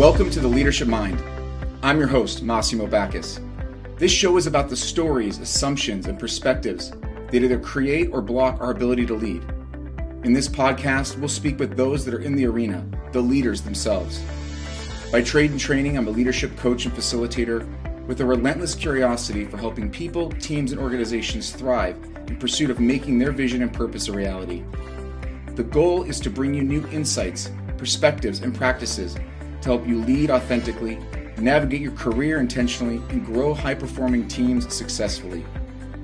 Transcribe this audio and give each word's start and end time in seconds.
Welcome 0.00 0.30
to 0.30 0.40
the 0.40 0.48
Leadership 0.48 0.88
Mind. 0.88 1.22
I'm 1.82 1.98
your 1.98 2.08
host, 2.08 2.42
Massimo 2.42 2.86
Backus. 2.86 3.38
This 3.98 4.10
show 4.10 4.38
is 4.38 4.46
about 4.46 4.70
the 4.70 4.76
stories, 4.76 5.38
assumptions, 5.40 6.06
and 6.06 6.18
perspectives 6.18 6.90
that 7.30 7.34
either 7.34 7.58
create 7.58 8.08
or 8.10 8.22
block 8.22 8.58
our 8.62 8.70
ability 8.70 9.04
to 9.04 9.14
lead. 9.14 9.44
In 10.24 10.32
this 10.32 10.48
podcast, 10.48 11.18
we'll 11.18 11.28
speak 11.28 11.58
with 11.58 11.76
those 11.76 12.06
that 12.06 12.14
are 12.14 12.22
in 12.22 12.34
the 12.34 12.46
arena, 12.46 12.82
the 13.12 13.20
leaders 13.20 13.60
themselves. 13.60 14.24
By 15.12 15.20
trade 15.20 15.50
and 15.50 15.60
training, 15.60 15.98
I'm 15.98 16.08
a 16.08 16.12
leadership 16.12 16.56
coach 16.56 16.86
and 16.86 16.94
facilitator 16.94 17.68
with 18.06 18.22
a 18.22 18.24
relentless 18.24 18.74
curiosity 18.74 19.44
for 19.44 19.58
helping 19.58 19.90
people, 19.90 20.30
teams, 20.30 20.72
and 20.72 20.80
organizations 20.80 21.50
thrive 21.50 22.02
in 22.26 22.38
pursuit 22.38 22.70
of 22.70 22.80
making 22.80 23.18
their 23.18 23.32
vision 23.32 23.60
and 23.60 23.70
purpose 23.70 24.08
a 24.08 24.14
reality. 24.14 24.64
The 25.56 25.64
goal 25.64 26.04
is 26.04 26.20
to 26.20 26.30
bring 26.30 26.54
you 26.54 26.62
new 26.62 26.86
insights, 26.86 27.50
perspectives, 27.76 28.40
and 28.40 28.54
practices 28.54 29.14
to 29.62 29.68
help 29.68 29.86
you 29.86 30.02
lead 30.02 30.30
authentically, 30.30 30.98
navigate 31.38 31.80
your 31.80 31.92
career 31.92 32.40
intentionally, 32.40 32.96
and 33.10 33.24
grow 33.24 33.54
high 33.54 33.74
performing 33.74 34.26
teams 34.28 34.72
successfully. 34.74 35.44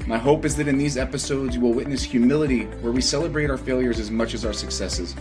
My 0.07 0.19
hope 0.19 0.45
is 0.45 0.57
that 0.57 0.69
in 0.69 0.79
these 0.79 0.97
episodes, 0.97 1.57
you 1.57 1.61
will 1.61 1.73
witness 1.73 2.03
humility, 2.03 2.65
where 2.81 2.93
we 2.93 3.01
celebrate 3.01 3.51
our 3.51 3.59
failures 3.59 3.99
as 3.99 4.11
much 4.11 4.35
as 4.35 4.45
our 4.45 4.53
successes, 4.53 5.17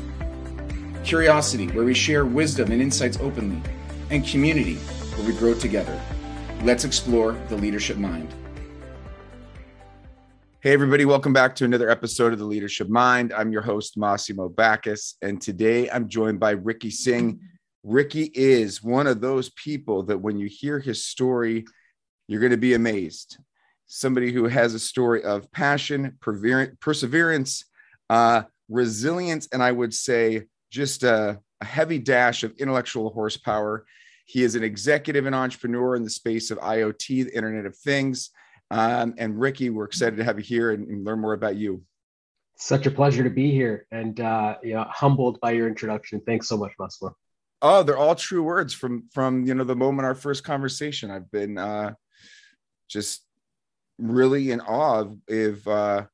curiosity, 1.03 1.67
where 1.67 1.85
we 1.85 1.93
share 1.93 2.25
wisdom 2.25 2.71
and 2.71 2.81
insights 2.81 3.19
openly, 3.19 3.61
and 4.09 4.25
community, 4.25 4.75
where 4.75 5.27
we 5.27 5.33
grow 5.33 5.53
together. 5.53 5.99
Let's 6.63 6.83
explore 6.83 7.33
the 7.49 7.57
leadership 7.57 7.97
mind. 7.97 8.33
Hey, 10.61 10.73
everybody, 10.73 11.05
welcome 11.05 11.31
back 11.31 11.55
to 11.57 11.65
another 11.65 11.91
episode 11.91 12.33
of 12.33 12.39
the 12.39 12.45
Leadership 12.45 12.89
Mind. 12.89 13.31
I'm 13.33 13.51
your 13.51 13.61
host, 13.61 13.97
Massimo 13.97 14.49
Backus, 14.49 15.15
and 15.21 15.39
today 15.39 15.87
I'm 15.91 16.09
joined 16.09 16.39
by 16.39 16.51
Ricky 16.51 16.89
Singh. 16.89 17.39
Ricky 17.85 18.31
is 18.33 18.81
one 18.81 19.05
of 19.05 19.21
those 19.21 19.51
people 19.51 20.01
that 20.03 20.17
when 20.17 20.39
you 20.39 20.47
hear 20.47 20.79
his 20.79 21.05
story, 21.05 21.65
you're 22.27 22.39
going 22.39 22.49
to 22.49 22.57
be 22.57 22.73
amazed. 22.73 23.37
Somebody 23.85 24.31
who 24.31 24.45
has 24.45 24.73
a 24.73 24.79
story 24.79 25.23
of 25.23 25.51
passion, 25.51 26.17
perseverance, 26.19 27.65
uh, 28.09 28.41
resilience, 28.69 29.47
and 29.53 29.61
I 29.61 29.71
would 29.71 29.93
say 29.93 30.45
just 30.71 31.03
a, 31.03 31.39
a 31.61 31.65
heavy 31.65 31.99
dash 31.99 32.43
of 32.43 32.57
intellectual 32.57 33.11
horsepower. 33.11 33.85
He 34.25 34.41
is 34.41 34.55
an 34.55 34.63
executive 34.63 35.27
and 35.27 35.35
entrepreneur 35.35 35.95
in 35.95 36.03
the 36.03 36.09
space 36.09 36.49
of 36.49 36.57
IoT, 36.57 37.25
the 37.25 37.35
Internet 37.35 37.67
of 37.67 37.77
Things. 37.77 38.31
Um, 38.71 39.13
and 39.19 39.39
Ricky, 39.39 39.69
we're 39.69 39.85
excited 39.85 40.15
to 40.15 40.23
have 40.23 40.39
you 40.39 40.43
here 40.43 40.71
and, 40.71 40.87
and, 40.87 41.05
learn 41.05 41.19
more 41.19 41.33
about 41.33 41.55
you. 41.55 41.83
Such 42.57 42.87
a 42.87 42.91
pleasure 42.91 43.23
to 43.23 43.29
be 43.29 43.51
here 43.51 43.85
and 43.91 44.19
uh, 44.19 44.55
you 44.63 44.73
know, 44.73 44.87
humbled 44.89 45.39
by 45.39 45.51
your 45.51 45.67
introduction. 45.67 46.19
Thanks 46.25 46.47
so 46.47 46.57
much, 46.57 46.71
Massimo. 46.79 47.15
Oh, 47.61 47.83
they're 47.83 47.97
all 47.97 48.15
true 48.15 48.43
words 48.43 48.73
from 48.73 49.07
from 49.13 49.45
you 49.45 49.55
know 49.55 49.63
the 49.63 49.75
moment 49.75 50.05
our 50.05 50.15
first 50.15 50.43
conversation. 50.43 51.09
I've 51.09 51.31
been 51.31 51.57
uh, 51.57 51.93
just 52.87 53.25
really 53.97 54.51
in 54.51 54.61
awe 54.61 55.05
of, 55.29 55.67
uh, 55.67 56.05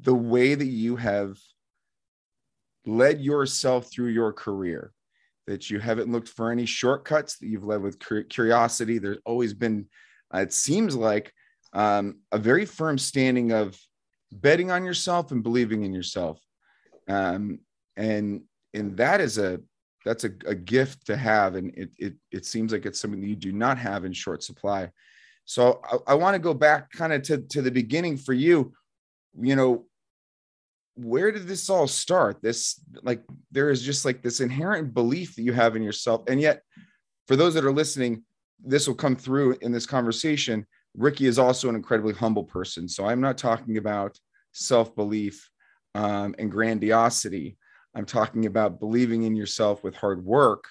the 0.00 0.14
way 0.14 0.54
that 0.54 0.66
you 0.66 0.96
have 0.96 1.36
led 2.84 3.20
yourself 3.20 3.90
through 3.90 4.08
your 4.08 4.32
career. 4.32 4.92
That 5.46 5.70
you 5.70 5.78
haven't 5.78 6.10
looked 6.10 6.28
for 6.28 6.50
any 6.50 6.66
shortcuts. 6.66 7.38
That 7.38 7.46
you've 7.46 7.64
led 7.64 7.80
with 7.80 7.98
curiosity. 8.28 8.98
There's 8.98 9.18
always 9.24 9.54
been, 9.54 9.86
uh, 10.34 10.38
it 10.38 10.52
seems 10.52 10.96
like, 10.96 11.32
um, 11.72 12.18
a 12.32 12.38
very 12.38 12.66
firm 12.66 12.98
standing 12.98 13.52
of 13.52 13.78
betting 14.32 14.70
on 14.70 14.84
yourself 14.84 15.30
and 15.30 15.42
believing 15.42 15.84
in 15.84 15.92
yourself. 15.92 16.40
Um, 17.08 17.60
and 17.96 18.42
and 18.74 18.96
that 18.96 19.20
is 19.20 19.38
a 19.38 19.60
that's 20.06 20.22
a, 20.22 20.30
a 20.46 20.54
gift 20.54 21.04
to 21.06 21.16
have 21.16 21.56
and 21.56 21.74
it, 21.74 21.90
it 21.98 22.14
it 22.30 22.46
seems 22.46 22.70
like 22.70 22.86
it's 22.86 23.00
something 23.00 23.20
that 23.20 23.26
you 23.26 23.34
do 23.34 23.50
not 23.50 23.76
have 23.76 24.04
in 24.04 24.12
short 24.12 24.42
supply. 24.42 24.88
So 25.44 25.82
i, 25.84 26.12
I 26.12 26.14
want 26.14 26.34
to 26.34 26.38
go 26.38 26.54
back 26.54 26.90
kind 26.92 27.12
of 27.12 27.22
to, 27.24 27.38
to 27.38 27.60
the 27.60 27.72
beginning 27.72 28.16
for 28.16 28.32
you. 28.32 28.72
You 29.38 29.56
know 29.56 29.86
where 30.94 31.30
did 31.30 31.46
this 31.46 31.68
all 31.68 31.88
start? 31.88 32.40
This 32.40 32.80
like 33.02 33.22
there 33.50 33.68
is 33.68 33.82
just 33.82 34.04
like 34.04 34.22
this 34.22 34.40
inherent 34.40 34.94
belief 34.94 35.34
that 35.34 35.42
you 35.42 35.52
have 35.52 35.74
in 35.74 35.82
yourself 35.82 36.22
and 36.28 36.40
yet 36.40 36.62
for 37.26 37.34
those 37.34 37.52
that 37.54 37.64
are 37.64 37.72
listening 37.72 38.22
this 38.64 38.86
will 38.88 38.94
come 38.94 39.16
through 39.16 39.58
in 39.60 39.72
this 39.72 39.86
conversation. 39.86 40.66
Ricky 40.96 41.26
is 41.26 41.38
also 41.38 41.68
an 41.68 41.74
incredibly 41.74 42.14
humble 42.14 42.44
person 42.44 42.88
so 42.88 43.04
i'm 43.04 43.20
not 43.20 43.36
talking 43.36 43.76
about 43.76 44.18
self-belief 44.52 45.50
um, 45.94 46.34
and 46.38 46.50
grandiosity 46.50 47.58
I'm 47.96 48.04
talking 48.04 48.44
about 48.44 48.78
believing 48.78 49.22
in 49.22 49.34
yourself 49.34 49.82
with 49.82 49.96
hard 49.96 50.24
work 50.24 50.68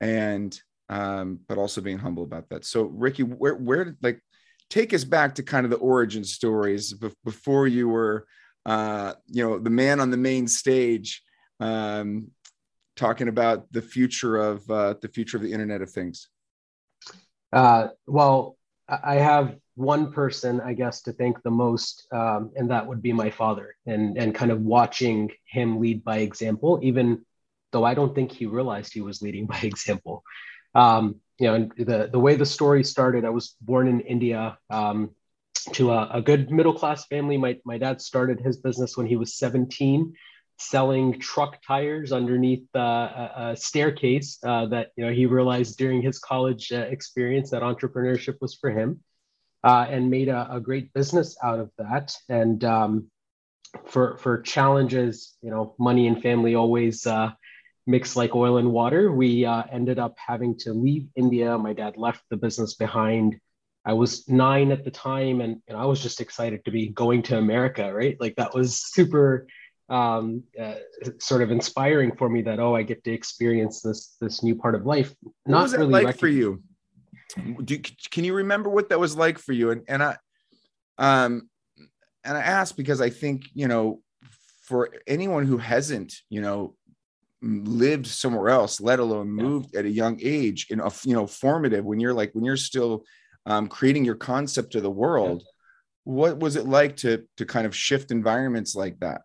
and 0.00 0.58
um, 0.90 1.38
but 1.48 1.56
also 1.56 1.80
being 1.80 1.98
humble 1.98 2.24
about 2.24 2.48
that. 2.50 2.64
So 2.64 2.82
Ricky, 2.82 3.22
where 3.22 3.54
where 3.54 3.96
like 4.02 4.20
take 4.68 4.92
us 4.92 5.04
back 5.04 5.36
to 5.36 5.42
kind 5.42 5.64
of 5.64 5.70
the 5.70 5.78
origin 5.78 6.22
stories 6.22 6.94
before 7.24 7.66
you 7.66 7.88
were 7.88 8.26
uh, 8.66 9.14
you 9.26 9.42
know 9.42 9.58
the 9.58 9.70
man 9.70 10.00
on 10.00 10.10
the 10.10 10.16
main 10.16 10.46
stage 10.46 11.22
um, 11.60 12.28
talking 12.96 13.28
about 13.28 13.72
the 13.72 13.82
future 13.82 14.36
of 14.36 14.68
uh, 14.70 14.94
the 15.00 15.08
future 15.08 15.38
of 15.38 15.42
the 15.42 15.52
Internet 15.52 15.80
of 15.80 15.90
Things. 15.90 16.28
Uh, 17.52 17.88
well, 18.06 18.56
I 18.88 19.14
have 19.14 19.56
one 19.80 20.12
person, 20.12 20.60
I 20.60 20.74
guess, 20.74 21.00
to 21.02 21.12
thank 21.12 21.42
the 21.42 21.50
most, 21.50 22.06
um, 22.12 22.50
and 22.54 22.70
that 22.70 22.86
would 22.86 23.00
be 23.00 23.14
my 23.14 23.30
father, 23.30 23.74
and 23.86 24.18
and 24.18 24.34
kind 24.34 24.52
of 24.52 24.60
watching 24.60 25.30
him 25.46 25.80
lead 25.80 26.04
by 26.04 26.18
example, 26.18 26.78
even 26.82 27.24
though 27.72 27.84
I 27.84 27.94
don't 27.94 28.14
think 28.14 28.30
he 28.30 28.44
realized 28.44 28.92
he 28.92 29.00
was 29.00 29.22
leading 29.22 29.46
by 29.54 29.60
example. 29.60 30.22
Um, 30.74 31.16
you 31.38 31.46
know, 31.46 31.54
and 31.54 31.72
the 31.78 32.10
the 32.12 32.20
way 32.20 32.36
the 32.36 32.46
story 32.46 32.84
started, 32.84 33.24
I 33.24 33.30
was 33.30 33.56
born 33.62 33.88
in 33.88 34.00
India 34.00 34.58
um, 34.68 35.10
to 35.72 35.92
a, 35.92 36.10
a 36.14 36.22
good 36.22 36.50
middle 36.50 36.74
class 36.74 37.06
family. 37.06 37.38
My 37.38 37.58
my 37.64 37.78
dad 37.78 38.02
started 38.02 38.38
his 38.40 38.58
business 38.58 38.96
when 38.96 39.06
he 39.06 39.16
was 39.16 39.34
17 39.34 40.12
selling 40.58 41.18
truck 41.18 41.56
tires 41.66 42.12
underneath 42.12 42.66
uh, 42.76 42.78
a, 42.78 43.32
a, 43.52 43.56
staircase 43.56 44.38
uh, 44.44 44.66
that 44.66 44.88
you 44.94 45.06
know 45.06 45.10
he 45.10 45.24
realized 45.24 45.78
during 45.78 46.02
his 46.02 46.18
college 46.18 46.70
uh, 46.70 46.80
experience 46.96 47.48
that 47.48 47.62
entrepreneurship 47.62 48.36
was 48.42 48.54
for 48.54 48.70
him 48.70 49.00
uh, 49.62 49.86
and 49.88 50.10
made 50.10 50.28
a, 50.28 50.48
a, 50.52 50.60
great 50.60 50.92
business 50.92 51.36
out 51.42 51.58
of 51.58 51.70
that. 51.78 52.14
And 52.28 52.64
um, 52.64 53.10
for 53.86 54.16
for 54.18 54.40
challenges, 54.42 55.36
you 55.42 55.50
know, 55.50 55.74
money 55.78 56.06
and 56.06 56.22
family 56.22 56.54
always 56.54 57.06
uh, 57.06 57.30
mix 57.86 58.16
like 58.16 58.34
oil 58.34 58.56
and 58.56 58.72
water. 58.72 59.12
We 59.12 59.44
uh, 59.44 59.62
ended 59.70 59.98
up 59.98 60.16
having 60.24 60.56
to 60.60 60.72
leave 60.72 61.08
India. 61.14 61.56
My 61.58 61.72
dad 61.72 61.96
left 61.96 62.22
the 62.30 62.36
business 62.36 62.74
behind. 62.74 63.38
I 63.84 63.94
was 63.94 64.28
nine 64.28 64.72
at 64.72 64.84
the 64.84 64.90
time, 64.90 65.40
and, 65.40 65.62
and 65.66 65.76
I 65.76 65.86
was 65.86 66.02
just 66.02 66.20
excited 66.20 66.64
to 66.66 66.70
be 66.70 66.88
going 66.88 67.22
to 67.24 67.38
America. 67.38 67.92
Right, 67.92 68.16
like 68.20 68.36
that 68.36 68.54
was 68.54 68.78
super. 68.78 69.46
Um, 69.88 70.44
uh, 70.56 70.74
sort 71.18 71.42
of 71.42 71.50
inspiring 71.50 72.14
for 72.14 72.28
me 72.28 72.42
that 72.42 72.60
oh 72.60 72.76
I 72.76 72.84
get 72.84 73.02
to 73.02 73.10
experience 73.10 73.80
this 73.80 74.14
this 74.20 74.40
new 74.40 74.54
part 74.54 74.76
of 74.76 74.86
life. 74.86 75.12
Not 75.46 75.56
what 75.56 75.62
was 75.62 75.72
that 75.72 75.78
really 75.78 76.04
like 76.04 76.16
for 76.16 76.28
you? 76.28 76.62
Do, 77.64 77.78
can 78.10 78.24
you 78.24 78.34
remember 78.34 78.70
what 78.70 78.88
that 78.88 79.00
was 79.00 79.16
like 79.16 79.38
for 79.38 79.52
you 79.52 79.70
and 79.70 79.82
and 79.88 80.02
i 80.02 80.16
um 80.98 81.48
and 82.24 82.36
i 82.36 82.40
asked 82.40 82.76
because 82.76 83.00
i 83.00 83.10
think 83.10 83.44
you 83.54 83.68
know 83.68 84.00
for 84.62 84.90
anyone 85.06 85.46
who 85.46 85.58
hasn't 85.58 86.14
you 86.28 86.40
know 86.40 86.74
lived 87.42 88.06
somewhere 88.06 88.50
else 88.50 88.80
let 88.80 88.98
alone 88.98 89.30
moved 89.30 89.70
yeah. 89.72 89.80
at 89.80 89.86
a 89.86 89.90
young 89.90 90.18
age 90.22 90.66
in 90.70 90.80
a 90.80 90.90
you 91.04 91.14
know 91.14 91.26
formative 91.26 91.84
when 91.84 91.98
you're 91.98 92.14
like 92.14 92.34
when 92.34 92.44
you're 92.44 92.56
still 92.56 93.04
um, 93.46 93.66
creating 93.66 94.04
your 94.04 94.14
concept 94.14 94.74
of 94.74 94.82
the 94.82 94.90
world 94.90 95.40
yeah. 95.40 95.50
what 96.04 96.38
was 96.38 96.56
it 96.56 96.66
like 96.66 96.96
to 96.96 97.24
to 97.36 97.46
kind 97.46 97.66
of 97.66 97.74
shift 97.74 98.10
environments 98.10 98.74
like 98.74 98.98
that 99.00 99.22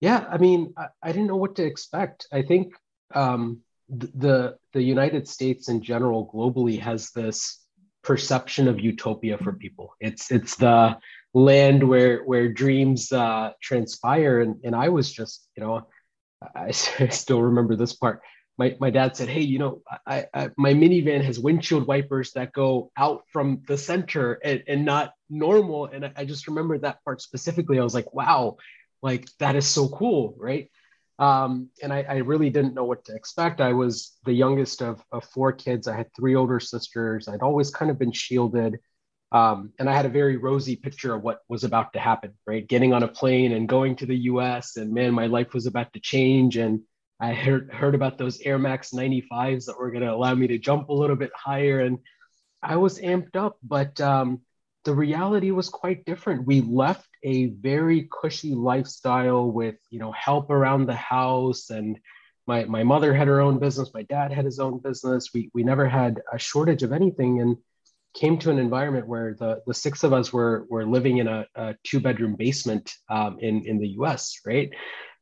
yeah 0.00 0.24
i 0.30 0.38
mean 0.38 0.72
i, 0.76 0.86
I 1.02 1.12
didn't 1.12 1.26
know 1.26 1.36
what 1.36 1.56
to 1.56 1.64
expect 1.64 2.26
i 2.32 2.42
think 2.42 2.74
um 3.14 3.62
the 3.88 4.10
the 4.14 4.58
United 4.82 5.28
States 5.28 5.68
in 5.68 5.82
general 5.82 6.30
globally 6.32 6.80
has 6.80 7.10
this 7.10 7.62
perception 8.02 8.68
of 8.68 8.80
utopia 8.80 9.38
for 9.38 9.52
people. 9.52 9.94
It's 10.00 10.30
it's 10.30 10.56
the 10.56 10.96
land 11.34 11.86
where 11.86 12.24
where 12.24 12.48
dreams 12.52 13.12
uh, 13.12 13.52
transpire, 13.60 14.40
and 14.40 14.56
and 14.64 14.74
I 14.74 14.88
was 14.88 15.12
just 15.12 15.48
you 15.56 15.62
know 15.62 15.86
I, 16.54 16.66
I 16.98 17.08
still 17.08 17.42
remember 17.42 17.76
this 17.76 17.94
part. 17.94 18.20
My, 18.58 18.74
my 18.80 18.88
dad 18.88 19.16
said, 19.16 19.28
"Hey, 19.28 19.42
you 19.42 19.58
know, 19.58 19.82
I, 20.06 20.26
I, 20.32 20.50
my 20.56 20.72
minivan 20.72 21.22
has 21.22 21.38
windshield 21.38 21.86
wipers 21.86 22.32
that 22.32 22.52
go 22.52 22.90
out 22.96 23.24
from 23.30 23.62
the 23.68 23.76
center 23.76 24.34
and, 24.42 24.62
and 24.66 24.84
not 24.84 25.12
normal." 25.28 25.86
And 25.86 26.06
I, 26.06 26.12
I 26.16 26.24
just 26.24 26.48
remember 26.48 26.78
that 26.78 27.04
part 27.04 27.20
specifically. 27.20 27.78
I 27.78 27.84
was 27.84 27.94
like, 27.94 28.14
"Wow, 28.14 28.56
like 29.02 29.28
that 29.40 29.56
is 29.56 29.66
so 29.66 29.88
cool, 29.88 30.34
right?" 30.38 30.70
Um, 31.18 31.70
and 31.82 31.92
I, 31.92 32.04
I, 32.06 32.16
really 32.16 32.50
didn't 32.50 32.74
know 32.74 32.84
what 32.84 33.06
to 33.06 33.14
expect. 33.14 33.62
I 33.62 33.72
was 33.72 34.12
the 34.26 34.34
youngest 34.34 34.82
of, 34.82 35.02
of, 35.10 35.24
four 35.24 35.50
kids. 35.50 35.88
I 35.88 35.96
had 35.96 36.14
three 36.14 36.34
older 36.34 36.60
sisters. 36.60 37.26
I'd 37.26 37.40
always 37.40 37.70
kind 37.70 37.90
of 37.90 37.98
been 37.98 38.12
shielded. 38.12 38.76
Um, 39.32 39.72
and 39.78 39.88
I 39.88 39.94
had 39.94 40.04
a 40.04 40.10
very 40.10 40.36
rosy 40.36 40.76
picture 40.76 41.14
of 41.14 41.22
what 41.22 41.40
was 41.48 41.64
about 41.64 41.94
to 41.94 41.98
happen, 41.98 42.34
right? 42.46 42.66
Getting 42.66 42.92
on 42.92 43.02
a 43.02 43.08
plane 43.08 43.52
and 43.52 43.68
going 43.68 43.96
to 43.96 44.06
the 44.06 44.16
US, 44.16 44.76
and 44.76 44.92
man, 44.92 45.14
my 45.14 45.26
life 45.26 45.54
was 45.54 45.66
about 45.66 45.92
to 45.94 46.00
change. 46.00 46.58
And 46.58 46.82
I 47.18 47.32
heard 47.32 47.72
heard 47.72 47.94
about 47.94 48.18
those 48.18 48.40
Air 48.40 48.58
Max 48.58 48.90
95s 48.90 49.66
that 49.66 49.78
were 49.78 49.90
going 49.90 50.04
to 50.04 50.12
allow 50.12 50.34
me 50.34 50.46
to 50.48 50.58
jump 50.58 50.90
a 50.90 50.94
little 50.94 51.16
bit 51.16 51.32
higher, 51.34 51.80
and 51.80 51.98
I 52.62 52.76
was 52.76 53.00
amped 53.00 53.36
up. 53.36 53.56
But 53.62 54.00
um, 54.00 54.42
the 54.86 54.94
reality 54.94 55.50
was 55.50 55.68
quite 55.68 56.04
different. 56.04 56.46
We 56.46 56.60
left 56.60 57.08
a 57.24 57.46
very 57.46 58.08
cushy 58.10 58.54
lifestyle 58.54 59.50
with 59.50 59.74
you 59.90 59.98
know 59.98 60.12
help 60.12 60.48
around 60.48 60.86
the 60.86 60.94
house, 60.94 61.70
and 61.70 61.98
my 62.46 62.64
my 62.64 62.84
mother 62.84 63.12
had 63.12 63.26
her 63.26 63.40
own 63.40 63.58
business, 63.58 63.90
my 63.92 64.04
dad 64.04 64.32
had 64.32 64.44
his 64.44 64.60
own 64.60 64.78
business. 64.78 65.30
We 65.34 65.50
we 65.52 65.64
never 65.64 65.88
had 65.88 66.22
a 66.32 66.38
shortage 66.38 66.84
of 66.84 66.92
anything, 66.92 67.40
and 67.40 67.56
came 68.14 68.38
to 68.38 68.50
an 68.50 68.58
environment 68.58 69.08
where 69.08 69.34
the 69.34 69.60
the 69.66 69.74
six 69.74 70.04
of 70.04 70.12
us 70.12 70.32
were 70.32 70.66
were 70.70 70.86
living 70.86 71.18
in 71.18 71.26
a, 71.26 71.46
a 71.56 71.74
two 71.82 71.98
bedroom 71.98 72.36
basement 72.36 72.94
um, 73.10 73.38
in 73.40 73.66
in 73.66 73.78
the 73.78 73.88
U.S. 74.00 74.40
Right, 74.46 74.70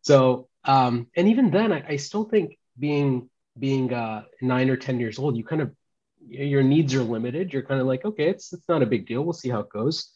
so 0.03 0.49
um, 0.65 1.09
and 1.17 1.27
even 1.29 1.51
then, 1.51 1.73
I, 1.73 1.85
I, 1.89 1.97
still 1.97 2.25
think 2.25 2.59
being 2.79 3.31
being 3.59 3.93
uh, 3.93 4.25
nine 4.43 4.69
or 4.69 4.77
ten 4.77 5.01
years 5.01 5.19
old, 5.19 5.39
you 5.39 5.45
kind 5.45 5.63
of 5.63 5.73
your 6.29 6.62
needs 6.62 6.94
are 6.94 7.03
limited. 7.03 7.53
You're 7.53 7.62
kind 7.62 7.81
of 7.81 7.87
like, 7.87 8.05
okay, 8.05 8.29
it's 8.29 8.53
it's 8.53 8.69
not 8.69 8.82
a 8.82 8.87
big 8.87 9.06
deal. 9.06 9.23
We'll 9.23 9.32
see 9.32 9.50
how 9.50 9.61
it 9.61 9.71
goes. 9.71 10.11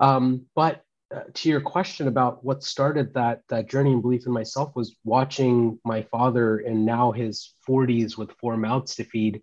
Um, 0.00 0.46
but 0.54 0.82
uh, 1.14 1.20
to 1.32 1.48
your 1.48 1.60
question 1.60 2.08
about 2.08 2.44
what 2.44 2.62
started 2.62 3.14
that 3.14 3.42
that 3.48 3.68
journey 3.68 3.92
and 3.92 4.02
belief 4.02 4.26
in 4.26 4.32
myself 4.32 4.74
was 4.74 4.96
watching 5.04 5.78
my 5.84 6.02
father 6.02 6.58
in 6.58 6.84
now 6.84 7.12
his 7.12 7.54
40s 7.68 8.16
with 8.16 8.32
four 8.40 8.56
mouths 8.56 8.96
to 8.96 9.04
feed 9.04 9.42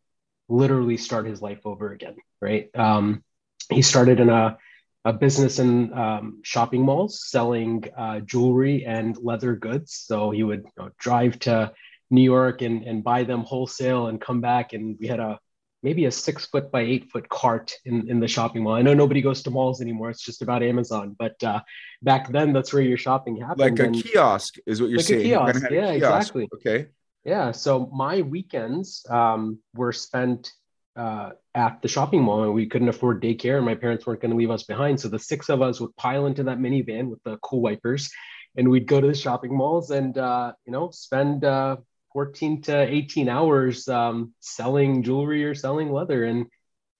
literally 0.49 0.97
start 0.97 1.25
his 1.25 1.41
life 1.41 1.59
over 1.63 1.93
again 1.93 2.15
right 2.41 2.69
um, 2.75 3.23
he 3.69 3.81
started 3.81 4.19
in 4.19 4.29
a 4.29 4.57
a 5.05 5.13
business 5.13 5.59
in 5.59 5.91
um, 5.93 6.41
shopping 6.43 6.83
malls 6.83 7.27
selling 7.27 7.83
uh, 7.97 8.19
jewelry 8.19 8.85
and 8.85 9.17
leather 9.17 9.55
goods. 9.55 9.93
So 10.05 10.29
he 10.29 10.43
would 10.43 10.63
you 10.63 10.83
know, 10.83 10.91
drive 10.99 11.39
to 11.39 11.73
New 12.11 12.21
York 12.21 12.61
and, 12.61 12.83
and 12.83 13.03
buy 13.03 13.23
them 13.23 13.41
wholesale 13.41 14.07
and 14.07 14.21
come 14.21 14.41
back. 14.41 14.73
And 14.73 14.97
we 14.99 15.07
had 15.07 15.19
a 15.19 15.39
maybe 15.83 16.05
a 16.05 16.11
six 16.11 16.45
foot 16.45 16.71
by 16.71 16.81
eight 16.81 17.11
foot 17.11 17.27
cart 17.29 17.73
in, 17.85 18.09
in 18.09 18.19
the 18.19 18.27
shopping 18.27 18.63
mall. 18.63 18.73
I 18.73 18.81
know 18.81 18.93
nobody 18.93 19.21
goes 19.21 19.43
to 19.43 19.51
malls 19.51 19.81
anymore. 19.81 20.09
It's 20.09 20.23
just 20.23 20.41
about 20.41 20.63
Amazon. 20.63 21.15
But 21.17 21.41
uh, 21.43 21.61
back 22.01 22.31
then, 22.31 22.53
that's 22.53 22.73
where 22.73 22.83
your 22.83 22.97
shopping 22.97 23.37
happened. 23.37 23.59
Like 23.59 23.79
a 23.79 23.85
and, 23.85 23.95
kiosk 23.95 24.55
is 24.65 24.81
what 24.81 24.89
you're 24.89 24.97
like 24.97 25.07
saying. 25.07 25.21
A 25.21 25.23
kiosk. 25.23 25.61
Yeah, 25.71 25.91
a 25.91 25.99
kiosk. 25.99 26.35
exactly. 26.35 26.49
Okay. 26.55 26.87
Yeah. 27.23 27.51
So 27.51 27.89
my 27.93 28.21
weekends 28.21 29.05
um, 29.09 29.59
were 29.73 29.93
spent 29.93 30.51
uh, 30.95 31.31
at 31.55 31.81
the 31.81 31.87
shopping 31.87 32.21
mall 32.21 32.43
and 32.43 32.53
we 32.53 32.65
couldn't 32.65 32.89
afford 32.89 33.21
daycare 33.21 33.57
and 33.57 33.65
my 33.65 33.75
parents 33.75 34.05
weren't 34.05 34.21
going 34.21 34.31
to 34.31 34.37
leave 34.37 34.51
us 34.51 34.63
behind. 34.63 34.99
So 34.99 35.07
the 35.07 35.19
six 35.19 35.49
of 35.49 35.61
us 35.61 35.79
would 35.79 35.95
pile 35.95 36.25
into 36.25 36.43
that 36.43 36.59
minivan 36.59 37.09
with 37.09 37.23
the 37.23 37.37
cool 37.37 37.61
wipers 37.61 38.11
and 38.57 38.69
we'd 38.69 38.87
go 38.87 38.99
to 38.99 39.07
the 39.07 39.13
shopping 39.13 39.55
malls 39.55 39.91
and, 39.91 40.17
uh, 40.17 40.53
you 40.65 40.71
know, 40.71 40.89
spend 40.91 41.45
uh, 41.45 41.77
14 42.13 42.61
to 42.63 42.77
18 42.77 43.29
hours 43.29 43.87
um, 43.87 44.33
selling 44.39 45.03
jewelry 45.03 45.43
or 45.43 45.55
selling 45.55 45.91
leather. 45.91 46.25
And 46.25 46.47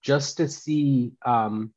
just 0.02 0.38
to 0.38 0.48
see 0.48 1.12
um, 1.24 1.72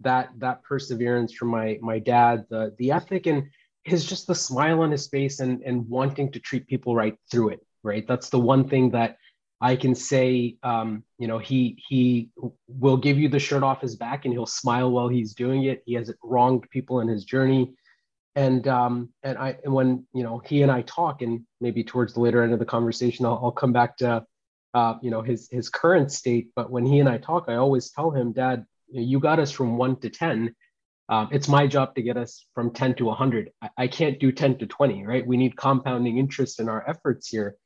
that, 0.00 0.30
that 0.38 0.62
perseverance 0.62 1.32
from 1.32 1.48
my, 1.48 1.78
my 1.80 1.98
dad, 1.98 2.46
the, 2.50 2.74
the 2.78 2.92
ethic 2.92 3.26
and 3.26 3.48
his, 3.84 4.04
just 4.04 4.26
the 4.26 4.34
smile 4.34 4.80
on 4.82 4.90
his 4.90 5.08
face 5.08 5.40
and, 5.40 5.62
and 5.62 5.88
wanting 5.88 6.32
to 6.32 6.40
treat 6.40 6.66
people 6.66 6.94
right 6.94 7.16
through 7.30 7.50
it. 7.50 7.60
Right. 7.84 8.06
That's 8.06 8.28
the 8.28 8.38
one 8.38 8.68
thing 8.68 8.90
that 8.90 9.16
I 9.62 9.76
can 9.76 9.94
say, 9.94 10.56
um, 10.64 11.04
you 11.18 11.28
know, 11.28 11.38
he 11.38 11.80
he 11.88 12.30
will 12.66 12.96
give 12.96 13.16
you 13.16 13.28
the 13.28 13.38
shirt 13.38 13.62
off 13.62 13.80
his 13.80 13.94
back 13.94 14.24
and 14.24 14.34
he'll 14.34 14.44
smile 14.44 14.90
while 14.90 15.06
he's 15.06 15.34
doing 15.34 15.64
it. 15.64 15.84
He 15.86 15.94
hasn't 15.94 16.18
wronged 16.22 16.68
people 16.70 16.98
in 16.98 17.06
his 17.06 17.24
journey, 17.24 17.72
and 18.34 18.66
um, 18.68 19.10
and 19.22 19.38
I 19.38 19.56
and 19.64 19.72
when 19.72 20.06
you 20.12 20.22
know 20.22 20.38
he 20.38 20.62
and 20.62 20.72
I 20.72 20.82
talk, 20.82 21.22
and 21.22 21.42
maybe 21.60 21.84
towards 21.84 22.14
the 22.14 22.20
later 22.20 22.42
end 22.42 22.52
of 22.52 22.58
the 22.58 22.64
conversation, 22.64 23.26
I'll, 23.26 23.40
I'll 23.42 23.52
come 23.52 23.72
back 23.72 23.96
to, 23.98 24.24
uh, 24.74 24.94
you 25.02 25.10
know, 25.10 25.22
his 25.22 25.48
his 25.50 25.68
current 25.68 26.10
state. 26.12 26.50
But 26.56 26.70
when 26.70 26.86
he 26.86 27.00
and 27.00 27.08
I 27.08 27.18
talk, 27.18 27.44
I 27.48 27.56
always 27.56 27.90
tell 27.90 28.10
him, 28.10 28.32
Dad, 28.32 28.64
you 28.88 29.20
got 29.20 29.38
us 29.38 29.50
from 29.50 29.76
one 29.76 29.96
to 30.00 30.10
ten. 30.10 30.54
Um, 31.08 31.28
it's 31.30 31.48
my 31.48 31.66
job 31.66 31.94
to 31.96 32.02
get 32.02 32.16
us 32.16 32.46
from 32.54 32.70
10 32.70 32.94
to 32.94 33.04
100. 33.06 33.50
I, 33.60 33.68
I 33.76 33.86
can't 33.88 34.18
do 34.18 34.32
10 34.32 34.58
to 34.58 34.66
20, 34.66 35.04
right? 35.04 35.26
We 35.26 35.36
need 35.36 35.56
compounding 35.56 36.16
interest 36.16 36.58
in 36.58 36.70
our 36.70 36.88
efforts 36.88 37.28
here 37.28 37.56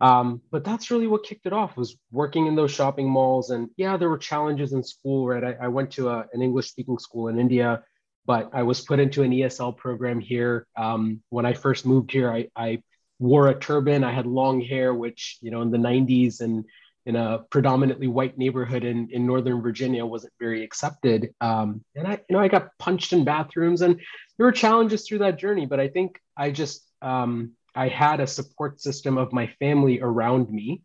um, 0.00 0.42
but 0.50 0.64
that's 0.64 0.90
really 0.90 1.06
what 1.06 1.24
kicked 1.24 1.46
it 1.46 1.52
off 1.52 1.76
was 1.76 1.96
working 2.10 2.46
in 2.46 2.54
those 2.54 2.70
shopping 2.70 3.08
malls. 3.08 3.50
And 3.50 3.70
yeah, 3.76 3.96
there 3.96 4.10
were 4.10 4.18
challenges 4.18 4.72
in 4.72 4.82
school, 4.82 5.26
right? 5.26 5.42
I, 5.42 5.64
I 5.64 5.68
went 5.68 5.90
to 5.92 6.10
a, 6.10 6.26
an 6.32 6.42
English 6.42 6.68
speaking 6.68 6.98
school 6.98 7.28
in 7.28 7.38
India, 7.38 7.82
but 8.26 8.50
I 8.52 8.64
was 8.64 8.80
put 8.80 8.98
into 8.98 9.22
an 9.22 9.30
ESL 9.30 9.76
program 9.76 10.20
here. 10.20 10.66
Um, 10.76 11.22
when 11.30 11.46
I 11.46 11.54
first 11.54 11.86
moved 11.86 12.10
here, 12.10 12.30
I, 12.30 12.48
I 12.56 12.82
wore 13.18 13.48
a 13.48 13.58
turban. 13.58 14.04
I 14.04 14.12
had 14.12 14.26
long 14.26 14.60
hair, 14.60 14.92
which, 14.92 15.38
you 15.40 15.50
know, 15.50 15.62
in 15.62 15.70
the 15.70 15.78
90s 15.78 16.40
and 16.40 16.64
in 17.06 17.14
a 17.14 17.38
predominantly 17.50 18.08
white 18.08 18.36
neighborhood 18.36 18.84
in, 18.84 19.08
in 19.12 19.26
Northern 19.26 19.62
Virginia 19.62 20.04
wasn't 20.04 20.32
very 20.40 20.64
accepted. 20.64 21.32
Um, 21.40 21.84
and 21.94 22.06
I, 22.06 22.20
you 22.28 22.36
know, 22.36 22.40
I 22.40 22.48
got 22.48 22.70
punched 22.80 23.12
in 23.12 23.24
bathrooms 23.24 23.80
and 23.80 24.00
there 24.36 24.46
were 24.46 24.52
challenges 24.52 25.06
through 25.06 25.18
that 25.18 25.38
journey, 25.38 25.66
but 25.66 25.78
I 25.78 25.86
think 25.86 26.20
I 26.36 26.50
just, 26.50 26.82
um, 27.02 27.52
I 27.76 27.88
had 27.88 28.18
a 28.18 28.26
support 28.26 28.80
system 28.80 29.18
of 29.18 29.32
my 29.32 29.46
family 29.60 30.00
around 30.00 30.50
me. 30.50 30.82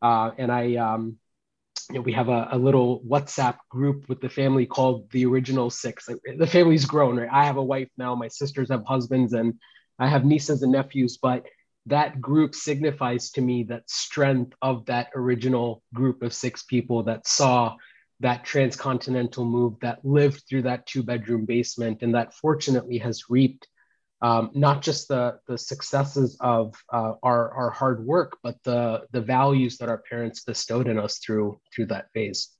Uh, 0.00 0.30
and 0.38 0.52
I, 0.52 0.76
um, 0.76 1.18
you 1.90 1.96
know, 1.96 2.00
we 2.00 2.12
have 2.12 2.28
a, 2.28 2.48
a, 2.52 2.58
little 2.58 3.00
WhatsApp 3.00 3.56
group 3.68 4.08
with 4.08 4.20
the 4.20 4.28
family 4.28 4.66
called 4.66 5.10
the 5.10 5.26
Original 5.26 5.70
Six. 5.70 6.08
The 6.36 6.46
family's 6.46 6.84
grown, 6.84 7.18
right? 7.18 7.28
I 7.30 7.44
have 7.44 7.56
a 7.56 7.62
wife 7.62 7.88
now, 7.98 8.14
my 8.14 8.28
sisters 8.28 8.70
have 8.70 8.84
husbands, 8.86 9.32
and 9.32 9.54
I 9.98 10.08
have 10.08 10.24
nieces 10.24 10.62
and 10.62 10.72
nephews, 10.72 11.18
but 11.20 11.44
that 11.86 12.20
group 12.20 12.54
signifies 12.54 13.30
to 13.32 13.42
me 13.42 13.64
that 13.64 13.88
strength 13.88 14.54
of 14.62 14.86
that 14.86 15.08
original 15.14 15.82
group 15.92 16.22
of 16.22 16.32
six 16.32 16.62
people 16.62 17.02
that 17.04 17.26
saw 17.26 17.76
that 18.20 18.44
transcontinental 18.44 19.44
move 19.44 19.74
that 19.80 20.04
lived 20.04 20.44
through 20.48 20.62
that 20.62 20.86
two 20.86 21.02
bedroom 21.02 21.44
basement 21.44 22.02
and 22.02 22.14
that 22.14 22.32
fortunately 22.32 22.98
has 22.98 23.24
reaped 23.28 23.68
um, 24.22 24.50
not 24.54 24.82
just 24.82 25.08
the 25.08 25.38
the 25.46 25.58
successes 25.58 26.36
of 26.40 26.74
uh, 26.92 27.14
our 27.22 27.52
our 27.52 27.70
hard 27.70 28.04
work, 28.04 28.38
but 28.42 28.56
the 28.64 29.02
the 29.12 29.20
values 29.20 29.78
that 29.78 29.88
our 29.88 30.02
parents 30.08 30.42
bestowed 30.44 30.88
in 30.88 30.98
us 30.98 31.18
through 31.18 31.60
through 31.74 31.86
that 31.86 32.06
phase. 32.12 32.50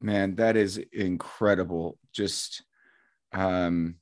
Man, 0.00 0.36
that 0.36 0.56
is 0.56 0.78
incredible. 0.92 1.98
Just 2.12 2.62
um, 3.32 3.96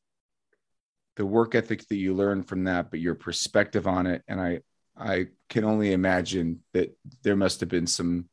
the 1.17 1.27
work 1.27 1.55
ethic 1.55 1.87
that 1.89 1.97
you 1.97 2.15
learn 2.15 2.43
from 2.43 2.65
that, 2.65 2.91
but 2.91 3.01
your 3.01 3.15
perspective 3.15 3.87
on 3.87 4.07
it, 4.07 4.23
and 4.27 4.41
I 4.41 4.61
I 4.97 5.27
can 5.49 5.65
only 5.65 5.93
imagine 5.93 6.61
that 6.73 6.97
there 7.23 7.37
must 7.37 7.61
have 7.61 7.69
been 7.69 7.87
some 7.87 8.29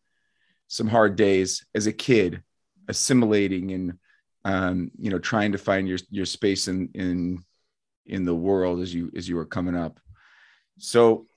some 0.68 0.88
hard 0.88 1.16
days 1.16 1.66
as 1.76 1.88
a 1.88 1.92
kid 1.92 2.44
assimilating 2.88 3.72
and 3.72 3.94
um, 4.46 4.92
you 4.98 5.10
know 5.10 5.20
trying 5.20 5.52
to 5.52 5.58
find 5.58 5.88
your 5.88 6.00
your 6.10 6.26
space 6.26 6.68
in 6.68 6.90
in 6.94 7.44
in 8.06 8.26
the 8.26 8.36
world 8.36 8.80
as 8.80 8.94
you 8.94 9.12
as 9.16 9.28
you 9.28 9.36
were 9.36 9.46
coming 9.46 9.76
up. 9.76 10.00
So 10.78 11.28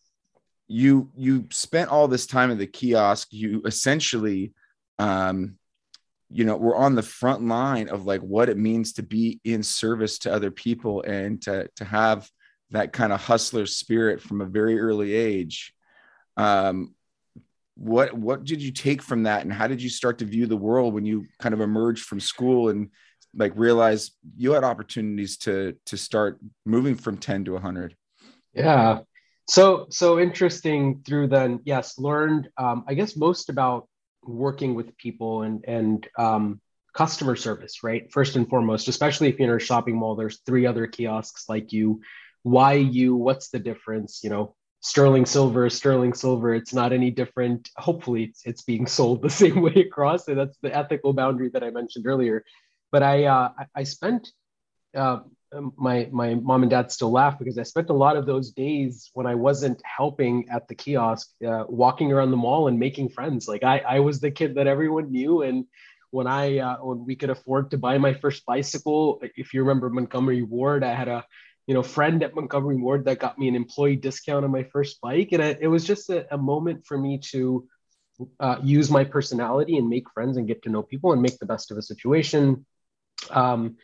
you 0.67 1.11
you 1.17 1.47
spent 1.51 1.91
all 1.91 2.09
this 2.09 2.27
time 2.27 2.51
at 2.51 2.59
the 2.59 2.67
kiosk. 2.67 3.29
You 3.31 3.63
essentially 3.65 4.53
um 4.99 5.57
you 6.31 6.45
know 6.45 6.57
we're 6.57 6.77
on 6.77 6.95
the 6.95 7.03
front 7.03 7.47
line 7.47 7.89
of 7.89 8.07
like 8.07 8.21
what 8.21 8.49
it 8.49 8.57
means 8.57 8.95
to 8.95 9.03
be 9.03 9.41
in 9.45 9.63
service 9.63 10.19
to 10.21 10.33
other 10.33 10.51
people 10.51 11.03
and 11.03 11.41
to 11.43 11.69
to 11.77 11.85
have 11.85 12.29
that 12.71 12.93
kind 12.93 13.13
of 13.13 13.21
hustler 13.21 13.67
spirit 13.67 14.21
from 14.21 14.41
a 14.41 14.47
very 14.47 14.81
early 14.81 15.15
age. 15.15 15.75
Um 16.37 16.95
what 17.77 18.15
what 18.15 18.45
did 18.45 18.63
you 18.63 18.71
take 18.71 19.03
from 19.03 19.25
that? 19.25 19.43
And 19.43 19.53
how 19.53 19.67
did 19.67 19.83
you 19.83 19.91
start 19.91 20.19
to 20.19 20.25
view 20.25 20.47
the 20.47 20.57
world 20.57 20.95
when 20.95 21.05
you 21.05 21.27
kind 21.41 21.53
of 21.53 21.61
emerged 21.61 22.05
from 22.05 22.21
school 22.21 22.69
and 22.69 22.91
like 23.37 23.53
realize 23.57 24.13
you 24.37 24.53
had 24.53 24.65
opportunities 24.65 25.37
to 25.39 25.77
to 25.87 25.97
start 25.97 26.39
moving 26.65 26.95
from 26.95 27.17
10 27.17 27.45
to 27.47 27.53
100 27.53 27.97
yeah. 28.55 29.01
So 29.49 29.87
so 29.91 30.19
interesting 30.19 31.03
through 31.05 31.29
then. 31.29 31.61
Yes 31.65 31.99
learned 31.99 32.49
um, 32.57 32.85
i 32.89 32.95
guess 32.95 33.17
most 33.17 33.49
about 33.51 33.89
working 34.23 34.75
with 34.75 34.97
people 34.97 35.43
and 35.43 35.65
and 35.67 36.09
um, 36.19 36.61
customer 36.95 37.37
service 37.37 37.83
right? 37.83 38.11
First 38.11 38.37
and 38.37 38.49
foremost 38.49 38.89
especially 38.89 39.29
if 39.29 39.39
you're 39.39 39.51
in 39.51 39.57
a 39.57 39.61
shopping 39.61 39.97
mall 39.97 40.17
there's 40.17 40.41
three 40.47 40.67
other 40.67 40.87
kiosks 40.87 41.49
like 41.49 41.73
you. 41.73 42.01
Why 42.43 42.75
you? 42.75 43.17
What's 43.17 43.49
the 43.49 43.59
difference? 43.59 44.21
You 44.23 44.31
know 44.31 44.55
sterling 44.81 45.27
silver 45.27 45.69
sterling 45.71 46.15
silver. 46.15 46.55
It's 46.55 46.75
not 46.75 46.93
any 46.93 47.11
different. 47.11 47.71
Hopefully 47.77 48.25
it's, 48.25 48.43
it's 48.45 48.63
being 48.63 48.87
sold 48.87 49.23
the 49.23 49.31
same 49.43 49.61
way 49.63 49.75
across. 49.75 50.29
And 50.29 50.39
that's 50.39 50.59
the 50.63 50.75
ethical 50.75 51.13
boundary 51.13 51.51
that 51.51 51.65
i 51.65 51.71
mentioned 51.71 52.07
earlier 52.07 52.45
but 52.95 53.03
I 53.03 53.25
uh, 53.25 53.49
I 53.75 53.83
spent 53.83 54.31
uh, 54.97 55.19
my 55.77 56.09
my 56.13 56.37
mom 56.37 56.63
and 56.63 56.71
dad 56.71 56.93
still 56.93 57.11
laugh 57.11 57.37
because 57.41 57.59
I 57.59 57.65
spent 57.65 57.91
a 57.91 58.01
lot 58.05 58.17
of 58.17 58.25
those 58.25 58.53
days 58.53 59.11
when 59.15 59.27
I 59.27 59.35
wasn't 59.35 59.83
helping 59.85 60.49
at 60.49 60.69
the 60.69 60.77
kiosk, 60.77 61.27
uh, 61.45 61.65
walking 61.69 62.13
around 62.13 62.31
the 62.31 62.37
mall 62.37 62.69
and 62.69 62.79
making 62.79 63.09
friends. 63.09 63.49
Like 63.49 63.65
I 63.65 63.79
I 63.79 63.99
was 63.99 64.21
the 64.21 64.31
kid 64.31 64.55
that 64.55 64.69
everyone 64.69 65.11
knew, 65.11 65.43
and 65.43 65.65
when 66.13 66.29
I 66.29 66.59
uh, 66.59 66.77
when 66.89 67.05
we 67.05 67.17
could 67.17 67.31
afford 67.31 67.73
to 67.73 67.79
buy 67.79 67.99
my 67.99 68.15
first 68.15 68.47
bicycle, 68.47 69.21
if 69.43 69.53
you 69.53 69.63
remember 69.63 69.91
Montgomery 69.91 70.43
Ward, 70.43 70.85
I 70.85 70.95
had 70.95 71.09
a 71.09 71.25
you 71.67 71.75
know 71.75 71.83
friend 71.83 72.23
at 72.23 72.37
Montgomery 72.37 72.77
Ward 72.77 73.07
that 73.07 73.19
got 73.19 73.41
me 73.41 73.49
an 73.49 73.57
employee 73.57 73.97
discount 73.97 74.45
on 74.45 74.53
my 74.53 74.63
first 74.75 75.01
bike, 75.01 75.31
and 75.33 75.43
it, 75.43 75.59
it 75.63 75.69
was 75.69 75.83
just 75.83 76.11
a, 76.11 76.33
a, 76.33 76.39
moment 76.39 76.87
for 76.87 76.97
me 76.97 77.19
to 77.33 77.67
uh, 78.39 78.59
use 78.63 78.89
my 78.89 79.03
personality 79.03 79.79
and 79.79 79.89
make 79.89 80.09
friends 80.15 80.37
and 80.37 80.47
get 80.47 80.63
to 80.63 80.69
know 80.69 80.85
people 80.85 81.13
and 81.13 81.21
make 81.21 81.41
the 81.41 81.53
best 81.55 81.73
of 81.73 81.77
a 81.77 81.83
situation. 81.83 82.65
Um, 83.31 83.77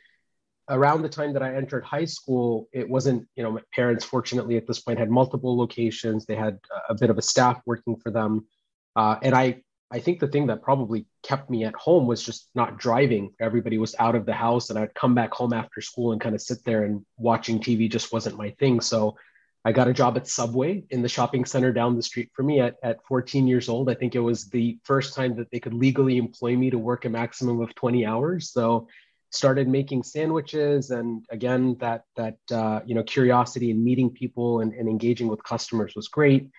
around 0.68 1.02
the 1.02 1.08
time 1.08 1.32
that 1.32 1.42
I 1.42 1.54
entered 1.54 1.84
high 1.84 2.04
school, 2.04 2.68
it 2.72 2.88
wasn't, 2.88 3.26
you 3.34 3.42
know, 3.42 3.50
my 3.50 3.62
parents 3.74 4.04
fortunately 4.04 4.56
at 4.56 4.66
this 4.66 4.80
point 4.80 4.98
had 4.98 5.10
multiple 5.10 5.56
locations. 5.56 6.24
They 6.24 6.36
had 6.36 6.58
a 6.88 6.94
bit 6.94 7.10
of 7.10 7.18
a 7.18 7.22
staff 7.22 7.60
working 7.66 7.96
for 7.96 8.10
them. 8.10 8.46
Uh, 8.94 9.16
and 9.22 9.34
I, 9.34 9.62
I 9.90 9.98
think 9.98 10.20
the 10.20 10.28
thing 10.28 10.46
that 10.46 10.62
probably 10.62 11.06
kept 11.24 11.50
me 11.50 11.64
at 11.64 11.74
home 11.74 12.06
was 12.06 12.22
just 12.22 12.48
not 12.54 12.78
driving. 12.78 13.34
Everybody 13.40 13.78
was 13.78 13.96
out 13.98 14.14
of 14.14 14.24
the 14.24 14.32
house 14.32 14.70
and 14.70 14.78
I'd 14.78 14.94
come 14.94 15.14
back 15.14 15.34
home 15.34 15.52
after 15.52 15.80
school 15.80 16.12
and 16.12 16.20
kind 16.20 16.34
of 16.34 16.40
sit 16.40 16.64
there 16.64 16.84
and 16.84 17.04
watching 17.16 17.58
TV 17.58 17.90
just 17.90 18.12
wasn't 18.12 18.38
my 18.38 18.50
thing. 18.50 18.80
So 18.80 19.16
I 19.64 19.72
got 19.72 19.88
a 19.88 19.92
job 19.92 20.16
at 20.16 20.28
Subway 20.28 20.84
in 20.90 21.02
the 21.02 21.08
shopping 21.08 21.44
center 21.44 21.72
down 21.72 21.96
the 21.96 22.02
street 22.02 22.30
for 22.32 22.44
me 22.44 22.60
at, 22.60 22.76
at 22.82 23.04
14 23.06 23.48
years 23.48 23.68
old. 23.68 23.90
I 23.90 23.94
think 23.94 24.14
it 24.14 24.20
was 24.20 24.48
the 24.48 24.78
first 24.84 25.14
time 25.14 25.36
that 25.36 25.50
they 25.50 25.58
could 25.58 25.74
legally 25.74 26.16
employ 26.16 26.56
me 26.56 26.70
to 26.70 26.78
work 26.78 27.04
a 27.04 27.10
maximum 27.10 27.60
of 27.60 27.74
20 27.74 28.06
hours. 28.06 28.52
So 28.52 28.86
started 29.30 29.68
making 29.68 30.02
sandwiches 30.02 30.90
and 30.90 31.24
again 31.30 31.76
that 31.80 32.04
that 32.16 32.38
uh, 32.52 32.80
you 32.84 32.94
know 32.94 33.02
curiosity 33.02 33.70
and 33.70 33.82
meeting 33.82 34.10
people 34.10 34.60
and, 34.60 34.74
and 34.74 34.88
engaging 34.88 35.28
with 35.28 35.42
customers 35.42 35.94
was 35.94 36.08
great. 36.08 36.50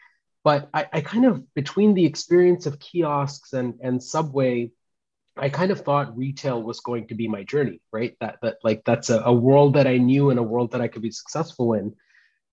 But 0.44 0.70
I, 0.74 0.88
I, 0.92 1.02
kind 1.02 1.26
of 1.26 1.54
between 1.54 1.94
the 1.94 2.06
experience 2.06 2.66
of 2.66 2.80
kiosks 2.80 3.54
and 3.54 3.76
and 3.82 4.02
subway 4.02 4.72
i 5.38 5.50
kind 5.50 5.72
of 5.72 5.82
thought 5.82 6.18
retail 6.18 6.62
was 6.62 6.82
going 6.82 7.08
to 7.08 7.16
be 7.16 7.28
my 7.28 7.44
journey 7.44 7.80
right? 7.92 8.16
That 8.20 8.40
that 8.42 8.58
like 8.64 8.84
that's 8.86 9.10
a, 9.10 9.20
a 9.20 9.34
world 9.34 9.76
that 9.76 9.88
i 9.88 9.98
knew 9.98 10.30
and 10.30 10.40
a 10.40 10.44
world 10.44 10.72
that 10.72 10.82
i 10.82 10.88
could 10.88 11.02
be 11.02 11.12
successful 11.12 11.74
in. 11.74 11.94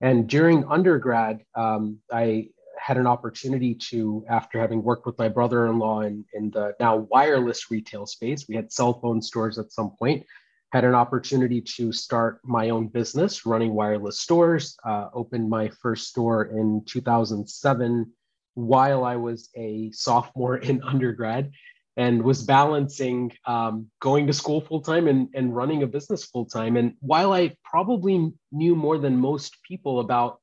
And 0.00 0.28
during 0.28 0.64
undergrad 0.64 1.44
um, 1.54 1.98
i 2.12 2.50
had 2.88 2.97
an 2.97 3.07
opportunity 3.07 3.75
to, 3.75 4.25
after 4.30 4.59
having 4.59 4.83
worked 4.83 5.04
with 5.04 5.18
my 5.18 5.28
brother-in-law 5.28 6.00
in, 6.00 6.25
in 6.33 6.50
the 6.52 6.75
now 6.80 6.97
wireless 6.97 7.71
retail 7.71 8.07
space, 8.07 8.49
we 8.49 8.57
had 8.57 8.73
cell 8.73 8.99
phone 8.99 9.21
stores 9.21 9.59
at 9.59 9.71
some 9.71 9.90
point, 9.99 10.25
had 10.73 10.85
an 10.85 10.95
opportunity 10.95 11.61
to 11.61 11.92
start 11.92 12.40
my 12.45 12.71
own 12.71 12.88
business 12.88 13.45
running 13.45 13.75
wireless 13.75 14.21
stores, 14.21 14.75
uh, 14.87 15.11
opened 15.12 15.50
my 15.50 15.68
first 15.83 16.09
store 16.09 16.45
in 16.45 16.83
2007 16.87 18.11
while 18.54 19.04
I 19.04 19.16
was 19.16 19.50
a 19.54 19.90
sophomore 19.90 20.57
in 20.68 20.83
undergrad 20.83 21.50
and 21.99 22.23
was 22.23 22.42
balancing 22.42 23.33
um, 23.45 23.90
going 24.00 24.26
to 24.28 24.33
school 24.33 24.62
full 24.62 24.80
time 24.80 25.09
and, 25.09 25.28
and 25.35 25.54
running 25.54 25.83
a 25.83 25.87
business 25.87 26.25
full 26.25 26.47
time. 26.47 26.78
And 26.78 26.95
while 27.00 27.35
I 27.35 27.54
probably 27.64 28.33
knew 28.50 28.75
more 28.75 28.97
than 28.97 29.18
most 29.18 29.59
people 29.62 30.00
about 30.00 30.40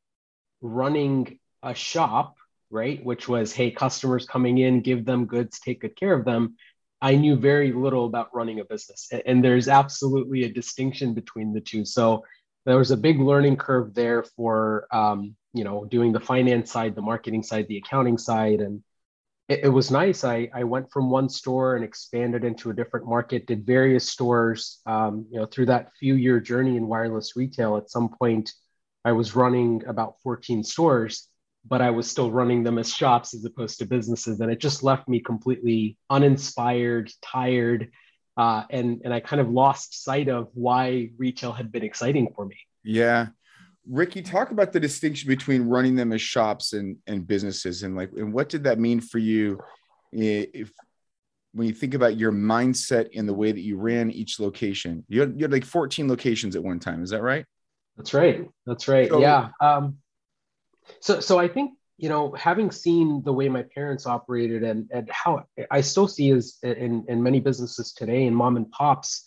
running 0.61 1.39
a 1.65 1.73
shop, 1.73 2.35
right, 2.69 3.03
which 3.03 3.27
was, 3.27 3.51
hey, 3.51 3.71
customers 3.71 4.25
coming 4.25 4.59
in, 4.59 4.81
give 4.81 5.03
them 5.03 5.25
goods, 5.25 5.59
take 5.59 5.81
good 5.81 5.95
care 5.95 6.13
of 6.13 6.23
them. 6.23 6.55
I 7.01 7.15
knew 7.15 7.35
very 7.35 7.73
little 7.73 8.05
about 8.05 8.33
running 8.33 8.59
a 8.59 8.65
business. 8.65 9.09
And 9.25 9.43
there's 9.43 9.67
absolutely 9.67 10.43
a 10.43 10.53
distinction 10.53 11.13
between 11.13 11.53
the 11.53 11.61
two. 11.61 11.83
So 11.83 12.23
there 12.65 12.77
was 12.77 12.91
a 12.91 12.97
big 12.97 13.19
learning 13.19 13.57
curve 13.57 13.93
there 13.93 14.23
for, 14.23 14.87
um, 14.91 15.35
you 15.53 15.63
know, 15.63 15.85
doing 15.85 16.13
the 16.13 16.19
finance 16.19 16.71
side, 16.71 16.95
the 16.95 17.01
marketing 17.01 17.43
side, 17.43 17.67
the 17.67 17.77
accounting 17.77 18.17
side. 18.17 18.61
And 18.61 18.81
it, 19.49 19.65
it 19.65 19.69
was 19.69 19.91
nice. 19.91 20.23
I, 20.23 20.49
I 20.53 20.63
went 20.63 20.91
from 20.91 21.09
one 21.09 21.29
store 21.29 21.75
and 21.75 21.85
expanded 21.85 22.43
into 22.43 22.69
a 22.69 22.73
different 22.73 23.07
market, 23.07 23.45
did 23.45 23.65
various 23.65 24.09
stores, 24.09 24.79
um, 24.85 25.27
you 25.29 25.39
know, 25.39 25.45
through 25.45 25.67
that 25.67 25.91
few 25.99 26.15
year 26.15 26.39
journey 26.39 26.77
in 26.77 26.87
wireless 26.87 27.35
retail. 27.35 27.77
At 27.77 27.91
some 27.91 28.09
point, 28.09 28.51
I 29.03 29.11
was 29.11 29.35
running 29.35 29.83
about 29.85 30.15
14 30.23 30.63
stores 30.63 31.27
but 31.67 31.81
I 31.81 31.89
was 31.89 32.09
still 32.09 32.31
running 32.31 32.63
them 32.63 32.77
as 32.77 32.93
shops 32.93 33.33
as 33.33 33.43
opposed 33.43 33.79
to 33.79 33.85
businesses. 33.85 34.39
And 34.39 34.51
it 34.51 34.59
just 34.59 34.83
left 34.83 35.07
me 35.07 35.19
completely 35.19 35.97
uninspired, 36.09 37.11
tired, 37.21 37.91
uh, 38.37 38.63
and 38.69 39.01
and 39.03 39.13
I 39.13 39.19
kind 39.19 39.41
of 39.41 39.49
lost 39.49 40.03
sight 40.03 40.27
of 40.27 40.49
why 40.53 41.09
retail 41.17 41.51
had 41.51 41.71
been 41.71 41.83
exciting 41.83 42.31
for 42.35 42.45
me. 42.45 42.57
Yeah, 42.83 43.27
Ricky, 43.89 44.21
talk 44.21 44.51
about 44.51 44.73
the 44.73 44.79
distinction 44.79 45.27
between 45.27 45.63
running 45.63 45.95
them 45.95 46.11
as 46.11 46.21
shops 46.21 46.73
and 46.73 46.97
and 47.07 47.25
businesses, 47.25 47.83
and 47.83 47.95
like, 47.95 48.11
and 48.17 48.33
what 48.33 48.49
did 48.49 48.63
that 48.65 48.79
mean 48.79 48.99
for 48.99 49.19
you? 49.19 49.59
If 50.11 50.71
when 51.53 51.67
you 51.67 51.73
think 51.73 51.93
about 51.93 52.17
your 52.17 52.33
mindset 52.33 53.09
and 53.15 53.27
the 53.27 53.33
way 53.33 53.51
that 53.51 53.61
you 53.61 53.77
ran 53.77 54.11
each 54.11 54.41
location, 54.41 55.05
you 55.07 55.21
had, 55.21 55.35
you 55.37 55.43
had 55.45 55.53
like 55.53 55.63
14 55.63 56.09
locations 56.09 56.57
at 56.57 56.63
one 56.63 56.79
time. 56.79 57.01
Is 57.01 57.11
that 57.11 57.21
right? 57.21 57.45
That's 57.95 58.13
right. 58.13 58.49
That's 58.65 58.89
right. 58.89 59.07
So, 59.07 59.21
yeah. 59.21 59.49
Um, 59.61 59.97
so, 60.99 61.19
so 61.19 61.39
I 61.39 61.47
think 61.47 61.73
you 61.97 62.09
know, 62.09 62.33
having 62.33 62.71
seen 62.71 63.23
the 63.23 63.31
way 63.31 63.47
my 63.47 63.63
parents 63.63 64.05
operated 64.05 64.63
and 64.63 64.89
and 64.91 65.09
how 65.09 65.45
I 65.71 65.81
still 65.81 66.07
see 66.07 66.29
is 66.29 66.57
in 66.61 67.05
in 67.07 67.23
many 67.23 67.39
businesses 67.39 67.93
today, 67.93 68.25
in 68.25 68.35
mom 68.35 68.57
and 68.57 68.69
pops, 68.69 69.23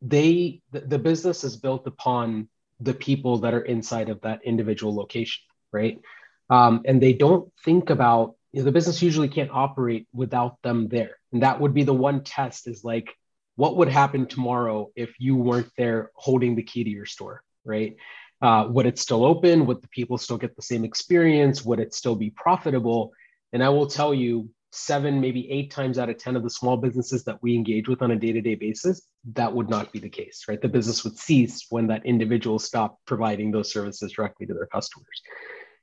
they 0.00 0.62
the, 0.70 0.80
the 0.80 0.98
business 0.98 1.42
is 1.42 1.56
built 1.56 1.86
upon 1.86 2.48
the 2.80 2.94
people 2.94 3.38
that 3.38 3.54
are 3.54 3.62
inside 3.62 4.08
of 4.08 4.20
that 4.20 4.40
individual 4.44 4.94
location, 4.94 5.42
right? 5.72 6.00
Um, 6.48 6.82
and 6.84 7.02
they 7.02 7.12
don't 7.12 7.50
think 7.64 7.90
about 7.90 8.36
you 8.52 8.60
know, 8.60 8.66
the 8.66 8.72
business 8.72 9.02
usually 9.02 9.28
can't 9.28 9.50
operate 9.50 10.06
without 10.12 10.62
them 10.62 10.88
there, 10.88 11.18
and 11.32 11.42
that 11.42 11.60
would 11.60 11.74
be 11.74 11.82
the 11.82 11.92
one 11.92 12.22
test 12.22 12.68
is 12.68 12.84
like 12.84 13.12
what 13.56 13.76
would 13.78 13.88
happen 13.88 14.26
tomorrow 14.26 14.90
if 14.94 15.14
you 15.18 15.34
weren't 15.34 15.70
there 15.76 16.10
holding 16.14 16.54
the 16.54 16.62
key 16.62 16.84
to 16.84 16.90
your 16.90 17.06
store, 17.06 17.42
right? 17.64 17.96
Uh, 18.42 18.66
would 18.68 18.86
it 18.86 18.98
still 18.98 19.24
open? 19.24 19.66
Would 19.66 19.82
the 19.82 19.88
people 19.88 20.18
still 20.18 20.36
get 20.36 20.56
the 20.56 20.62
same 20.62 20.84
experience? 20.84 21.64
Would 21.64 21.80
it 21.80 21.94
still 21.94 22.14
be 22.14 22.30
profitable? 22.30 23.12
And 23.52 23.62
I 23.62 23.70
will 23.70 23.86
tell 23.86 24.12
you, 24.12 24.50
seven, 24.76 25.20
maybe 25.20 25.50
eight 25.50 25.70
times 25.70 25.98
out 25.98 26.10
of 26.10 26.18
10 26.18 26.36
of 26.36 26.42
the 26.42 26.50
small 26.50 26.76
businesses 26.76 27.24
that 27.24 27.42
we 27.42 27.54
engage 27.54 27.88
with 27.88 28.02
on 28.02 28.10
a 28.10 28.16
day 28.16 28.32
to 28.32 28.40
day 28.40 28.54
basis, 28.54 29.02
that 29.32 29.52
would 29.52 29.70
not 29.70 29.90
be 29.92 29.98
the 29.98 30.08
case, 30.08 30.44
right? 30.48 30.60
The 30.60 30.68
business 30.68 31.02
would 31.04 31.16
cease 31.16 31.66
when 31.70 31.86
that 31.86 32.04
individual 32.04 32.58
stopped 32.58 33.04
providing 33.06 33.50
those 33.50 33.72
services 33.72 34.12
directly 34.12 34.46
to 34.46 34.54
their 34.54 34.66
customers. 34.66 35.22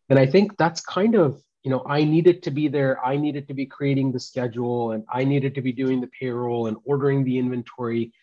And 0.09 0.19
I 0.19 0.27
think 0.27 0.57
that's 0.57 0.81
kind 0.81 1.15
of, 1.15 1.41
you 1.63 1.71
know, 1.71 1.83
I 1.87 2.03
needed 2.03 2.43
to 2.43 2.51
be 2.51 2.67
there. 2.67 3.03
I 3.03 3.17
needed 3.17 3.47
to 3.47 3.53
be 3.53 3.65
creating 3.65 4.11
the 4.11 4.19
schedule 4.19 4.91
and 4.91 5.03
I 5.11 5.23
needed 5.23 5.55
to 5.55 5.61
be 5.61 5.71
doing 5.71 6.01
the 6.01 6.09
payroll 6.19 6.67
and 6.67 6.77
ordering 6.85 7.23
the 7.23 7.37
inventory. 7.39 8.13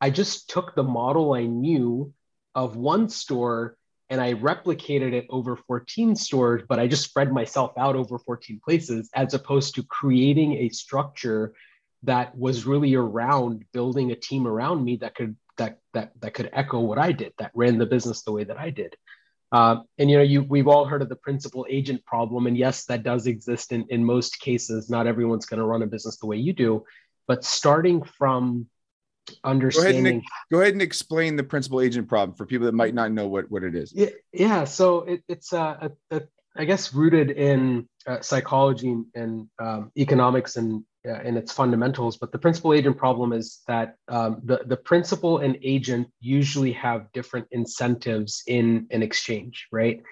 I 0.00 0.10
just 0.10 0.50
took 0.50 0.74
the 0.74 0.82
model 0.82 1.32
I 1.32 1.44
knew 1.44 2.12
of 2.58 2.76
one 2.76 3.08
store 3.08 3.76
and 4.10 4.20
I 4.20 4.34
replicated 4.34 5.12
it 5.12 5.26
over 5.30 5.54
14 5.54 6.16
stores, 6.16 6.62
but 6.68 6.80
I 6.80 6.88
just 6.88 7.04
spread 7.04 7.30
myself 7.30 7.72
out 7.78 7.94
over 7.94 8.18
14 8.18 8.60
places 8.64 9.10
as 9.14 9.34
opposed 9.34 9.74
to 9.74 9.82
creating 9.84 10.54
a 10.54 10.68
structure 10.70 11.52
that 12.04 12.36
was 12.36 12.66
really 12.66 12.94
around 12.94 13.64
building 13.72 14.10
a 14.10 14.16
team 14.16 14.46
around 14.46 14.84
me 14.84 14.96
that 14.96 15.14
could 15.14 15.36
that 15.58 15.78
that 15.92 16.12
that 16.20 16.34
could 16.34 16.50
echo 16.52 16.80
what 16.80 16.98
I 16.98 17.12
did, 17.12 17.32
that 17.38 17.50
ran 17.54 17.78
the 17.78 17.86
business 17.86 18.22
the 18.22 18.32
way 18.32 18.44
that 18.44 18.58
I 18.58 18.70
did. 18.70 18.96
Uh, 19.52 19.76
and 19.98 20.10
you 20.10 20.16
know, 20.16 20.22
you 20.22 20.42
we've 20.42 20.68
all 20.68 20.84
heard 20.84 21.02
of 21.02 21.08
the 21.08 21.16
principal 21.16 21.66
agent 21.68 22.04
problem, 22.04 22.46
and 22.46 22.56
yes, 22.56 22.86
that 22.86 23.02
does 23.02 23.26
exist 23.26 23.72
in 23.72 23.84
in 23.90 24.04
most 24.04 24.40
cases. 24.40 24.90
Not 24.90 25.06
everyone's 25.06 25.46
going 25.46 25.60
to 25.60 25.66
run 25.66 25.82
a 25.82 25.86
business 25.86 26.16
the 26.16 26.26
way 26.26 26.36
you 26.36 26.52
do, 26.52 26.84
but 27.26 27.44
starting 27.44 28.02
from 28.02 28.68
understanding. 29.44 29.94
Go 29.94 29.98
ahead, 30.00 30.14
and, 30.14 30.24
go 30.50 30.60
ahead 30.60 30.72
and 30.74 30.82
explain 30.82 31.36
the 31.36 31.44
principal 31.44 31.80
agent 31.80 32.08
problem 32.08 32.36
for 32.36 32.46
people 32.46 32.66
that 32.66 32.74
might 32.74 32.94
not 32.94 33.12
know 33.12 33.28
what, 33.28 33.50
what 33.50 33.62
it 33.62 33.74
is. 33.74 33.92
Yeah, 33.94 34.08
yeah. 34.32 34.64
so 34.64 35.00
it, 35.00 35.22
it's 35.28 35.52
uh, 35.52 35.88
a, 36.10 36.16
a, 36.16 36.22
I 36.56 36.64
guess 36.64 36.92
rooted 36.92 37.30
in 37.30 37.88
uh, 38.06 38.20
psychology 38.20 38.96
and 39.14 39.48
um, 39.60 39.92
economics 39.96 40.56
and 40.56 40.84
uh, 41.06 41.20
in 41.20 41.36
its 41.36 41.52
fundamentals. 41.52 42.16
But 42.16 42.32
the 42.32 42.38
principal 42.38 42.74
agent 42.74 42.96
problem 42.96 43.32
is 43.32 43.60
that 43.68 43.96
um, 44.08 44.40
the 44.44 44.62
the 44.66 44.76
principal 44.76 45.38
and 45.38 45.56
agent 45.62 46.08
usually 46.20 46.72
have 46.72 47.12
different 47.12 47.46
incentives 47.50 48.42
in 48.46 48.86
an 48.90 49.02
exchange, 49.02 49.68
right? 49.70 50.02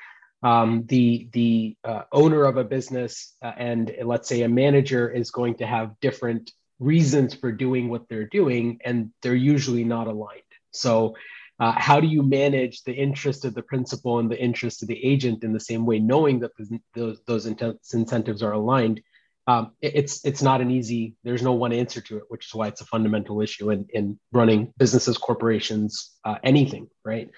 Um, 0.42 0.84
the 0.86 1.28
the 1.32 1.76
uh, 1.84 2.02
owner 2.12 2.44
of 2.44 2.56
a 2.56 2.64
business 2.64 3.34
uh, 3.42 3.52
and 3.56 3.94
let's 4.04 4.28
say 4.28 4.42
a 4.42 4.48
manager 4.48 5.08
is 5.08 5.30
going 5.30 5.56
to 5.56 5.66
have 5.66 5.98
different 6.00 6.52
reasons 6.78 7.34
for 7.34 7.52
doing 7.52 7.88
what 7.88 8.08
they're 8.08 8.26
doing, 8.26 8.78
and 8.84 9.10
they're 9.22 9.34
usually 9.34 9.84
not 9.84 10.06
aligned. 10.06 10.42
So, 10.72 11.16
uh, 11.58 11.72
how 11.72 12.00
do 12.00 12.06
you 12.06 12.22
manage 12.22 12.82
the 12.82 12.92
interest 12.92 13.46
of 13.46 13.54
the 13.54 13.62
principal 13.62 14.18
and 14.18 14.30
the 14.30 14.38
interest 14.38 14.82
of 14.82 14.88
the 14.88 15.04
agent 15.04 15.42
in 15.42 15.52
the 15.54 15.60
same 15.60 15.86
way, 15.86 15.98
knowing 15.98 16.40
that 16.40 16.52
those 16.94 17.20
those 17.26 17.46
incentives 17.46 18.42
are 18.42 18.52
aligned? 18.52 19.00
Um, 19.46 19.72
it's 19.80 20.24
it's 20.24 20.42
not 20.42 20.60
an 20.60 20.70
easy. 20.70 21.14
There's 21.22 21.42
no 21.42 21.52
one 21.52 21.72
answer 21.72 22.00
to 22.02 22.18
it, 22.18 22.24
which 22.28 22.46
is 22.46 22.54
why 22.54 22.68
it's 22.68 22.80
a 22.80 22.86
fundamental 22.86 23.40
issue 23.40 23.70
in 23.70 23.86
in 23.90 24.18
running 24.32 24.74
businesses, 24.76 25.16
corporations, 25.16 26.10
uh, 26.24 26.36
anything, 26.42 26.88
right? 27.04 27.30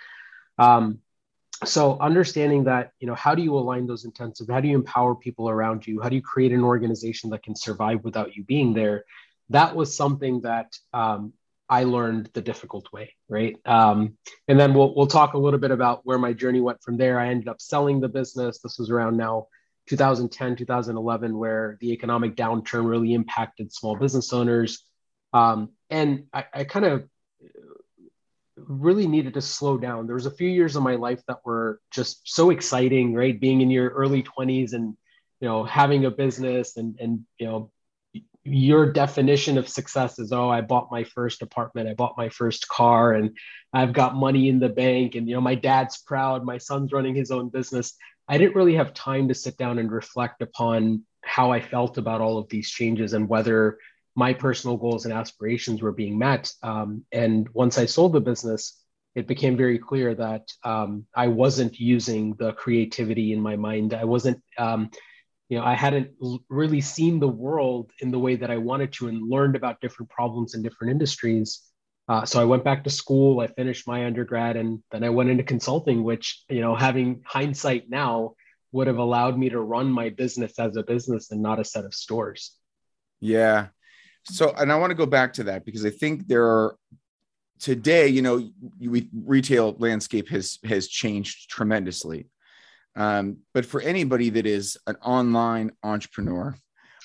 Um, 0.59 1.01
so 1.65 1.99
understanding 2.01 2.65
that 2.65 2.93
you 3.01 3.07
know 3.07 3.15
how 3.15 3.35
do 3.35 3.43
you 3.43 3.57
align 3.57 3.87
those 3.87 4.05
incentives 4.05 4.49
how 4.49 4.61
do 4.61 4.69
you 4.69 4.77
empower 4.77 5.15
people 5.15 5.49
around 5.49 5.87
you 5.87 6.01
how 6.01 6.09
do 6.09 6.15
you 6.15 6.23
create 6.23 6.53
an 6.53 6.63
organization 6.63 7.31
that 7.31 7.43
can 7.43 7.57
survive 7.57 8.05
without 8.05 8.37
you 8.37 8.45
being 8.45 8.73
there 8.75 9.05
that 9.51 9.75
was 9.75 9.97
something 9.97 10.43
that 10.43 10.77
um, 10.93 11.33
I 11.69 11.85
learned 11.85 12.31
the 12.33 12.41
difficult 12.41 12.93
way, 12.93 13.15
right? 13.29 13.57
Um, 13.65 14.17
and 14.47 14.59
then 14.59 14.75
we'll 14.75 14.95
we'll 14.95 15.07
talk 15.07 15.35
a 15.35 15.39
little 15.39 15.61
bit 15.61 15.71
about 15.71 16.01
where 16.05 16.19
my 16.19 16.33
journey 16.33 16.61
went 16.61 16.83
from 16.83 16.97
there. 16.97 17.19
I 17.21 17.29
ended 17.29 17.49
up 17.49 17.61
selling 17.61 18.01
the 18.01 18.09
business. 18.09 18.61
This 18.61 18.79
was 18.79 18.91
around 18.91 19.17
now 19.17 19.49
2010, 19.89 20.57
2011, 20.57 21.37
where 21.37 21.77
the 21.81 21.93
economic 21.93 22.37
downturn 22.37 22.89
really 22.89 23.15
impacted 23.15 23.73
small 23.73 23.97
business 23.97 24.33
owners. 24.33 24.85
Um, 25.33 25.71
and 25.91 26.25
I, 26.33 26.45
I 26.55 26.65
kind 26.65 26.87
of 26.87 27.09
really 28.57 29.07
needed 29.07 29.35
to 29.35 29.41
slow 29.41 29.79
down. 29.79 30.07
There 30.07 30.15
was 30.15 30.27
a 30.27 30.31
few 30.31 30.49
years 30.49 30.77
of 30.77 30.83
my 30.83 30.97
life 30.97 31.23
that 31.29 31.45
were 31.45 31.81
just 31.91 32.21
so 32.25 32.51
exciting, 32.51 33.15
right? 33.15 33.39
Being 33.39 33.61
in 33.61 33.71
your 33.71 33.91
early 33.91 34.23
20s 34.23 34.73
and 34.73 34.97
you 35.41 35.49
know 35.49 35.65
having 35.65 36.05
a 36.05 36.11
business 36.11 36.77
and 36.77 36.99
and 36.99 37.25
you 37.39 37.47
know 37.47 37.71
your 38.51 38.91
definition 38.93 39.59
of 39.59 39.69
success 39.69 40.19
is 40.19 40.33
oh 40.33 40.49
i 40.49 40.61
bought 40.61 40.91
my 40.91 41.05
first 41.05 41.43
apartment 41.43 41.89
i 41.89 41.95
bought 41.95 42.17
my 42.17 42.29
first 42.29 42.69
car 42.69 43.13
and 43.13 43.37
i've 43.73 43.93
got 43.93 44.15
money 44.15 44.49
in 44.49 44.59
the 44.59 44.69
bank 44.69 45.15
and 45.15 45.29
you 45.29 45.35
know 45.35 45.41
my 45.41 45.55
dad's 45.55 45.99
proud 45.99 46.45
my 46.45 46.59
son's 46.59 46.93
running 46.93 47.15
his 47.15 47.31
own 47.31 47.49
business. 47.49 47.95
I 48.31 48.37
didn't 48.37 48.57
really 48.57 48.75
have 48.75 48.93
time 48.93 49.29
to 49.29 49.35
sit 49.35 49.57
down 49.57 49.79
and 49.79 49.91
reflect 49.91 50.43
upon 50.43 51.05
how 51.23 51.51
i 51.51 51.61
felt 51.61 51.99
about 51.99 52.21
all 52.21 52.39
of 52.39 52.49
these 52.49 52.71
changes 52.71 53.13
and 53.13 53.29
whether 53.29 53.79
my 54.15 54.33
personal 54.35 54.77
goals 54.77 55.05
and 55.05 55.15
aspirations 55.15 55.81
were 55.81 55.93
being 55.93 56.19
met. 56.19 56.53
Um, 56.63 57.05
and 57.13 57.49
once 57.53 57.79
i 57.79 57.87
sold 57.87 58.13
the 58.13 58.21
business 58.21 58.83
it 59.15 59.27
became 59.27 59.57
very 59.57 59.79
clear 59.79 60.15
that 60.15 60.51
um, 60.65 61.07
i 61.15 61.27
wasn't 61.27 61.79
using 61.81 62.35
the 62.35 62.53
creativity 62.53 63.33
in 63.33 63.41
my 63.41 63.57
mind. 63.57 63.95
I 63.95 64.05
wasn't 64.05 64.43
um, 64.59 64.91
you 65.49 65.59
know 65.59 65.65
i 65.65 65.75
hadn't 65.75 66.11
really 66.49 66.81
seen 66.81 67.19
the 67.19 67.29
world 67.29 67.91
in 68.01 68.11
the 68.11 68.19
way 68.19 68.37
that 68.37 68.51
i 68.51 68.57
wanted 68.57 68.93
to 68.93 69.09
and 69.09 69.29
learned 69.29 69.57
about 69.57 69.81
different 69.81 70.11
problems 70.11 70.55
in 70.55 70.63
different 70.63 70.91
industries. 70.91 71.63
Uh, 72.09 72.25
so 72.25 72.41
i 72.41 72.45
went 72.45 72.65
back 72.65 72.85
to 72.85 72.91
school 72.91 73.41
i 73.41 73.47
finished 73.47 73.87
my 73.87 74.07
undergrad 74.07 74.57
and 74.57 74.83
then 74.91 75.05
i 75.05 75.11
went 75.11 75.29
into 75.29 75.43
consulting 75.43 76.03
which 76.03 76.43
you 76.49 76.61
know 76.61 76.75
having 76.75 77.23
hindsight 77.27 77.91
now 77.91 78.35
would 78.73 78.87
have 78.87 78.99
allowed 78.99 79.39
me 79.39 79.49
to 79.49 79.61
run 79.61 79.91
my 79.91 80.11
business 80.11 80.59
as 80.59 80.77
a 80.77 80.83
business 80.83 81.31
and 81.31 81.43
not 81.43 81.59
a 81.59 81.65
set 81.65 81.85
of 81.85 81.95
stores. 81.95 82.55
Yeah. 83.21 83.69
So 84.25 84.53
and 84.59 84.71
i 84.71 84.77
want 84.77 84.91
to 84.91 84.95
go 84.95 85.07
back 85.07 85.33
to 85.35 85.45
that 85.45 85.65
because 85.65 85.87
i 85.87 85.91
think 85.91 86.29
there 86.29 86.45
are 86.45 86.77
today 87.59 88.09
you 88.09 88.21
know 88.21 88.51
we, 88.79 89.09
retail 89.13 89.75
landscape 89.79 90.29
has 90.29 90.59
has 90.65 90.87
changed 90.87 91.49
tremendously 91.51 92.27
um, 92.99 93.39
but 93.55 93.65
for 93.65 93.81
anybody 93.81 94.29
that 94.31 94.45
is 94.45 94.77
an 94.89 94.97
online 94.97 95.71
entrepreneur 95.85 96.55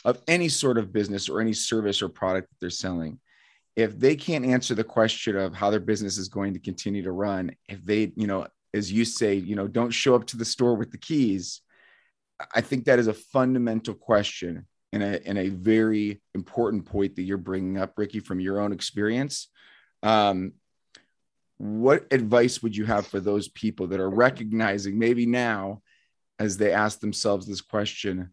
of 0.03 0.19
any 0.27 0.50
sort 0.50 0.79
of 0.79 0.91
business 0.91 1.29
or 1.29 1.39
any 1.39 1.53
service 1.53 2.01
or 2.01 2.09
product 2.09 2.50
that 2.50 2.55
they're 2.59 2.69
selling, 2.71 3.19
if 3.75 3.97
they 3.97 4.15
can't 4.15 4.43
answer 4.43 4.73
the 4.73 4.83
question 4.83 5.38
of 5.38 5.53
how 5.53 5.69
their 5.69 5.79
business 5.79 6.17
is 6.17 6.29
going 6.29 6.53
to 6.53 6.59
continue 6.59 7.03
to 7.03 7.12
run, 7.12 7.51
if 7.69 7.85
they, 7.85 8.12
you 8.15 8.25
know, 8.25 8.47
as 8.73 8.91
you 8.91 9.05
say, 9.05 9.35
you 9.35 9.55
know, 9.55 9.67
don't 9.67 9.91
show 9.91 10.15
up 10.15 10.25
to 10.25 10.38
the 10.38 10.43
store 10.43 10.75
with 10.75 10.91
the 10.91 10.97
keys, 10.97 11.62
I 12.53 12.62
think 12.62 12.85
that 12.85 12.97
is 12.97 13.07
a 13.07 13.13
fundamental 13.13 13.93
question 13.93 14.65
and 14.91 15.03
a, 15.03 15.27
and 15.27 15.38
a 15.38 15.50
very 15.50 16.21
important 16.33 16.85
point 16.85 17.15
that 17.15 17.21
you're 17.21 17.38
bringing 17.38 17.77
up, 17.77 17.93
Ricky, 17.97 18.19
from 18.19 18.39
your 18.39 18.59
own 18.59 18.73
experience. 18.73 19.47
Um, 20.01 20.53
what 21.57 22.05
advice 22.12 22.62
would 22.62 22.75
you 22.75 22.86
have 22.86 23.05
for 23.07 23.19
those 23.19 23.48
people 23.48 23.88
that 23.88 24.00
are 24.00 24.10
recognizing 24.10 24.98
maybe 24.98 25.25
now 25.25 25.81
as 26.39 26.57
they 26.57 26.72
ask 26.72 27.00
themselves 27.00 27.45
this 27.45 27.62
question 27.62 28.31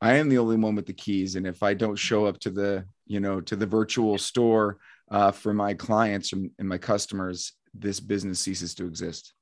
i 0.00 0.14
am 0.14 0.28
the 0.28 0.38
only 0.38 0.56
one 0.56 0.74
with 0.74 0.86
the 0.86 0.92
keys 0.92 1.36
and 1.36 1.46
if 1.46 1.62
i 1.62 1.72
don't 1.72 1.96
show 1.96 2.26
up 2.26 2.38
to 2.38 2.50
the 2.50 2.84
you 3.06 3.20
know 3.20 3.40
to 3.40 3.56
the 3.56 3.66
virtual 3.66 4.18
store 4.18 4.78
uh, 5.10 5.30
for 5.30 5.52
my 5.52 5.74
clients 5.74 6.32
and, 6.32 6.50
my 6.58 6.78
customers 6.78 7.52
this 7.74 8.00
business 8.00 8.40
ceases 8.40 8.74
to 8.74 8.86
exist 8.86 9.34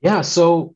yeah 0.00 0.20
so 0.20 0.74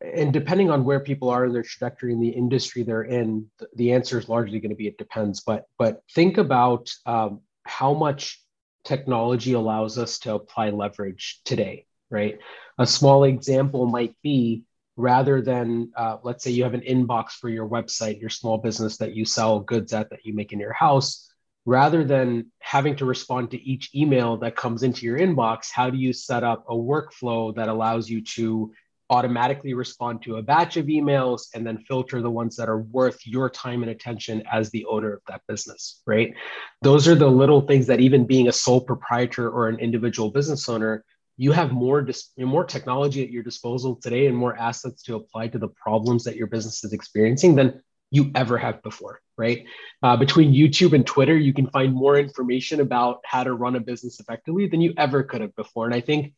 and 0.00 0.32
depending 0.32 0.70
on 0.70 0.84
where 0.84 1.00
people 1.00 1.30
are 1.30 1.46
in 1.46 1.52
their 1.52 1.62
trajectory 1.62 2.12
in 2.12 2.20
the 2.20 2.28
industry 2.28 2.82
they're 2.82 3.02
in 3.02 3.46
the 3.76 3.92
answer 3.92 4.18
is 4.18 4.28
largely 4.28 4.60
going 4.60 4.70
to 4.70 4.76
be 4.76 4.86
it 4.86 4.98
depends 4.98 5.40
but 5.40 5.64
but 5.78 6.02
think 6.14 6.36
about 6.38 6.90
um, 7.06 7.40
how 7.64 7.94
much 7.94 8.42
technology 8.86 9.52
allows 9.52 9.98
us 9.98 10.18
to 10.20 10.34
apply 10.34 10.70
leverage 10.70 11.40
today, 11.44 11.86
right? 12.10 12.38
A 12.78 12.86
small 12.86 13.24
example 13.24 13.86
might 13.86 14.14
be 14.22 14.62
rather 14.96 15.42
than, 15.42 15.92
uh, 15.96 16.16
let's 16.22 16.42
say 16.42 16.50
you 16.52 16.64
have 16.64 16.74
an 16.74 16.80
inbox 16.80 17.32
for 17.32 17.48
your 17.48 17.68
website, 17.68 18.20
your 18.20 18.30
small 18.30 18.58
business 18.58 18.96
that 18.98 19.14
you 19.14 19.24
sell 19.24 19.60
goods 19.60 19.92
at 19.92 20.08
that 20.10 20.24
you 20.24 20.34
make 20.34 20.52
in 20.52 20.60
your 20.60 20.72
house, 20.72 21.30
rather 21.66 22.04
than 22.04 22.50
having 22.60 22.96
to 22.96 23.04
respond 23.04 23.50
to 23.50 23.60
each 23.60 23.94
email 23.94 24.38
that 24.38 24.56
comes 24.56 24.82
into 24.82 25.04
your 25.04 25.18
inbox, 25.18 25.68
how 25.70 25.90
do 25.90 25.98
you 25.98 26.12
set 26.12 26.44
up 26.44 26.64
a 26.68 26.74
workflow 26.74 27.54
that 27.56 27.68
allows 27.68 28.08
you 28.08 28.22
to 28.22 28.72
automatically 29.10 29.74
respond 29.74 30.22
to 30.22 30.36
a 30.36 30.42
batch 30.42 30.76
of 30.76 30.86
emails 30.86 31.42
and 31.54 31.66
then 31.66 31.78
filter 31.78 32.20
the 32.20 32.30
ones 32.30 32.56
that 32.56 32.68
are 32.68 32.80
worth 32.80 33.24
your 33.24 33.48
time 33.48 33.82
and 33.82 33.90
attention 33.90 34.42
as 34.50 34.70
the 34.70 34.84
owner 34.86 35.14
of 35.14 35.20
that 35.28 35.42
business, 35.46 36.02
right? 36.06 36.34
Those 36.82 37.06
are 37.06 37.14
the 37.14 37.28
little 37.28 37.60
things 37.60 37.86
that 37.86 38.00
even 38.00 38.26
being 38.26 38.48
a 38.48 38.52
sole 38.52 38.80
proprietor 38.80 39.48
or 39.48 39.68
an 39.68 39.78
individual 39.78 40.30
business 40.30 40.68
owner, 40.68 41.04
you 41.36 41.52
have 41.52 41.70
more 41.70 42.02
dis- 42.02 42.30
more 42.38 42.64
technology 42.64 43.22
at 43.22 43.30
your 43.30 43.42
disposal 43.42 43.96
today 43.96 44.26
and 44.26 44.36
more 44.36 44.56
assets 44.56 45.02
to 45.04 45.16
apply 45.16 45.48
to 45.48 45.58
the 45.58 45.68
problems 45.68 46.24
that 46.24 46.36
your 46.36 46.46
business 46.46 46.82
is 46.82 46.92
experiencing 46.92 47.54
than 47.54 47.80
you 48.10 48.30
ever 48.34 48.56
have 48.56 48.82
before, 48.82 49.20
right? 49.36 49.64
Uh, 50.02 50.16
between 50.16 50.52
YouTube 50.52 50.94
and 50.94 51.06
Twitter, 51.06 51.36
you 51.36 51.52
can 51.52 51.68
find 51.68 51.92
more 51.92 52.18
information 52.18 52.80
about 52.80 53.20
how 53.24 53.44
to 53.44 53.52
run 53.52 53.76
a 53.76 53.80
business 53.80 54.20
effectively 54.20 54.66
than 54.68 54.80
you 54.80 54.94
ever 54.96 55.22
could 55.22 55.40
have 55.40 55.54
before. 55.56 55.86
And 55.86 55.94
I 55.94 56.00
think 56.00 56.32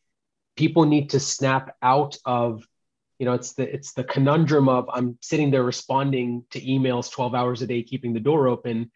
people 0.59 0.83
need 0.83 1.09
to 1.11 1.21
snap 1.21 1.73
out 1.81 2.17
of 2.25 2.67
you 3.17 3.25
know 3.25 3.33
it's 3.33 3.53
the 3.53 3.73
it's 3.73 3.93
the 3.93 4.03
conundrum 4.03 4.67
of 4.67 4.89
i'm 4.93 5.17
sitting 5.21 5.49
there 5.51 5.63
responding 5.63 6.43
to 6.51 6.59
emails 6.59 7.09
12 7.09 7.33
hours 7.33 7.61
a 7.61 7.67
day 7.67 7.81
keeping 7.81 8.13
the 8.13 8.19
door 8.19 8.49
open. 8.49 8.91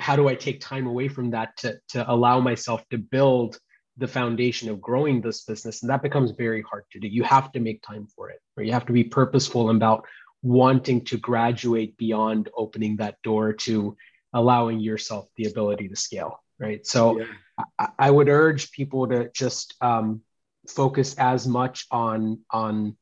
How 0.00 0.16
do 0.16 0.26
i 0.28 0.34
take 0.34 0.60
time 0.60 0.88
away 0.88 1.06
from 1.06 1.30
that 1.30 1.56
to 1.58 1.78
to 1.90 1.98
allow 2.14 2.40
myself 2.40 2.80
to 2.90 2.98
build 2.98 3.50
the 3.96 4.08
foundation 4.08 4.68
of 4.68 4.80
growing 4.80 5.20
this 5.20 5.44
business? 5.44 5.82
And 5.82 5.90
that 5.90 6.02
becomes 6.02 6.32
very 6.32 6.62
hard 6.70 6.84
to 6.90 6.98
do. 6.98 7.06
You 7.06 7.22
have 7.22 7.52
to 7.52 7.60
make 7.60 7.80
time 7.82 8.08
for 8.14 8.24
it 8.30 8.40
or 8.56 8.64
you 8.64 8.72
have 8.72 8.86
to 8.86 8.92
be 8.92 9.04
purposeful 9.04 9.70
about 9.70 10.04
wanting 10.42 11.04
to 11.10 11.16
graduate 11.16 11.96
beyond 11.96 12.48
opening 12.56 12.96
that 12.96 13.22
door 13.22 13.52
to 13.66 13.96
allowing 14.32 14.80
yourself 14.80 15.28
the 15.36 15.46
ability 15.52 15.86
to 15.88 15.96
scale 16.08 16.40
right? 16.60 16.86
So 16.86 17.18
yeah. 17.18 17.26
I, 17.78 17.88
I, 18.06 18.10
would 18.10 18.28
urge 18.28 18.70
people 18.70 19.08
to 19.08 19.28
just 19.34 19.74
um, 19.80 20.22
focus 20.68 21.14
as 21.18 21.46
much 21.46 21.86
on 21.90 22.40
on 22.50 22.96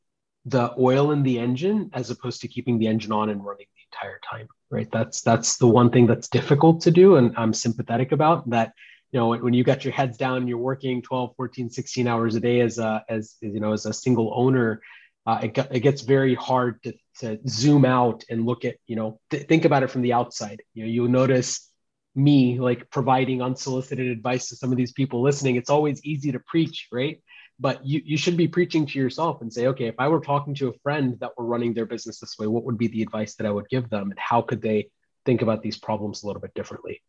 the 0.45 0.73
oil 0.77 1.11
in 1.11 1.23
the 1.23 1.39
engine 1.39 1.89
as 1.93 2.09
opposed 2.09 2.41
to 2.41 2.47
keeping 2.47 2.77
the 2.77 2.87
engine 2.87 3.11
on 3.11 3.29
and 3.29 3.43
running 3.43 3.65
the 3.75 3.97
entire 3.97 4.19
time 4.29 4.47
right? 4.69 4.89
That's 4.91 5.21
that's 5.21 5.57
the 5.57 5.67
one 5.67 5.91
thing 5.91 6.07
that's 6.07 6.27
difficult 6.27 6.81
to 6.81 6.91
do 6.91 7.15
and 7.15 7.33
i'm 7.37 7.53
sympathetic 7.53 8.11
about 8.11 8.49
that 8.49 8.73
you 9.11 9.19
know 9.19 9.35
when 9.35 9.53
you 9.53 9.63
got 9.63 9.85
your 9.85 9.93
heads 9.93 10.17
down 10.17 10.37
and 10.37 10.49
you're 10.49 10.57
working 10.57 11.01
12 11.01 11.35
14 11.37 11.69
16 11.69 12.07
hours 12.07 12.35
a 12.35 12.39
day 12.39 12.59
as 12.61 12.79
a 12.79 13.03
as 13.07 13.35
you 13.41 13.59
know 13.59 13.73
as 13.73 13.85
a 13.85 13.93
single 13.93 14.33
owner 14.35 14.81
uh, 15.25 15.39
it, 15.43 15.57
it 15.71 15.79
gets 15.79 16.01
very 16.01 16.35
hard 16.35 16.81
to, 16.83 16.93
to 17.19 17.39
zoom 17.47 17.85
out 17.85 18.25
and 18.29 18.45
look 18.45 18.65
at 18.65 18.75
you 18.87 18.95
know 18.95 19.19
th- 19.29 19.47
think 19.47 19.65
about 19.65 19.83
it 19.83 19.89
from 19.89 20.01
the 20.01 20.13
outside. 20.13 20.61
You 20.73 20.83
know 20.83 20.89
you'll 20.89 21.07
notice 21.07 21.69
me 22.15 22.59
like 22.59 22.89
providing 22.89 23.41
unsolicited 23.41 24.07
advice 24.07 24.49
to 24.49 24.55
some 24.55 24.71
of 24.71 24.77
these 24.77 24.91
people 24.91 25.21
listening. 25.21 25.55
It's 25.55 25.69
always 25.69 26.03
easy 26.03 26.31
to 26.33 26.39
preach 26.39 26.87
right 26.91 27.21
but 27.59 27.85
you, 27.85 28.01
you 28.03 28.17
should 28.17 28.37
be 28.37 28.47
preaching 28.47 28.85
to 28.85 28.99
yourself 28.99 29.41
and 29.41 29.51
say 29.51 29.67
okay 29.67 29.85
if 29.87 29.95
i 29.99 30.07
were 30.07 30.19
talking 30.19 30.53
to 30.55 30.69
a 30.69 30.79
friend 30.83 31.17
that 31.19 31.31
were 31.37 31.45
running 31.45 31.73
their 31.73 31.85
business 31.85 32.19
this 32.19 32.35
way 32.39 32.47
what 32.47 32.63
would 32.63 32.77
be 32.77 32.87
the 32.87 33.01
advice 33.01 33.35
that 33.35 33.47
i 33.47 33.51
would 33.51 33.69
give 33.69 33.89
them? 33.89 34.09
And 34.11 34.19
how 34.19 34.41
could 34.41 34.61
they 34.61 34.89
think 35.25 35.41
about 35.41 35.61
these 35.61 35.77
problems 35.77 36.23
a 36.23 36.27
little 36.27 36.41
bit 36.41 36.53
differently? 36.53 37.01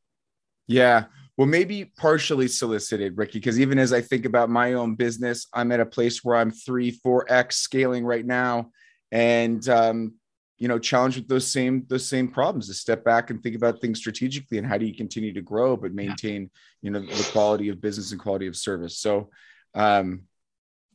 Yeah. 0.66 1.04
Well 1.36 1.48
maybe 1.48 1.84
partially 1.84 2.48
solicited 2.48 3.18
ricky 3.18 3.40
because 3.40 3.58
even 3.58 3.78
as 3.78 3.92
i 3.92 4.00
think 4.00 4.24
about 4.24 4.50
my 4.50 4.74
own 4.74 4.94
business 4.94 5.48
i'm 5.52 5.72
at 5.72 5.80
a 5.80 5.86
place 5.86 6.22
where 6.22 6.36
i'm 6.36 6.52
3 6.52 6.92
4x 7.04 7.54
scaling 7.54 8.04
right 8.04 8.24
now 8.24 8.70
and 9.10 9.68
um, 9.68 10.14
you 10.58 10.68
know 10.68 10.78
challenged 10.78 11.18
with 11.18 11.28
those 11.28 11.46
same 11.46 11.84
those 11.88 12.08
same 12.08 12.28
problems 12.28 12.68
to 12.68 12.74
step 12.74 13.04
back 13.04 13.30
and 13.30 13.42
think 13.42 13.56
about 13.56 13.80
things 13.80 13.98
strategically 13.98 14.58
and 14.58 14.66
how 14.66 14.78
do 14.78 14.86
you 14.86 14.94
continue 14.94 15.32
to 15.32 15.42
grow 15.42 15.76
but 15.76 15.92
maintain 15.92 16.50
you 16.82 16.90
know 16.90 17.00
the 17.00 17.28
quality 17.32 17.68
of 17.68 17.80
business 17.80 18.12
and 18.12 18.20
quality 18.20 18.46
of 18.46 18.56
service. 18.56 18.98
So 18.98 19.30
um 19.74 20.22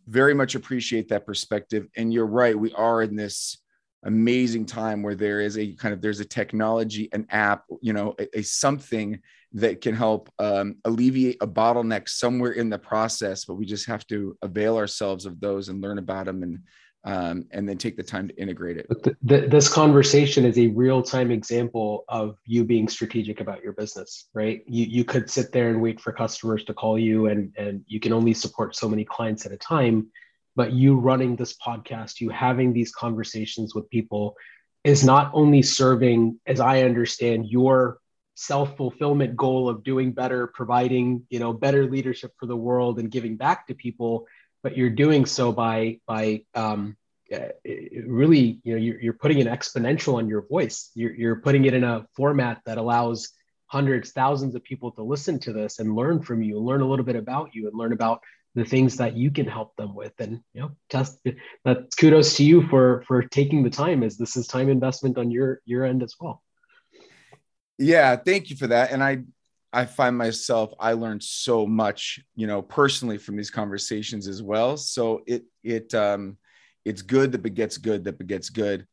very 0.09 0.33
much 0.33 0.55
appreciate 0.55 1.07
that 1.09 1.25
perspective. 1.25 1.87
And 1.95 2.11
you're 2.11 2.25
right, 2.25 2.57
we 2.57 2.73
are 2.73 3.03
in 3.03 3.15
this 3.15 3.57
amazing 4.03 4.65
time 4.65 5.03
where 5.03 5.15
there 5.15 5.39
is 5.39 5.57
a 5.57 5.73
kind 5.73 5.93
of 5.93 6.01
there's 6.01 6.19
a 6.19 6.25
technology, 6.25 7.09
an 7.11 7.27
app, 7.29 7.65
you 7.81 7.93
know, 7.93 8.15
a, 8.19 8.39
a 8.39 8.41
something 8.41 9.19
that 9.53 9.81
can 9.81 9.95
help 9.95 10.31
um, 10.39 10.77
alleviate 10.85 11.37
a 11.41 11.47
bottleneck 11.47 12.07
somewhere 12.07 12.51
in 12.51 12.69
the 12.69 12.77
process. 12.79 13.45
But 13.45 13.55
we 13.55 13.65
just 13.65 13.85
have 13.87 14.05
to 14.07 14.37
avail 14.41 14.77
ourselves 14.77 15.25
of 15.25 15.39
those 15.39 15.69
and 15.69 15.81
learn 15.81 15.97
about 15.97 16.25
them 16.25 16.43
and 16.43 16.59
um, 17.05 17.45
and 17.51 17.67
then 17.67 17.77
take 17.77 17.95
the 17.95 18.03
time 18.03 18.27
to 18.27 18.35
integrate 18.35 18.77
it. 18.77 18.87
But 18.89 19.15
this 19.21 19.71
conversation 19.71 20.45
is 20.45 20.57
a 20.57 20.67
real 20.67 21.01
time 21.01 21.31
example 21.31 22.03
of 22.09 22.37
you 22.45 22.65
being 22.65 22.87
strategic 22.89 23.39
about 23.39 23.63
your 23.63 23.73
business, 23.73 24.27
right? 24.33 24.63
You, 24.67 24.85
you 24.85 25.03
could 25.05 25.29
sit 25.29 25.51
there 25.51 25.69
and 25.69 25.81
wait 25.81 26.01
for 26.01 26.11
customers 26.11 26.65
to 26.65 26.73
call 26.73 26.99
you, 26.99 27.27
and, 27.27 27.53
and 27.57 27.83
you 27.87 27.99
can 27.99 28.11
only 28.11 28.33
support 28.33 28.75
so 28.75 28.89
many 28.89 29.05
clients 29.05 29.45
at 29.45 29.51
a 29.51 29.57
time. 29.57 30.07
But 30.55 30.73
you 30.73 30.97
running 30.97 31.35
this 31.35 31.55
podcast, 31.55 32.19
you 32.19 32.29
having 32.29 32.73
these 32.73 32.91
conversations 32.91 33.73
with 33.73 33.89
people 33.89 34.35
is 34.83 35.03
not 35.03 35.31
only 35.33 35.61
serving, 35.61 36.39
as 36.45 36.59
I 36.59 36.81
understand, 36.83 37.47
your 37.47 37.99
self-fulfillment 38.35 39.35
goal 39.35 39.67
of 39.67 39.83
doing 39.83 40.13
better 40.13 40.47
providing 40.47 41.21
you 41.29 41.39
know 41.39 41.51
better 41.51 41.89
leadership 41.89 42.31
for 42.39 42.45
the 42.45 42.55
world 42.55 42.97
and 42.97 43.11
giving 43.11 43.35
back 43.35 43.67
to 43.67 43.73
people 43.73 44.25
but 44.63 44.77
you're 44.77 44.89
doing 44.89 45.25
so 45.25 45.51
by 45.51 45.99
by 46.05 46.43
um, 46.55 46.97
uh, 47.33 47.49
really 48.05 48.59
you 48.63 48.73
know 48.73 48.79
you're, 48.79 49.01
you're 49.01 49.13
putting 49.13 49.41
an 49.41 49.47
exponential 49.47 50.15
on 50.15 50.27
your 50.27 50.47
voice. 50.47 50.91
You're, 50.95 51.13
you're 51.13 51.35
putting 51.37 51.65
it 51.65 51.73
in 51.73 51.83
a 51.83 52.05
format 52.15 52.61
that 52.65 52.77
allows 52.77 53.29
hundreds 53.67 54.11
thousands 54.11 54.55
of 54.55 54.63
people 54.63 54.91
to 54.91 55.03
listen 55.03 55.39
to 55.39 55.53
this 55.53 55.79
and 55.79 55.95
learn 55.95 56.21
from 56.21 56.41
you 56.41 56.59
learn 56.59 56.81
a 56.81 56.87
little 56.87 57.05
bit 57.05 57.15
about 57.15 57.53
you 57.53 57.67
and 57.67 57.77
learn 57.77 57.93
about 57.93 58.19
the 58.55 58.65
things 58.65 58.97
that 58.97 59.15
you 59.15 59.29
can 59.29 59.45
help 59.45 59.75
them 59.75 59.93
with. 59.93 60.13
And 60.19 60.41
you 60.53 60.61
know 60.61 60.71
test 60.89 61.19
that 61.65 61.95
kudos 61.97 62.35
to 62.37 62.43
you 62.43 62.67
for 62.67 63.03
for 63.07 63.23
taking 63.23 63.63
the 63.63 63.69
time 63.69 64.03
as 64.03 64.17
this 64.17 64.35
is 64.35 64.47
time 64.47 64.69
investment 64.69 65.17
on 65.17 65.31
your 65.31 65.61
your 65.65 65.85
end 65.85 66.03
as 66.03 66.15
well. 66.19 66.41
Yeah 67.77 68.15
thank 68.15 68.49
you 68.49 68.55
for 68.55 68.67
that. 68.67 68.91
And 68.91 69.03
i 69.03 69.19
i 69.71 69.85
find 69.85 70.17
myself 70.17 70.73
i 70.79 70.93
learned 70.93 71.23
so 71.23 71.65
much 71.65 72.19
you 72.35 72.47
know 72.47 72.61
personally 72.61 73.17
from 73.17 73.35
these 73.35 73.51
conversations 73.51 74.27
as 74.27 74.41
well. 74.41 74.77
So 74.77 75.21
it 75.27 75.43
it 75.63 75.93
um 75.93 76.37
it's 76.85 77.01
good 77.01 77.31
that 77.33 77.43
begets 77.43 77.77
good 77.77 78.05
that 78.05 78.17
begets 78.17 78.49
good. 78.49 78.87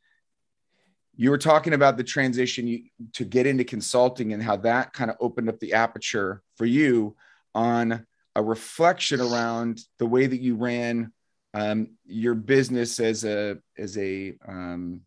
You 1.17 1.31
were 1.31 1.39
talking 1.39 1.73
about 1.73 1.97
the 1.97 2.05
transition 2.05 2.91
to 3.15 3.25
get 3.25 3.47
into 3.47 3.65
consulting 3.65 4.35
and 4.35 4.43
how 4.43 4.57
that 4.57 4.93
kind 4.93 5.11
of 5.11 5.17
opened 5.19 5.49
up 5.49 5.59
the 5.61 5.73
aperture 5.73 6.43
for 6.57 6.67
you 6.67 7.17
on 7.55 8.05
a 8.35 8.43
reflection 8.43 9.21
around 9.21 9.81
the 9.99 10.05
way 10.05 10.27
that 10.27 10.43
you 10.43 10.57
ran 10.57 11.13
um, 11.55 11.89
your 12.05 12.35
business 12.35 13.01
as 13.01 13.25
a 13.25 13.57
as 13.79 13.97
a 13.97 14.37
um, 14.47 15.01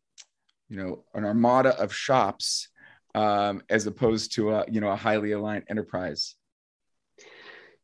you 0.67 0.77
know 0.77 1.03
an 1.13 1.25
armada 1.25 1.79
of 1.79 1.93
shops 1.93 2.68
um, 3.15 3.61
as 3.69 3.87
opposed 3.87 4.33
to 4.35 4.51
a 4.51 4.65
you 4.69 4.81
know 4.81 4.89
a 4.89 4.95
highly 4.95 5.31
aligned 5.31 5.65
enterprise. 5.69 6.35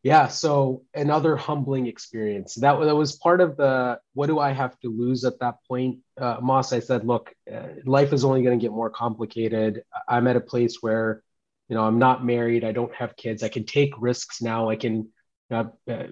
Yeah 0.03 0.27
so 0.27 0.83
another 0.93 1.35
humbling 1.35 1.87
experience. 1.87 2.53
That, 2.55 2.79
that 2.79 2.95
was 2.95 3.15
part 3.15 3.41
of 3.41 3.57
the 3.57 3.99
what 4.13 4.27
do 4.27 4.37
i 4.39 4.51
have 4.51 4.79
to 4.81 4.89
lose 4.89 5.25
at 5.25 5.39
that 5.39 5.55
point? 5.67 5.99
Uh, 6.19 6.37
moss 6.41 6.73
i 6.73 6.79
said 6.79 7.07
look 7.07 7.33
uh, 7.51 7.69
life 7.85 8.13
is 8.13 8.23
only 8.23 8.43
going 8.43 8.57
to 8.57 8.63
get 8.63 8.71
more 8.71 8.89
complicated. 8.89 9.83
I'm 10.07 10.27
at 10.27 10.35
a 10.35 10.41
place 10.41 10.77
where 10.81 11.23
you 11.69 11.75
know 11.75 11.83
i'm 11.83 11.97
not 11.97 12.23
married. 12.23 12.63
I 12.63 12.71
don't 12.71 12.93
have 12.93 13.15
kids. 13.15 13.41
I 13.41 13.49
can 13.49 13.65
take 13.65 13.93
risks 13.97 14.41
now. 14.41 14.69
I 14.69 14.75
can 14.75 15.09
uh, 15.49 15.65
uh 15.89 16.07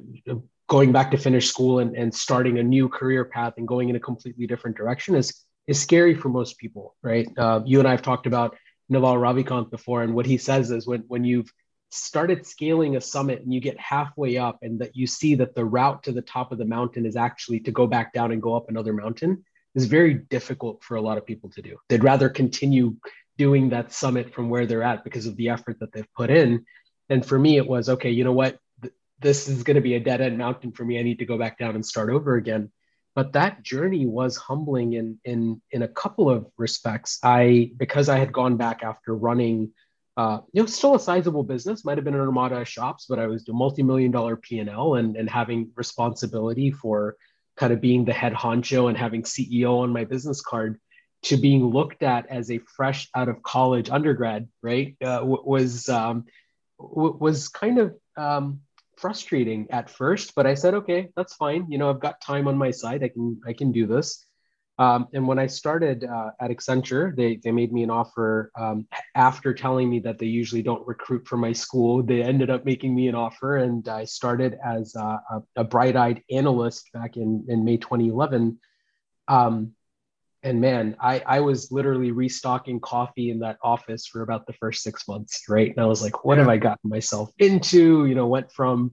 going 0.68 0.92
back 0.92 1.12
to 1.12 1.18
finish 1.18 1.50
school 1.50 1.80
and, 1.80 1.96
and 1.96 2.16
starting 2.16 2.58
a 2.58 2.64
new 2.64 2.90
career 2.90 3.26
path 3.26 3.54
and 3.58 3.68
going 3.68 3.90
in 3.90 3.96
a 3.96 4.00
completely 4.00 4.48
different 4.48 4.76
direction 4.76 5.14
is 5.14 5.44
is 5.68 5.80
scary 5.80 6.16
for 6.16 6.30
most 6.30 6.58
people 6.58 6.96
right? 7.04 7.28
Uh, 7.38 7.62
you 7.64 7.78
and 7.78 7.88
i 7.88 7.92
have 7.92 8.02
talked 8.02 8.26
about 8.26 8.58
Naval 8.94 9.16
Ravikant 9.16 9.70
before, 9.70 10.04
and 10.04 10.16
what 10.16 10.26
he 10.26 10.38
says 10.38 10.72
is 10.72 10.88
when 10.88 11.02
when 11.08 11.26
you've 11.26 11.52
started 11.90 12.46
scaling 12.46 12.96
a 12.96 13.02
summit 13.02 13.42
and 13.42 13.54
you 13.54 13.60
get 13.60 13.80
halfway 13.80 14.38
up, 14.38 14.60
and 14.62 14.80
that 14.80 14.96
you 14.96 15.06
see 15.06 15.36
that 15.36 15.54
the 15.54 15.66
route 15.66 16.04
to 16.04 16.12
the 16.12 16.22
top 16.22 16.52
of 16.52 16.58
the 16.58 16.66
mountain 16.66 17.06
is 17.06 17.16
actually 17.16 17.60
to 17.60 17.72
go 17.72 17.86
back 17.86 18.14
down 18.14 18.32
and 18.32 18.42
go 18.42 18.56
up 18.56 18.70
another 18.70 18.94
mountain, 18.94 19.44
is 19.76 19.86
very 19.86 20.14
difficult 20.14 20.84
for 20.84 20.96
a 20.96 21.02
lot 21.02 21.18
of 21.18 21.26
people 21.26 21.50
to 21.52 21.62
do. 21.62 21.78
They'd 21.90 22.04
rather 22.04 22.30
continue 22.30 22.96
doing 23.38 23.70
that 23.70 23.92
summit 23.92 24.34
from 24.34 24.50
where 24.50 24.66
they're 24.66 24.84
at 24.84 25.04
because 25.04 25.26
of 25.26 25.36
the 25.36 25.50
effort 25.50 25.80
that 25.80 25.92
they've 25.92 26.14
put 26.16 26.30
in. 26.30 26.66
And 27.10 27.26
for 27.26 27.38
me, 27.38 27.58
it 27.58 27.68
was 27.68 27.90
okay. 27.90 28.12
You 28.12 28.24
know 28.24 28.34
what? 28.34 28.58
This 29.20 29.48
is 29.48 29.64
going 29.64 29.76
to 29.76 29.82
be 29.82 29.96
a 29.96 30.00
dead 30.00 30.22
end 30.22 30.38
mountain 30.38 30.72
for 30.72 30.84
me. 30.84 31.00
I 31.00 31.04
need 31.04 31.20
to 31.20 31.26
go 31.26 31.38
back 31.38 31.58
down 31.58 31.76
and 31.76 31.86
start 31.86 32.10
over 32.10 32.36
again 32.36 32.72
but 33.16 33.34
that 33.34 33.64
journey 33.64 34.06
was 34.06 34.36
humbling 34.38 34.94
in 34.94 35.20
in 35.24 35.62
in 35.72 35.84
a 35.84 35.88
couple 35.88 36.30
of 36.30 36.48
respects. 36.58 37.20
I 37.24 37.72
because 37.78 38.10
i 38.10 38.18
had 38.18 38.34
gone 38.34 38.58
back 38.58 38.84
after 38.84 39.16
running 39.16 39.72
uh, 40.16 40.40
you 40.52 40.62
know 40.62 40.68
still 40.68 40.96
a 40.96 41.00
sizable 41.00 41.44
business 41.44 41.84
might 41.84 41.98
have 41.98 42.06
been 42.06 42.14
an 42.14 42.20
armada 42.20 42.58
of 42.58 42.68
shops 42.68 43.08
but 43.10 43.18
i 43.18 43.26
was 43.26 43.48
a 43.50 43.54
multi-million 43.54 44.12
dollar 44.12 44.36
p&l 44.36 44.96
and, 44.96 45.16
and 45.16 45.28
having 45.28 45.72
responsibility 45.76 46.70
for 46.70 47.16
kind 47.58 47.74
of 47.74 47.82
being 47.82 48.06
the 48.06 48.14
head 48.14 48.34
honcho 48.34 48.90
and 48.90 48.98
having 48.98 49.24
ceo 49.24 49.80
on 49.80 49.92
my 49.92 50.04
business 50.04 50.42
card 50.42 50.80
to 51.24 51.38
being 51.38 51.66
looked 51.66 52.04
at 52.04 52.28
as 52.30 52.52
a 52.52 52.60
fresh 52.60 53.10
out 53.16 53.28
of 53.28 53.42
college 53.42 53.90
undergrad 53.90 54.48
right 54.62 54.96
uh, 55.04 55.22
was 55.24 55.90
um, 55.90 56.26
was 56.78 57.48
kind 57.48 57.80
of 57.80 57.96
um, 58.16 58.60
frustrating 59.04 59.68
at 59.70 59.90
first, 59.90 60.34
but 60.34 60.48
I 60.48 60.54
said, 60.54 60.74
okay, 60.76 61.10
that's 61.18 61.36
fine. 61.36 61.70
You 61.70 61.78
know, 61.78 61.90
I've 61.90 62.00
got 62.00 62.22
time 62.22 62.48
on 62.48 62.58
my 62.58 62.72
side. 62.72 63.04
I 63.04 63.10
can 63.10 63.38
I 63.46 63.52
can 63.52 63.70
do 63.74 63.86
this. 63.86 64.26
Um, 64.80 65.10
and 65.14 65.28
when 65.28 65.40
I 65.40 65.48
started 65.48 66.06
uh, 66.06 66.30
at 66.40 66.52
Accenture, 66.52 67.14
they 67.14 67.36
they 67.44 67.52
made 67.52 67.74
me 67.74 67.84
an 67.84 67.90
offer 67.90 68.50
um, 68.58 68.88
after 69.14 69.54
telling 69.54 69.90
me 69.90 70.00
that 70.00 70.20
they 70.20 70.32
usually 70.42 70.62
don't 70.62 70.88
recruit 70.88 71.28
for 71.28 71.36
my 71.36 71.52
school. 71.52 72.02
They 72.02 72.24
ended 72.24 72.50
up 72.50 72.64
making 72.64 72.96
me 72.96 73.10
an 73.10 73.16
offer, 73.16 73.58
and 73.58 73.86
I 73.90 74.06
started 74.06 74.58
as 74.66 74.96
a, 74.96 75.20
a, 75.58 75.64
bright-eyed 75.66 76.24
analyst 76.32 76.90
back 76.94 77.18
in 77.18 77.46
in 77.50 77.66
May 77.66 77.76
2011. 77.76 78.58
Um, 79.28 79.74
and 80.44 80.62
man, 80.62 80.96
I, 81.00 81.24
I 81.26 81.40
was 81.40 81.72
literally 81.72 82.12
restocking 82.12 82.80
coffee 82.80 83.32
in 83.32 83.40
that 83.40 83.58
office 83.64 84.06
for 84.06 84.22
about 84.22 84.46
the 84.46 84.54
first 84.54 84.84
six 84.84 85.08
months, 85.08 85.44
right? 85.50 85.70
And 85.70 85.80
I 85.80 85.88
was 85.88 86.02
like, 86.02 86.26
what 86.26 86.36
yeah. 86.36 86.42
have 86.42 86.50
I 86.50 86.58
gotten 86.58 86.90
myself 86.90 87.32
into? 87.40 88.06
You 88.06 88.16
know, 88.16 88.28
went 88.28 88.52
from 88.52 88.92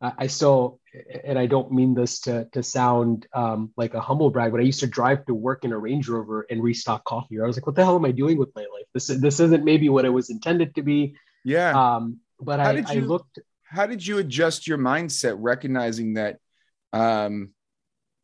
I 0.00 0.26
still, 0.26 0.78
and 1.24 1.38
I 1.38 1.46
don't 1.46 1.72
mean 1.72 1.94
this 1.94 2.20
to 2.20 2.46
to 2.52 2.62
sound 2.62 3.26
um, 3.32 3.72
like 3.78 3.94
a 3.94 4.00
humble 4.00 4.28
brag, 4.28 4.52
but 4.52 4.60
I 4.60 4.64
used 4.64 4.80
to 4.80 4.86
drive 4.86 5.24
to 5.26 5.34
work 5.34 5.64
in 5.64 5.72
a 5.72 5.78
Range 5.78 6.06
Rover 6.06 6.46
and 6.50 6.62
restock 6.62 7.04
coffee. 7.04 7.40
I 7.40 7.46
was 7.46 7.56
like, 7.56 7.66
what 7.66 7.76
the 7.76 7.84
hell 7.84 7.96
am 7.96 8.04
I 8.04 8.10
doing 8.10 8.36
with 8.36 8.50
my 8.54 8.60
life? 8.60 8.86
This 8.92 9.06
this 9.06 9.40
isn't 9.40 9.64
maybe 9.64 9.88
what 9.88 10.04
it 10.04 10.10
was 10.10 10.28
intended 10.28 10.74
to 10.74 10.82
be. 10.82 11.16
Yeah. 11.44 11.70
Um, 11.70 12.18
but 12.40 12.60
how 12.60 12.70
I, 12.70 12.74
did 12.74 12.90
you, 12.90 13.02
I 13.02 13.04
looked. 13.04 13.38
How 13.64 13.86
did 13.86 14.06
you 14.06 14.18
adjust 14.18 14.66
your 14.66 14.78
mindset, 14.78 15.36
recognizing 15.38 16.14
that, 16.14 16.38
um, 16.92 17.52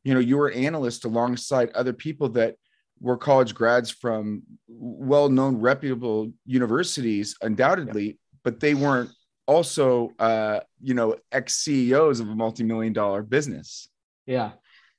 you 0.04 0.12
know, 0.12 0.20
you 0.20 0.36
were 0.36 0.50
analyst 0.50 1.06
alongside 1.06 1.70
other 1.70 1.94
people 1.94 2.28
that 2.30 2.56
were 3.02 3.16
college 3.16 3.54
grads 3.54 3.90
from 3.90 4.42
well-known 4.68 5.60
reputable 5.60 6.32
universities 6.46 7.36
undoubtedly 7.42 8.06
yeah. 8.06 8.12
but 8.44 8.60
they 8.60 8.74
weren't 8.74 9.10
also 9.46 10.10
uh 10.18 10.60
you 10.80 10.94
know 10.94 11.16
ex 11.32 11.56
ceos 11.56 12.20
of 12.20 12.28
a 12.28 12.34
multi-million 12.34 12.92
dollar 12.92 13.22
business 13.22 13.88
yeah 14.24 14.52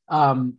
um 0.09 0.55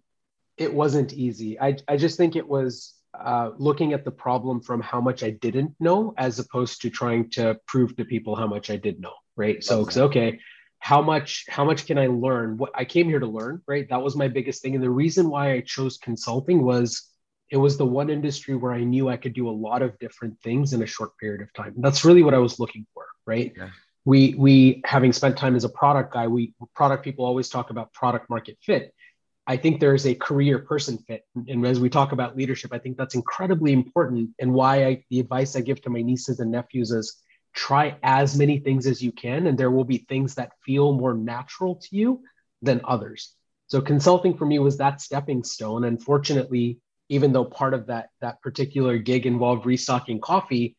it 0.57 0.72
wasn't 0.72 1.12
easy 1.12 1.61
i 1.61 1.76
i 1.87 1.96
just 1.96 2.16
think 2.16 2.35
it 2.35 2.48
was 2.48 2.94
uh, 3.18 3.50
looking 3.59 3.92
at 3.92 4.04
the 4.04 4.11
problem 4.11 4.61
from 4.61 4.80
how 4.80 5.00
much 5.00 5.22
I 5.22 5.30
didn't 5.30 5.72
know, 5.78 6.14
as 6.18 6.38
opposed 6.38 6.83
to 6.83 6.90
trying 6.90 7.30
to 7.30 7.57
prove 7.66 7.94
to 7.96 8.04
people 8.04 8.35
how 8.35 8.46
much 8.46 8.70
I 8.70 8.76
did 8.76 9.00
know. 9.00 9.12
Right. 9.37 9.62
So, 9.62 9.80
okay. 9.83 10.00
okay, 10.00 10.40
how 10.78 11.00
much 11.00 11.44
how 11.48 11.64
much 11.64 11.87
can 11.87 11.98
I 11.98 12.07
learn? 12.07 12.57
What 12.57 12.70
I 12.74 12.85
came 12.85 13.09
here 13.09 13.18
to 13.18 13.26
learn. 13.26 13.62
Right. 13.66 13.88
That 13.88 14.02
was 14.02 14.16
my 14.16 14.28
biggest 14.28 14.62
thing, 14.62 14.74
and 14.74 14.83
the 14.83 14.90
reason 14.90 15.28
why 15.28 15.52
I 15.52 15.61
chose 15.61 15.96
consulting 15.96 16.62
was 16.62 17.11
it 17.55 17.59
was 17.59 17.77
the 17.77 17.87
one 17.87 18.11
industry 18.11 18.57
where 18.57 18.73
I 18.73 18.83
knew 18.83 19.09
I 19.09 19.17
could 19.17 19.33
do 19.33 19.49
a 19.49 19.57
lot 19.69 19.81
of 19.81 19.97
different 20.01 20.40
things 20.43 20.73
in 20.73 20.83
a 20.83 20.87
short 20.87 21.17
period 21.19 21.40
of 21.40 21.53
time. 21.53 21.75
That's 21.79 22.05
really 22.05 22.25
what 22.25 22.35
I 22.35 22.38
was 22.38 22.59
looking 22.59 22.85
for, 22.93 23.07
right? 23.27 23.53
Yeah. 23.57 23.69
We 24.05 24.35
we 24.37 24.83
having 24.85 25.12
spent 25.12 25.38
time 25.38 25.55
as 25.55 25.62
a 25.62 25.69
product 25.69 26.12
guy, 26.12 26.27
we 26.27 26.53
product 26.75 27.05
people 27.05 27.25
always 27.25 27.49
talk 27.49 27.71
about 27.71 27.93
product 27.93 28.29
market 28.29 28.59
fit. 28.61 28.93
I 29.47 29.57
think 29.57 29.79
there's 29.79 30.05
a 30.05 30.17
career 30.17 30.59
person 30.59 30.99
fit. 31.07 31.23
And 31.47 31.64
as 31.64 31.79
we 31.79 31.88
talk 31.88 32.11
about 32.11 32.37
leadership, 32.37 32.73
I 32.73 32.79
think 32.79 32.97
that's 32.97 33.14
incredibly 33.14 33.73
important. 33.73 34.31
And 34.40 34.53
why 34.53 34.85
I, 34.87 35.05
the 35.11 35.21
advice 35.21 35.55
I 35.55 35.61
give 35.61 35.81
to 35.83 35.90
my 35.90 36.03
nieces 36.03 36.40
and 36.40 36.51
nephews 36.51 36.90
is 36.90 37.23
try 37.55 37.97
as 38.03 38.37
many 38.37 38.59
things 38.59 38.88
as 38.88 39.01
you 39.01 39.12
can, 39.12 39.47
and 39.47 39.57
there 39.57 39.71
will 39.71 39.85
be 39.85 39.99
things 39.99 40.35
that 40.35 40.51
feel 40.67 40.93
more 40.93 41.14
natural 41.14 41.77
to 41.77 41.88
you 41.93 42.23
than 42.62 42.81
others. 42.83 43.33
So 43.69 43.81
consulting 43.81 44.37
for 44.37 44.45
me 44.45 44.59
was 44.59 44.77
that 44.79 45.01
stepping 45.01 45.45
stone. 45.45 45.85
And 45.85 46.03
fortunately, 46.03 46.81
even 47.09 47.33
though 47.33 47.45
part 47.45 47.75
of 47.75 47.87
that 47.87 48.09
that 48.21 48.40
particular 48.43 48.99
gig 48.99 49.27
involved 49.27 49.67
restocking 49.67 50.21
coffee 50.21 50.77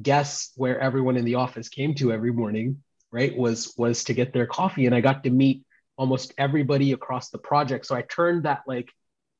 guess 0.00 0.50
where 0.56 0.80
everyone 0.80 1.16
in 1.16 1.24
the 1.24 1.36
office 1.36 1.68
came 1.68 1.94
to 1.94 2.12
every 2.12 2.32
morning 2.32 2.82
right 3.10 3.36
was 3.36 3.74
was 3.76 4.04
to 4.04 4.14
get 4.14 4.32
their 4.32 4.46
coffee. 4.46 4.86
And 4.86 4.94
i 4.94 5.00
got 5.00 5.24
to 5.24 5.30
meet 5.30 5.64
almost 5.96 6.34
everybody 6.38 6.92
across 6.92 7.30
the 7.30 7.38
project. 7.38 7.86
So 7.86 7.94
i 7.94 8.02
turned 8.02 8.44
that 8.44 8.62
like 8.66 8.90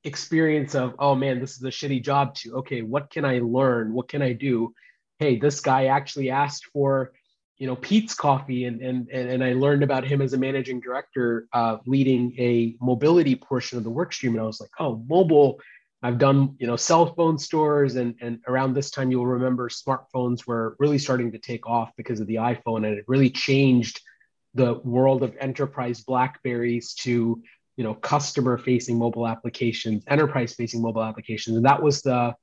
experience 0.04 0.74
of 0.74 0.94
oh 0.98 1.14
man 1.14 1.40
this 1.40 1.56
is 1.56 1.62
a 1.62 1.68
shitty 1.68 2.04
job 2.04 2.34
to 2.34 2.56
okay 2.56 2.82
what 2.82 3.10
can 3.10 3.24
i 3.24 3.40
learn? 3.40 3.92
What 3.92 4.08
can 4.08 4.22
i 4.22 4.32
do? 4.32 4.74
Hey 5.18 5.38
this 5.38 5.60
guy 5.60 5.86
actually 5.86 6.30
asked 6.30 6.66
for 6.66 7.12
you 7.58 7.66
know 7.68 7.76
Peet's 7.76 8.14
Coffee, 8.14 8.64
and 8.64 8.80
and 8.82 9.08
and 9.10 9.44
I 9.44 9.52
learned 9.52 9.82
about 9.82 10.04
him 10.04 10.20
as 10.20 10.32
a 10.32 10.38
managing 10.38 10.80
director, 10.80 11.46
uh, 11.52 11.76
leading 11.86 12.34
a 12.38 12.76
mobility 12.80 13.36
portion 13.36 13.78
of 13.78 13.84
the 13.84 13.90
work 13.90 14.12
stream, 14.12 14.32
and 14.32 14.42
I 14.42 14.46
was 14.46 14.60
like, 14.60 14.70
oh, 14.78 15.02
mobile. 15.08 15.60
I've 16.04 16.18
done 16.18 16.54
you 16.58 16.66
know 16.66 16.76
cell 16.76 17.14
phone 17.14 17.38
stores, 17.38 17.96
and 17.96 18.14
and 18.20 18.40
around 18.46 18.74
this 18.74 18.90
time 18.90 19.10
you'll 19.10 19.26
remember 19.26 19.70
smartphones 19.70 20.46
were 20.46 20.76
really 20.78 20.98
starting 20.98 21.32
to 21.32 21.38
take 21.38 21.66
off 21.66 21.92
because 21.96 22.20
of 22.20 22.26
the 22.26 22.36
iPhone, 22.36 22.86
and 22.86 22.98
it 22.98 23.06
really 23.08 23.30
changed 23.30 24.02
the 24.52 24.74
world 24.84 25.22
of 25.22 25.34
enterprise 25.40 26.02
Blackberries 26.02 26.92
to 26.94 27.42
you 27.78 27.84
know 27.84 27.94
customer 27.94 28.58
facing 28.58 28.98
mobile 28.98 29.26
applications, 29.26 30.04
enterprise 30.06 30.54
facing 30.54 30.82
mobile 30.82 31.02
applications, 31.02 31.56
and 31.56 31.64
that 31.64 31.82
was 31.82 32.02
the 32.02 32.34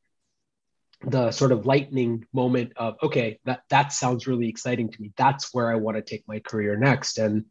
the 1.04 1.32
sort 1.32 1.52
of 1.52 1.68
lightning 1.68 2.26
moment 2.34 2.74
of 2.78 2.96
okay 3.04 3.40
that 3.46 3.62
that 3.70 3.94
sounds 3.94 4.26
really 4.26 4.50
exciting 4.50 4.90
to 4.90 5.00
me. 5.00 5.12
That's 5.18 5.54
where 5.54 5.72
i 5.72 5.76
want 5.76 5.98
to 5.98 6.02
take 6.02 6.28
my 6.28 6.40
career 6.40 6.78
next. 6.78 7.20
And 7.20 7.46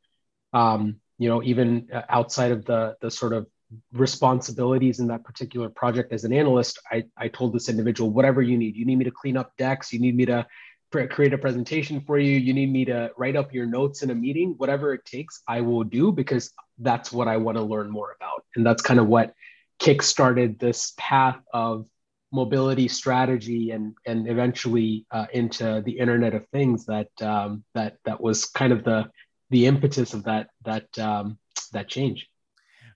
um, 0.53 0.97
you 1.19 1.29
know 1.29 1.41
even 1.45 1.89
uh, 1.95 2.03
outside 2.09 2.51
of 2.51 2.65
the 2.65 2.97
the 3.01 3.13
sort 3.13 3.33
of 3.33 3.47
responsibilities 3.93 4.99
in 5.01 5.07
that 5.07 5.25
particular 5.25 5.69
project 5.69 6.13
as 6.13 6.25
an 6.25 6.33
analyst 6.33 6.79
i 6.91 7.05
i 7.17 7.29
told 7.29 7.53
this 7.53 7.69
individual 7.69 8.11
whatever 8.11 8.43
you 8.43 8.59
need 8.59 8.75
you 8.75 8.85
need 8.85 8.97
me 8.97 9.05
to 9.05 9.11
clean 9.11 9.37
up 9.37 9.57
decks 9.57 9.93
you 9.93 10.01
need 10.01 10.17
me 10.17 10.27
to 10.27 10.47
create 10.91 11.33
a 11.33 11.39
presentation 11.39 12.01
for 12.01 12.19
you 12.19 12.37
you 12.37 12.53
need 12.53 12.73
me 12.73 12.85
to 12.85 13.11
write 13.17 13.37
up 13.37 13.53
your 13.53 13.67
notes 13.67 14.03
in 14.03 14.11
a 14.11 14.15
meeting 14.15 14.55
whatever 14.57 14.93
it 14.93 15.05
takes 15.05 15.43
i 15.47 15.61
will 15.61 15.85
do 15.85 16.11
because 16.11 16.53
that's 16.79 17.13
what 17.13 17.29
i 17.29 17.37
want 17.37 17.57
to 17.57 17.63
learn 17.63 17.89
more 17.89 18.17
about 18.17 18.45
and 18.57 18.67
that's 18.67 18.83
kind 18.83 18.99
of 18.99 19.07
what 19.07 19.35
kick 19.79 20.03
started 20.03 20.59
this 20.59 20.93
path 20.97 21.39
of 21.53 21.87
mobility 22.33 22.89
strategy 22.89 23.71
and 23.71 23.95
and 24.07 24.29
eventually 24.29 25.07
uh, 25.11 25.27
into 25.33 25.83
the 25.85 25.99
Internet 25.99 26.35
of 26.35 26.47
Things 26.49 26.87
that 26.87 27.11
um, 27.21 27.65
that 27.75 27.97
that 28.05 28.21
was 28.21 28.45
kind 28.45 28.73
of 28.73 28.85
the 28.85 29.11
the 29.51 29.67
impetus 29.67 30.15
of 30.15 30.25
that 30.25 30.49
that 30.65 30.97
um, 30.99 31.39
that 31.73 31.89
change. 31.89 32.30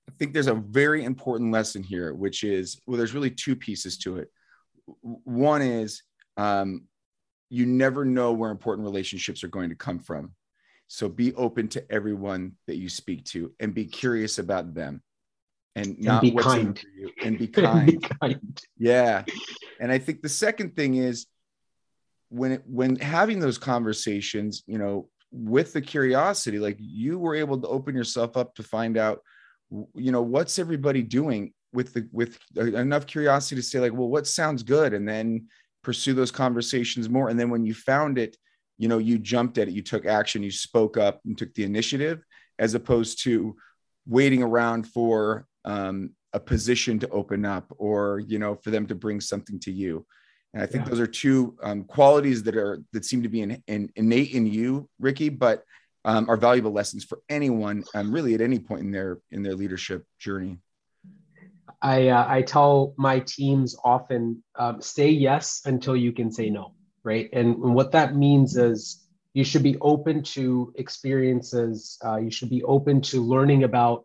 I 0.09 0.13
think 0.19 0.33
there's 0.33 0.49
a 0.49 0.55
very 0.55 1.05
important 1.05 1.53
lesson 1.53 1.83
here, 1.83 2.13
which 2.15 2.45
is 2.45 2.81
well, 2.87 2.99
there's 2.99 3.15
really 3.15 3.31
two 3.31 3.57
pieces 3.57 3.99
to 3.99 4.19
it. 4.19 4.31
One 5.03 5.63
is 5.63 6.03
um, 6.37 6.85
you 7.49 7.67
never 7.67 8.05
know 8.05 8.33
where 8.33 8.51
important 8.51 8.87
relationships 8.87 9.45
are 9.45 9.49
going 9.49 9.71
to 9.71 9.77
come 9.77 9.99
from. 9.99 10.33
So 10.89 11.09
be 11.09 11.35
open 11.35 11.69
to 11.69 11.93
everyone 11.93 12.53
that 12.67 12.77
you 12.77 12.89
speak 12.89 13.25
to 13.27 13.53
and 13.61 13.75
be 13.75 13.87
curious 13.87 14.39
about 14.39 14.75
them 14.75 15.03
and 15.75 15.99
not 15.99 16.23
and 16.25 16.33
be 16.33 16.43
kind. 16.43 16.85
You, 16.97 17.11
and 17.23 17.39
be 17.39 17.47
kind. 17.49 17.87
be 17.87 17.99
kind. 17.99 18.61
Yeah. 18.79 19.25
And 19.81 19.91
I 19.91 19.99
think 19.99 20.23
the 20.23 20.29
second 20.29 20.77
thing 20.77 20.97
is 20.97 21.27
when 22.29 22.53
it, 22.53 22.63
when 22.67 22.97
having 22.97 23.39
those 23.39 23.59
conversations, 23.59 24.63
you 24.67 24.79
know, 24.79 25.09
with 25.31 25.73
the 25.73 25.81
curiosity, 25.81 26.59
like 26.59 26.77
you 26.79 27.19
were 27.19 27.35
able 27.35 27.61
to 27.61 27.69
open 27.69 27.95
yourself 27.95 28.37
up 28.37 28.55
to 28.57 28.63
find 28.63 28.97
out, 28.97 29.21
you 29.95 30.13
know, 30.13 30.23
what's 30.23 30.59
everybody 30.59 31.03
doing 31.03 31.53
with 31.73 31.93
the 31.95 32.09
with 32.13 32.39
enough 32.57 33.07
curiosity 33.07 33.57
to 33.57 33.67
say 33.67 33.81
like, 33.81 33.93
well, 33.93 34.09
what 34.09 34.27
sounds 34.27 34.63
good, 34.63 34.95
and 34.95 35.09
then 35.09 35.49
pursue 35.83 36.15
those 36.15 36.31
conversations 36.31 37.09
more. 37.09 37.29
And 37.29 37.39
then 37.39 37.51
when 37.51 37.65
you 37.65 37.75
found 37.75 38.19
it, 38.19 38.37
you 38.79 38.89
know, 38.89 38.99
you 38.99 39.19
jumped 39.19 39.59
at 39.59 39.69
it, 39.69 39.75
you 39.75 39.83
took 39.83 40.07
action, 40.07 40.43
you 40.43 40.51
spoke 40.51 40.97
up 40.97 41.21
and 41.25 41.37
took 41.37 41.53
the 41.55 41.65
initiative, 41.65 42.25
as 42.59 42.75
opposed 42.75 43.23
to 43.25 43.57
waiting 44.07 44.43
around 44.43 44.87
for 44.87 45.47
um, 45.65 46.11
a 46.33 46.41
position 46.41 46.99
to 46.99 47.09
open 47.11 47.45
up 47.45 47.73
or 47.79 48.21
you 48.27 48.39
know 48.39 48.57
for 48.57 48.71
them 48.71 48.87
to 48.87 48.95
bring 48.95 49.21
something 49.21 49.59
to 49.61 49.73
you 49.73 50.05
and 50.53 50.63
i 50.63 50.67
think 50.67 50.85
yeah. 50.85 50.91
those 50.91 51.01
are 51.01 51.07
two 51.07 51.57
um, 51.63 51.85
qualities 51.85 52.43
that 52.43 52.57
are 52.57 52.83
that 52.93 53.05
seem 53.05 53.23
to 53.23 53.29
be 53.29 53.41
in, 53.41 53.63
in, 53.69 53.89
innate 53.95 54.33
in 54.33 54.45
you 54.45 54.89
ricky 54.99 55.29
but 55.29 55.63
um, 56.05 56.29
are 56.29 56.37
valuable 56.37 56.73
lessons 56.73 57.05
for 57.05 57.21
anyone 57.29 57.85
um, 57.95 58.13
really 58.13 58.35
at 58.35 58.41
any 58.41 58.59
point 58.59 58.83
in 58.83 58.91
their 58.91 59.19
in 59.31 59.43
their 59.43 59.55
leadership 59.55 60.05
journey 60.19 60.59
i 61.83 62.09
uh, 62.09 62.27
i 62.29 62.43
tell 62.43 62.95
my 62.97 63.21
teams 63.21 63.77
often 63.85 64.43
um, 64.57 64.81
say 64.81 65.11
yes 65.11 65.63
until 65.65 65.97
you 65.97 66.13
can 66.13 66.31
say 66.31 66.51
no 66.51 66.75
right 67.03 67.29
and, 67.33 67.57
and 67.57 67.75
what 67.75 67.93
that 67.93 68.17
means 68.17 68.57
is 68.57 69.01
you 69.33 69.45
should 69.45 69.63
be 69.63 69.77
open 69.81 70.23
to 70.23 70.73
experiences 70.77 71.99
uh, 72.05 72.17
you 72.17 72.31
should 72.31 72.51
be 72.51 72.63
open 72.65 73.01
to 73.01 73.23
learning 73.23 73.65
about 73.65 74.05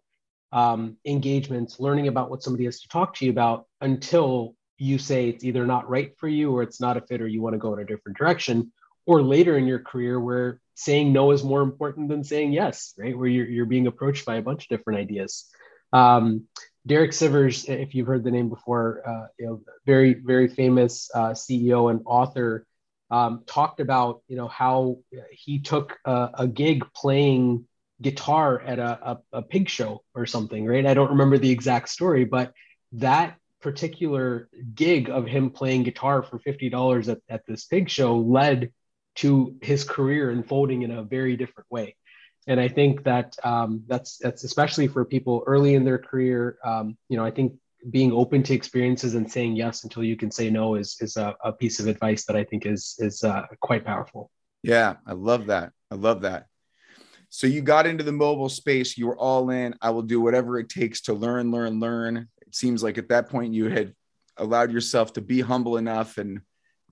um, 0.52 0.98
engagements, 1.06 1.80
learning 1.80 2.08
about 2.08 2.30
what 2.30 2.44
somebody 2.44 2.66
has 2.66 2.82
to 2.82 2.88
talk 2.88 3.14
to 3.16 3.26
you 3.26 3.32
about 3.32 3.66
until 3.82 4.56
you 4.78 4.98
say 4.98 5.30
it's 5.30 5.44
either 5.44 5.66
not 5.66 5.90
right 5.90 6.18
for 6.18 6.28
you 6.28 6.52
or 6.52 6.64
it's 6.64 6.80
not 6.80 6.98
a 6.98 7.02
fit 7.02 7.22
or 7.22 7.28
you 7.28 7.42
want 7.42 7.54
to 7.54 7.60
go 7.60 7.74
in 7.74 7.80
a 7.80 7.86
different 7.86 8.18
direction. 8.18 8.72
Or 9.10 9.24
later 9.24 9.58
in 9.58 9.66
your 9.66 9.80
career 9.80 10.20
where 10.20 10.62
saying 10.76 11.12
no 11.12 11.32
is 11.32 11.44
more 11.44 11.64
important 11.64 12.10
than 12.10 12.24
saying 12.24 12.54
yes, 12.54 12.94
right? 12.96 13.18
Where 13.18 13.28
you're, 13.28 13.48
you're 13.48 13.66
being 13.66 13.88
approached 13.88 14.24
by 14.24 14.36
a 14.36 14.42
bunch 14.44 14.66
of 14.66 14.70
different 14.70 15.00
ideas. 15.00 15.50
Um, 15.92 16.48
Derek 16.86 17.10
Sivers, 17.10 17.68
if 17.68 17.96
you've 17.96 18.06
heard 18.06 18.24
the 18.24 18.30
name 18.30 18.50
before, 18.50 19.02
uh, 19.04 19.28
you 19.40 19.46
know, 19.48 19.62
very, 19.84 20.14
very 20.14 20.48
famous 20.48 21.10
uh, 21.16 21.32
CEO 21.32 21.90
and 21.90 22.02
author, 22.06 22.68
um, 23.10 23.42
talked 23.48 23.80
about, 23.80 24.22
you 24.28 24.38
know, 24.38 24.48
how 24.48 25.00
he 25.32 25.58
took 25.58 25.98
a, 26.06 26.30
a 26.36 26.48
gig 26.48 26.86
playing 26.94 27.66
guitar 28.00 28.62
at 28.62 28.78
a, 28.78 29.10
a, 29.34 29.40
a 29.40 29.42
pig 29.42 29.70
show 29.70 30.04
or 30.14 30.28
something, 30.28 30.68
right? 30.68 30.86
I 30.86 30.94
don't 30.94 31.10
remember 31.10 31.40
the 31.40 31.50
exact 31.50 31.90
story, 31.90 32.26
but 32.26 32.54
that 32.92 33.38
particular 33.60 34.50
gig 34.76 35.10
of 35.10 35.26
him 35.26 35.50
playing 35.50 35.82
guitar 35.82 36.22
for 36.22 36.38
$50 36.38 37.10
at, 37.10 37.18
at 37.28 37.42
this 37.48 37.66
pig 37.66 37.90
show 37.90 38.20
led 38.20 38.72
to 39.16 39.56
his 39.62 39.84
career 39.84 40.32
unfolding 40.32 40.84
in 40.84 40.92
a 40.92 41.04
very 41.04 41.36
different 41.36 41.70
way. 41.70 41.96
And 42.48 42.60
I 42.60 42.68
think 42.68 43.04
that 43.04 43.36
um, 43.44 43.84
that's 43.88 44.18
that's 44.18 44.44
especially 44.44 44.88
for 44.88 45.06
people 45.06 45.44
early 45.46 45.76
in 45.76 45.84
their 45.84 45.98
career. 45.98 46.58
Um, 46.64 46.98
you 47.10 47.18
know, 47.18 47.26
I 47.26 47.32
think 47.32 47.54
being 47.92 48.12
open 48.12 48.44
to 48.44 48.54
experiences 48.54 49.16
and 49.16 49.30
saying 49.30 49.56
yes 49.56 49.84
until 49.84 50.04
you 50.04 50.18
can 50.18 50.32
say 50.32 50.50
no 50.50 50.76
is 50.76 50.98
is 51.00 51.18
a, 51.18 51.36
a 51.44 51.52
piece 51.52 51.80
of 51.80 51.88
advice 51.88 52.26
that 52.26 52.36
I 52.36 52.44
think 52.44 52.66
is 52.66 52.96
is 53.00 53.24
uh, 53.24 53.44
quite 53.60 53.86
powerful. 53.86 54.32
Yeah, 54.64 54.96
I 55.06 55.14
love 55.14 55.48
that. 55.48 55.72
I 55.92 55.96
love 55.96 56.22
that. 56.22 56.48
So 57.30 57.46
you 57.46 57.62
got 57.62 57.86
into 57.86 58.04
the 58.04 58.12
mobile 58.12 58.50
space, 58.50 58.98
you 58.98 59.08
were 59.08 59.18
all 59.18 59.52
in. 59.52 59.76
I 59.82 59.92
will 59.92 60.02
do 60.02 60.20
whatever 60.20 60.60
it 60.60 60.68
takes 60.68 61.02
to 61.02 61.14
learn, 61.14 61.52
learn, 61.52 61.80
learn. 61.80 62.28
It 62.42 62.56
seems 62.56 62.82
like 62.82 62.98
at 62.98 63.10
that 63.10 63.30
point 63.30 63.54
you 63.54 63.70
had 63.70 63.94
allowed 64.38 64.72
yourself 64.72 65.14
to 65.14 65.22
be 65.22 65.42
humble 65.42 65.78
enough 65.78 66.18
and 66.18 66.42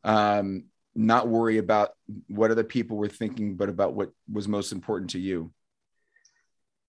um, 0.04 0.66
not 0.98 1.28
worry 1.28 1.60
about 1.60 1.92
what 2.28 2.50
other 2.50 2.64
people 2.64 2.98
were 2.98 3.08
thinking, 3.08 3.56
but 3.56 3.70
about 3.70 3.94
what 3.94 4.10
was 4.32 4.48
most 4.48 4.72
important 4.72 5.12
to 5.12 5.20
you. 5.20 5.52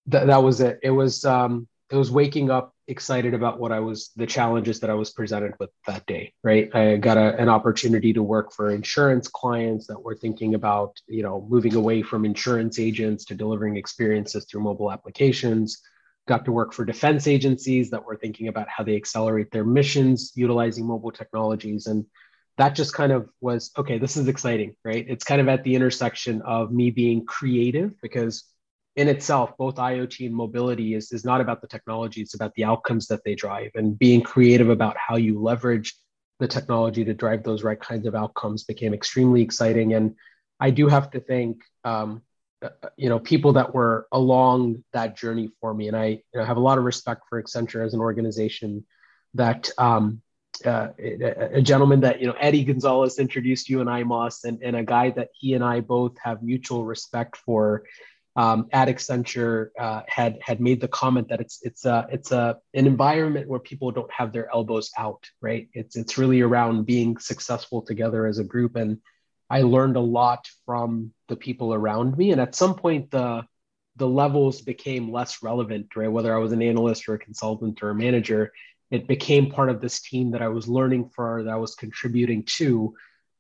That, 0.07 0.27
that 0.29 0.43
was 0.43 0.61
it. 0.63 0.81
It 0.83 0.91
was 0.91 1.25
um, 1.27 1.69
it 1.91 1.97
was 1.97 2.11
waking 2.11 2.51
up 2.51 2.75
excited 2.87 3.35
about 3.35 3.61
what 3.61 3.71
I 3.71 3.81
was 3.81 4.11
the 4.17 4.27
challenges 4.27 4.81
that 4.81 4.89
I 4.89 4.95
was 4.95 5.11
presented 5.11 5.53
with 5.61 5.69
that 5.87 6.07
day, 6.07 6.33
right? 6.43 6.75
I 6.75 6.97
got 6.97 7.19
a, 7.19 7.37
an 7.39 7.51
opportunity 7.51 8.15
to 8.15 8.23
work 8.23 8.51
for 8.53 8.71
insurance 8.71 9.29
clients 9.29 9.87
that 9.89 10.03
were 10.03 10.15
thinking 10.15 10.55
about, 10.55 10.97
you 11.07 11.23
know, 11.23 11.47
moving 11.51 11.75
away 11.75 12.01
from 12.01 12.25
insurance 12.25 12.79
agents 12.79 13.27
to 13.27 13.35
delivering 13.35 13.77
experiences 13.77 14.47
through 14.47 14.63
mobile 14.63 14.91
applications. 14.91 15.83
Got 16.27 16.47
to 16.47 16.53
work 16.53 16.73
for 16.73 16.87
defense 16.87 17.27
agencies 17.27 17.91
that 17.91 18.05
were 18.05 18.17
thinking 18.17 18.49
about 18.49 18.69
how 18.69 18.85
they 18.85 18.97
accelerate 18.97 19.51
their 19.51 19.65
missions 19.65 20.33
utilizing 20.35 20.87
mobile 20.87 21.13
technologies 21.13 21.87
and 21.87 22.07
that 22.59 22.75
just 22.75 22.93
kind 22.93 23.13
of 23.13 23.29
was 23.41 23.71
okay 23.79 23.99
this 23.99 24.17
is 24.17 24.29
exciting 24.29 24.75
right 24.85 25.07
it's 25.09 25.25
kind 25.25 25.41
of 25.41 25.49
at 25.49 25.65
the 25.65 25.75
intersection 25.75 26.43
of 26.43 26.71
me 26.71 26.91
being 26.91 27.25
creative 27.25 27.93
because 28.03 28.45
in 28.99 29.07
itself, 29.07 29.57
both 29.57 29.77
IoT 29.77 30.27
and 30.27 30.35
mobility 30.35 30.95
is, 30.95 31.13
is 31.13 31.25
not 31.25 31.41
about 31.41 31.61
the 31.61 31.69
technology, 31.69 32.21
it's 32.21 32.35
about 32.35 32.53
the 32.55 32.65
outcomes 32.65 33.07
that 33.07 33.23
they 33.25 33.37
drive 33.37 33.71
and 33.77 33.97
being 33.97 34.23
creative 34.23 34.71
about 34.71 34.97
how 34.97 35.15
you 35.15 35.41
leverage 35.41 35.95
the 36.41 36.49
technology 36.49 37.05
to 37.05 37.15
drive 37.15 37.45
those 37.45 37.63
right 37.63 37.81
kinds 37.81 38.09
of 38.09 38.17
outcomes 38.17 38.65
became 38.65 38.93
extremely 38.93 39.41
exciting. 39.41 39.95
And 39.95 40.17
I 40.59 40.71
do 40.71 40.89
have 40.89 41.13
to 41.13 41.21
thank, 41.21 41.63
um, 41.85 42.23
uh, 42.61 42.71
you 42.97 43.09
know, 43.09 43.21
people 43.21 43.53
that 43.53 43.73
were 43.73 44.09
along 44.11 44.83
that 44.93 45.17
journey 45.17 45.51
for 45.61 45.73
me. 45.73 45.87
And 45.87 45.97
I 45.97 46.07
you 46.07 46.23
know, 46.35 46.45
have 46.45 46.57
a 46.57 46.61
lot 46.61 46.79
of 46.79 46.83
respect 46.83 47.23
for 47.29 47.41
Accenture 47.41 47.87
as 47.87 47.95
an 47.95 48.01
organization 48.01 48.85
that 49.35 49.71
um, 49.79 50.23
uh, 50.67 50.93
a, 50.99 51.63
gentleman 51.63 52.01
that 52.01 52.21
you 52.21 52.27
know 52.27 52.35
Eddie 52.39 52.65
Gonzalez 52.65 53.19
introduced 53.19 53.69
you 53.69 53.81
and 53.81 53.91
I 53.91 54.03
Moss 54.03 54.45
and, 54.45 54.63
and 54.63 54.77
a 54.77 54.83
guy 54.83 55.11
that 55.11 55.29
he 55.35 55.55
and 55.55 55.65
I 55.65 55.81
both 55.81 56.17
have 56.23 56.43
mutual 56.43 56.85
respect 56.85 57.37
for 57.37 57.85
um, 58.37 58.69
at 58.73 58.87
Accenture 58.87 59.71
uh, 59.79 60.03
had 60.07 60.39
had 60.41 60.61
made 60.61 60.81
the 60.81 60.87
comment 60.87 61.29
that 61.29 61.41
it's 61.41 61.59
it's 61.63 61.85
a 61.85 62.07
it's 62.13 62.31
a 62.31 62.59
an 62.73 62.87
environment 62.87 63.49
where 63.49 63.59
people 63.59 63.91
don't 63.91 64.13
have 64.13 64.33
their 64.33 64.49
elbows 64.55 64.93
out, 64.97 65.29
right? 65.41 65.69
It's 65.73 65.97
it's 65.97 66.19
really 66.19 66.41
around 66.41 66.87
being 66.87 67.19
successful 67.19 67.83
together 67.83 68.27
as 68.27 68.39
a 68.39 68.45
group, 68.45 68.77
and 68.77 68.99
I 69.51 69.63
learned 69.63 69.97
a 69.97 70.01
lot 70.01 70.47
from 70.67 71.13
the 71.27 71.35
people 71.35 71.75
around 71.75 72.17
me. 72.17 72.31
And 72.31 72.41
at 72.41 72.55
some 72.55 72.77
point, 72.77 73.11
the 73.11 73.45
the 73.97 74.09
levels 74.09 74.61
became 74.61 75.11
less 75.11 75.43
relevant, 75.43 75.97
right? 75.97 76.11
Whether 76.11 76.33
I 76.33 76.39
was 76.39 76.53
an 76.53 76.63
analyst 76.63 77.09
or 77.09 77.15
a 77.15 77.19
consultant 77.19 77.83
or 77.83 77.91
a 77.91 77.95
manager, 77.95 78.53
it 78.91 79.07
became 79.07 79.51
part 79.51 79.71
of 79.71 79.81
this 79.81 80.01
team 80.01 80.31
that 80.33 80.43
I 80.43 80.49
was 80.49 80.69
learning 80.69 81.11
for, 81.15 81.43
that 81.45 81.53
I 81.53 81.57
was 81.57 81.75
contributing 81.75 82.45
to. 82.59 82.95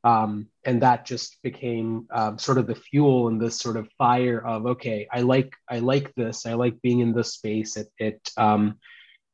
um, 0.05 0.49
and 0.65 0.83
that 0.83 1.07
just 1.07 1.43
became 1.43 2.07
um, 2.13 2.39
sort 2.39 2.59
of 2.59 2.67
the 2.67 2.75
fuel 2.75 3.29
and 3.29 3.41
this 3.41 3.59
sort 3.59 3.77
of 3.77 3.89
fire 3.99 4.39
of 4.47 4.67
okay 4.67 5.09
i 5.13 5.21
like 5.23 5.53
i 5.69 5.79
like 5.81 6.15
this 6.15 6.47
i 6.47 6.55
like 6.55 6.81
being 6.83 7.01
in 7.01 7.13
this 7.13 7.35
space. 7.35 7.77
It 7.77 7.89
it 7.99 8.31
um, 8.37 8.79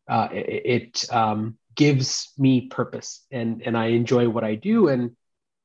uh, 0.08 0.28
it, 0.32 0.62
it 1.04 1.12
um, 1.12 1.58
gives 1.74 2.32
me 2.38 2.68
purpose 2.68 3.26
and 3.30 3.62
and 3.66 3.76
i 3.76 3.86
enjoy 3.88 4.28
what 4.28 4.44
i 4.44 4.54
do. 4.54 4.88
And 4.88 5.16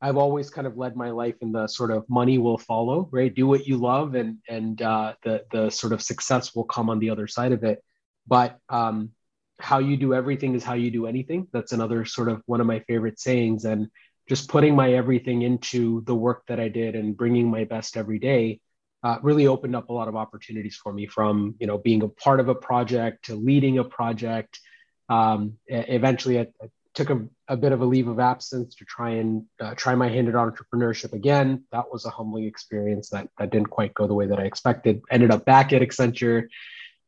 i've 0.01 0.17
always 0.17 0.49
kind 0.49 0.67
of 0.67 0.77
led 0.77 0.95
my 0.95 1.11
life 1.11 1.35
in 1.41 1.51
the 1.51 1.67
sort 1.67 1.91
of 1.91 2.09
money 2.09 2.37
will 2.37 2.57
follow 2.57 3.07
right? 3.11 3.33
Do 3.33 3.47
what 3.47 3.67
you 3.67 3.77
love 3.77 4.15
and 4.15 4.37
and 4.49 4.81
uh, 4.81 5.13
the 5.23 5.45
the 5.51 5.69
sort 5.69 5.93
of 5.93 6.01
success 6.01 6.53
will 6.55 6.65
come 6.65 6.89
on 6.89 6.99
the 6.99 7.09
other 7.11 7.27
side 7.27 7.53
of 7.53 7.63
it. 7.63 7.83
But 8.27 8.57
um, 8.69 9.11
how 9.59 9.79
you 9.79 9.97
do 9.97 10.13
everything 10.13 10.55
is 10.55 10.63
how 10.63 10.73
you 10.73 10.89
do 10.91 11.05
anything 11.05 11.47
that's 11.51 11.71
another 11.71 12.05
sort 12.05 12.29
of 12.29 12.41
one 12.45 12.61
of 12.61 12.67
my 12.67 12.79
favorite 12.81 13.19
sayings 13.19 13.65
and 13.65 13.87
just 14.27 14.47
putting 14.47 14.75
my 14.75 14.93
everything 14.93 15.41
into 15.41 16.01
the 16.05 16.15
work 16.15 16.43
that 16.47 16.59
I 16.59 16.69
did 16.69 16.95
and 16.95 17.17
bringing 17.17 17.49
my 17.49 17.63
best 17.63 17.97
every 17.97 18.19
day 18.19 18.61
uh, 19.03 19.17
really 19.21 19.47
opened 19.47 19.75
up 19.75 19.89
a 19.89 19.93
lot 19.93 20.07
of 20.07 20.15
opportunities 20.15 20.75
for 20.75 20.91
me 20.91 21.07
from 21.07 21.55
you 21.59 21.67
know 21.67 21.77
being 21.77 22.03
a 22.03 22.07
part 22.07 22.39
of 22.39 22.49
a 22.49 22.55
project 22.55 23.25
to 23.25 23.35
leading 23.35 23.77
a 23.77 23.83
project. 23.83 24.59
Um, 25.07 25.53
eventually, 25.67 26.39
I, 26.39 26.47
I 26.61 26.69
took 26.93 27.09
a, 27.09 27.25
a, 27.47 27.57
bit 27.57 27.71
of 27.71 27.81
a 27.81 27.85
leave 27.85 28.07
of 28.07 28.19
absence 28.19 28.75
to 28.75 28.85
try 28.85 29.11
and 29.11 29.45
uh, 29.59 29.73
try 29.75 29.95
my 29.95 30.09
hand 30.09 30.27
at 30.27 30.35
entrepreneurship 30.35 31.13
again. 31.13 31.63
That 31.71 31.91
was 31.91 32.05
a 32.05 32.09
humbling 32.09 32.45
experience 32.45 33.09
that, 33.09 33.29
that 33.39 33.49
didn't 33.51 33.69
quite 33.69 33.93
go 33.93 34.05
the 34.05 34.13
way 34.13 34.27
that 34.27 34.39
I 34.39 34.43
expected. 34.43 35.01
Ended 35.09 35.31
up 35.31 35.45
back 35.45 35.73
at 35.73 35.81
Accenture. 35.81 36.47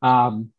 Um, 0.01 0.51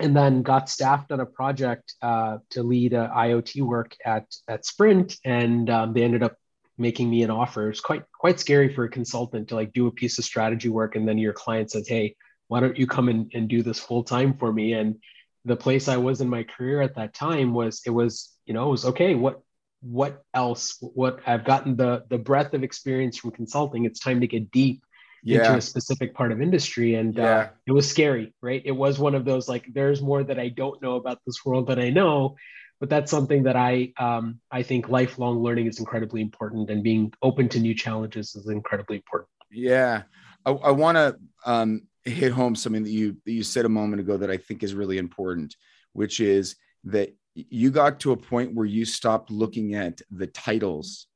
and 0.00 0.16
then 0.16 0.42
got 0.42 0.68
staffed 0.68 1.12
on 1.12 1.20
a 1.20 1.26
project 1.26 1.94
uh, 2.02 2.38
to 2.50 2.62
lead 2.62 2.94
uh, 2.94 3.10
IoT 3.14 3.62
work 3.62 3.96
at 4.04 4.26
at 4.48 4.64
Sprint, 4.64 5.16
and 5.24 5.68
um, 5.70 5.92
they 5.92 6.02
ended 6.02 6.22
up 6.22 6.36
making 6.76 7.10
me 7.10 7.22
an 7.22 7.30
offer. 7.30 7.68
It's 7.68 7.80
quite 7.80 8.04
quite 8.12 8.40
scary 8.40 8.74
for 8.74 8.84
a 8.84 8.88
consultant 8.88 9.48
to 9.48 9.54
like 9.54 9.72
do 9.72 9.86
a 9.86 9.92
piece 9.92 10.18
of 10.18 10.24
strategy 10.24 10.68
work, 10.68 10.96
and 10.96 11.06
then 11.06 11.18
your 11.18 11.32
client 11.32 11.70
says, 11.70 11.88
"Hey, 11.88 12.16
why 12.48 12.60
don't 12.60 12.78
you 12.78 12.86
come 12.86 13.08
in 13.08 13.30
and 13.34 13.48
do 13.48 13.62
this 13.62 13.78
full 13.78 14.04
time 14.04 14.36
for 14.38 14.52
me?" 14.52 14.72
And 14.72 14.96
the 15.44 15.56
place 15.56 15.88
I 15.88 15.96
was 15.96 16.20
in 16.20 16.28
my 16.28 16.44
career 16.44 16.80
at 16.82 16.96
that 16.96 17.14
time 17.14 17.54
was 17.54 17.82
it 17.86 17.90
was 17.90 18.32
you 18.46 18.54
know 18.54 18.68
it 18.68 18.70
was 18.70 18.84
okay. 18.86 19.14
What 19.14 19.40
what 19.80 20.22
else? 20.34 20.76
What 20.80 21.20
I've 21.26 21.44
gotten 21.44 21.76
the 21.76 22.04
the 22.08 22.18
breadth 22.18 22.54
of 22.54 22.62
experience 22.62 23.16
from 23.16 23.32
consulting. 23.32 23.84
It's 23.84 24.00
time 24.00 24.20
to 24.20 24.26
get 24.26 24.50
deep 24.50 24.82
yeah. 25.22 25.38
into 25.38 25.56
a 25.56 25.60
specific 25.60 26.14
part 26.14 26.32
of 26.32 26.40
industry 26.40 26.94
and 26.94 27.18
uh, 27.18 27.22
yeah. 27.22 27.38
uh, 27.38 27.48
it 27.66 27.72
was 27.72 27.88
scary 27.88 28.32
right 28.40 28.62
it 28.64 28.72
was 28.72 28.98
one 28.98 29.14
of 29.14 29.24
those 29.24 29.48
like 29.48 29.66
there's 29.72 30.00
more 30.00 30.22
that 30.22 30.38
i 30.38 30.48
don't 30.48 30.80
know 30.82 30.96
about 30.96 31.18
this 31.26 31.44
world 31.44 31.66
that 31.66 31.78
i 31.78 31.90
know 31.90 32.36
but 32.80 32.88
that's 32.88 33.10
something 33.10 33.42
that 33.42 33.56
i 33.56 33.92
um, 33.98 34.38
i 34.50 34.62
think 34.62 34.88
lifelong 34.88 35.42
learning 35.42 35.66
is 35.66 35.78
incredibly 35.78 36.20
important 36.20 36.70
and 36.70 36.82
being 36.82 37.12
open 37.22 37.48
to 37.48 37.58
new 37.58 37.74
challenges 37.74 38.34
is 38.34 38.48
incredibly 38.48 38.96
important 38.96 39.28
yeah 39.50 40.02
i, 40.46 40.50
I 40.50 40.70
want 40.70 40.96
to 40.96 41.16
um, 41.44 41.82
hit 42.04 42.32
home 42.32 42.54
something 42.54 42.82
that 42.82 42.90
you 42.90 43.16
that 43.24 43.32
you 43.32 43.42
said 43.42 43.64
a 43.64 43.68
moment 43.68 44.00
ago 44.00 44.16
that 44.16 44.30
i 44.30 44.36
think 44.36 44.62
is 44.62 44.74
really 44.74 44.98
important 44.98 45.56
which 45.92 46.20
is 46.20 46.56
that 46.84 47.14
you 47.34 47.70
got 47.70 48.00
to 48.00 48.12
a 48.12 48.16
point 48.16 48.54
where 48.54 48.66
you 48.66 48.84
stopped 48.84 49.30
looking 49.30 49.74
at 49.74 50.00
the 50.10 50.26
titles 50.26 51.06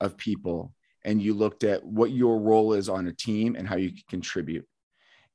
of 0.00 0.16
people 0.16 0.72
and 1.04 1.22
you 1.22 1.34
looked 1.34 1.64
at 1.64 1.84
what 1.84 2.10
your 2.10 2.38
role 2.38 2.72
is 2.72 2.88
on 2.88 3.06
a 3.06 3.12
team 3.12 3.56
and 3.56 3.68
how 3.68 3.76
you 3.76 3.90
can 3.90 4.02
contribute. 4.08 4.66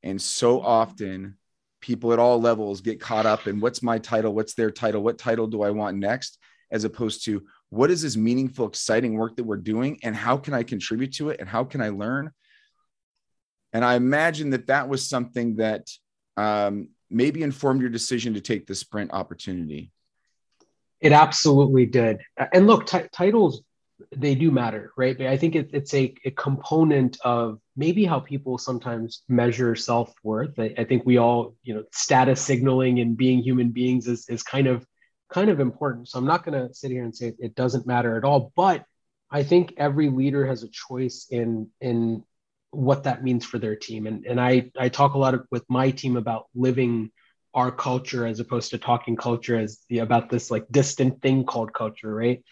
And 0.03 0.21
so 0.21 0.61
often, 0.61 1.37
people 1.81 2.13
at 2.13 2.19
all 2.19 2.39
levels 2.39 2.81
get 2.81 2.99
caught 2.99 3.25
up 3.25 3.47
in 3.47 3.59
what's 3.59 3.83
my 3.83 3.97
title, 3.97 4.33
what's 4.33 4.53
their 4.53 4.71
title, 4.71 5.01
what 5.01 5.17
title 5.17 5.47
do 5.47 5.63
I 5.63 5.71
want 5.71 5.97
next, 5.97 6.39
as 6.71 6.83
opposed 6.83 7.25
to 7.25 7.43
what 7.69 7.89
is 7.89 8.01
this 8.01 8.15
meaningful, 8.15 8.67
exciting 8.67 9.15
work 9.15 9.35
that 9.37 9.43
we're 9.43 9.57
doing, 9.57 9.99
and 10.03 10.15
how 10.15 10.37
can 10.37 10.53
I 10.53 10.63
contribute 10.63 11.13
to 11.15 11.29
it, 11.29 11.39
and 11.39 11.49
how 11.49 11.63
can 11.63 11.81
I 11.81 11.89
learn. 11.89 12.31
And 13.73 13.83
I 13.83 13.95
imagine 13.95 14.51
that 14.51 14.67
that 14.67 14.87
was 14.87 15.09
something 15.09 15.55
that 15.55 15.89
um, 16.37 16.89
maybe 17.09 17.41
informed 17.41 17.81
your 17.81 17.89
decision 17.89 18.35
to 18.35 18.41
take 18.41 18.67
the 18.67 18.75
sprint 18.75 19.11
opportunity. 19.11 19.91
It 21.01 21.11
absolutely 21.11 21.85
did. 21.85 22.21
And 22.53 22.67
look, 22.67 22.85
t- 22.85 23.09
titles 23.11 23.61
they 24.11 24.35
do 24.35 24.51
matter, 24.51 24.91
right? 24.97 25.17
But 25.17 25.27
I 25.27 25.37
think 25.37 25.55
it, 25.55 25.69
it's 25.73 25.93
a, 25.93 26.13
a 26.25 26.31
component 26.31 27.17
of 27.23 27.59
maybe 27.75 28.05
how 28.05 28.19
people 28.19 28.57
sometimes 28.57 29.23
measure 29.27 29.75
self 29.75 30.13
worth. 30.23 30.57
I, 30.59 30.73
I, 30.77 30.83
think 30.83 31.05
we 31.05 31.17
all, 31.17 31.55
you 31.63 31.73
know, 31.73 31.83
status 31.91 32.41
signaling 32.41 32.99
and 32.99 33.17
being 33.17 33.39
human 33.39 33.69
beings 33.69 34.07
is, 34.07 34.27
is 34.29 34.43
kind 34.43 34.67
of 34.67 34.85
kind 35.31 35.49
of 35.49 35.59
important. 35.59 36.09
So 36.09 36.19
I'm 36.19 36.25
not 36.25 36.45
going 36.45 36.67
to 36.67 36.73
sit 36.73 36.91
here 36.91 37.03
and 37.03 37.15
say 37.15 37.33
it 37.39 37.55
doesn't 37.55 37.87
matter 37.87 38.17
at 38.17 38.23
all, 38.23 38.51
but 38.55 38.85
I 39.31 39.43
think 39.43 39.73
every 39.77 40.09
leader 40.09 40.45
has 40.45 40.63
a 40.63 40.69
choice 40.69 41.27
in 41.29 41.69
in 41.81 42.23
what 42.69 43.03
that 43.03 43.23
means 43.23 43.45
for 43.45 43.59
their 43.59 43.75
team. 43.75 44.07
And 44.07 44.25
and 44.25 44.39
I 44.39 44.71
I 44.77 44.89
talk 44.89 45.15
a 45.15 45.17
lot 45.17 45.33
of, 45.33 45.45
with 45.51 45.63
my 45.69 45.91
team 45.91 46.17
about 46.17 46.47
living 46.53 47.11
our 47.53 47.71
culture 47.71 48.25
as 48.25 48.39
opposed 48.39 48.71
to 48.71 48.77
talking 48.77 49.15
culture 49.15 49.57
as 49.57 49.79
the, 49.89 49.99
about 49.99 50.29
this 50.29 50.49
like 50.49 50.65
distant 50.71 51.21
thing 51.21 51.45
called 51.45 51.73
culture, 51.73 52.13
right? 52.13 52.43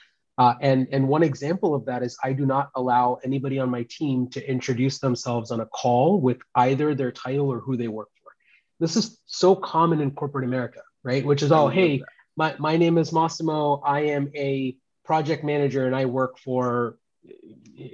Uh, 0.41 0.55
and, 0.59 0.87
and 0.91 1.07
one 1.07 1.21
example 1.21 1.75
of 1.75 1.85
that 1.85 2.01
is 2.01 2.17
I 2.23 2.33
do 2.33 2.47
not 2.47 2.71
allow 2.73 3.19
anybody 3.23 3.59
on 3.59 3.69
my 3.69 3.85
team 3.87 4.27
to 4.29 4.49
introduce 4.49 4.97
themselves 4.97 5.51
on 5.51 5.59
a 5.59 5.67
call 5.67 6.19
with 6.19 6.39
either 6.55 6.95
their 6.95 7.11
title 7.11 7.53
or 7.53 7.59
who 7.59 7.77
they 7.77 7.87
work 7.87 8.09
for. 8.23 8.31
This 8.79 8.95
is 8.95 9.19
so 9.27 9.55
common 9.55 10.01
in 10.01 10.09
corporate 10.09 10.45
America, 10.45 10.81
right? 11.03 11.23
Which 11.23 11.43
is, 11.43 11.51
all, 11.51 11.69
hey, 11.69 12.01
my, 12.35 12.55
my 12.57 12.75
name 12.75 12.97
is 12.97 13.13
Massimo. 13.13 13.83
I 13.85 13.99
am 14.17 14.31
a 14.35 14.75
project 15.05 15.43
manager 15.43 15.85
and 15.85 15.95
I 15.95 16.05
work 16.05 16.39
for 16.39 16.97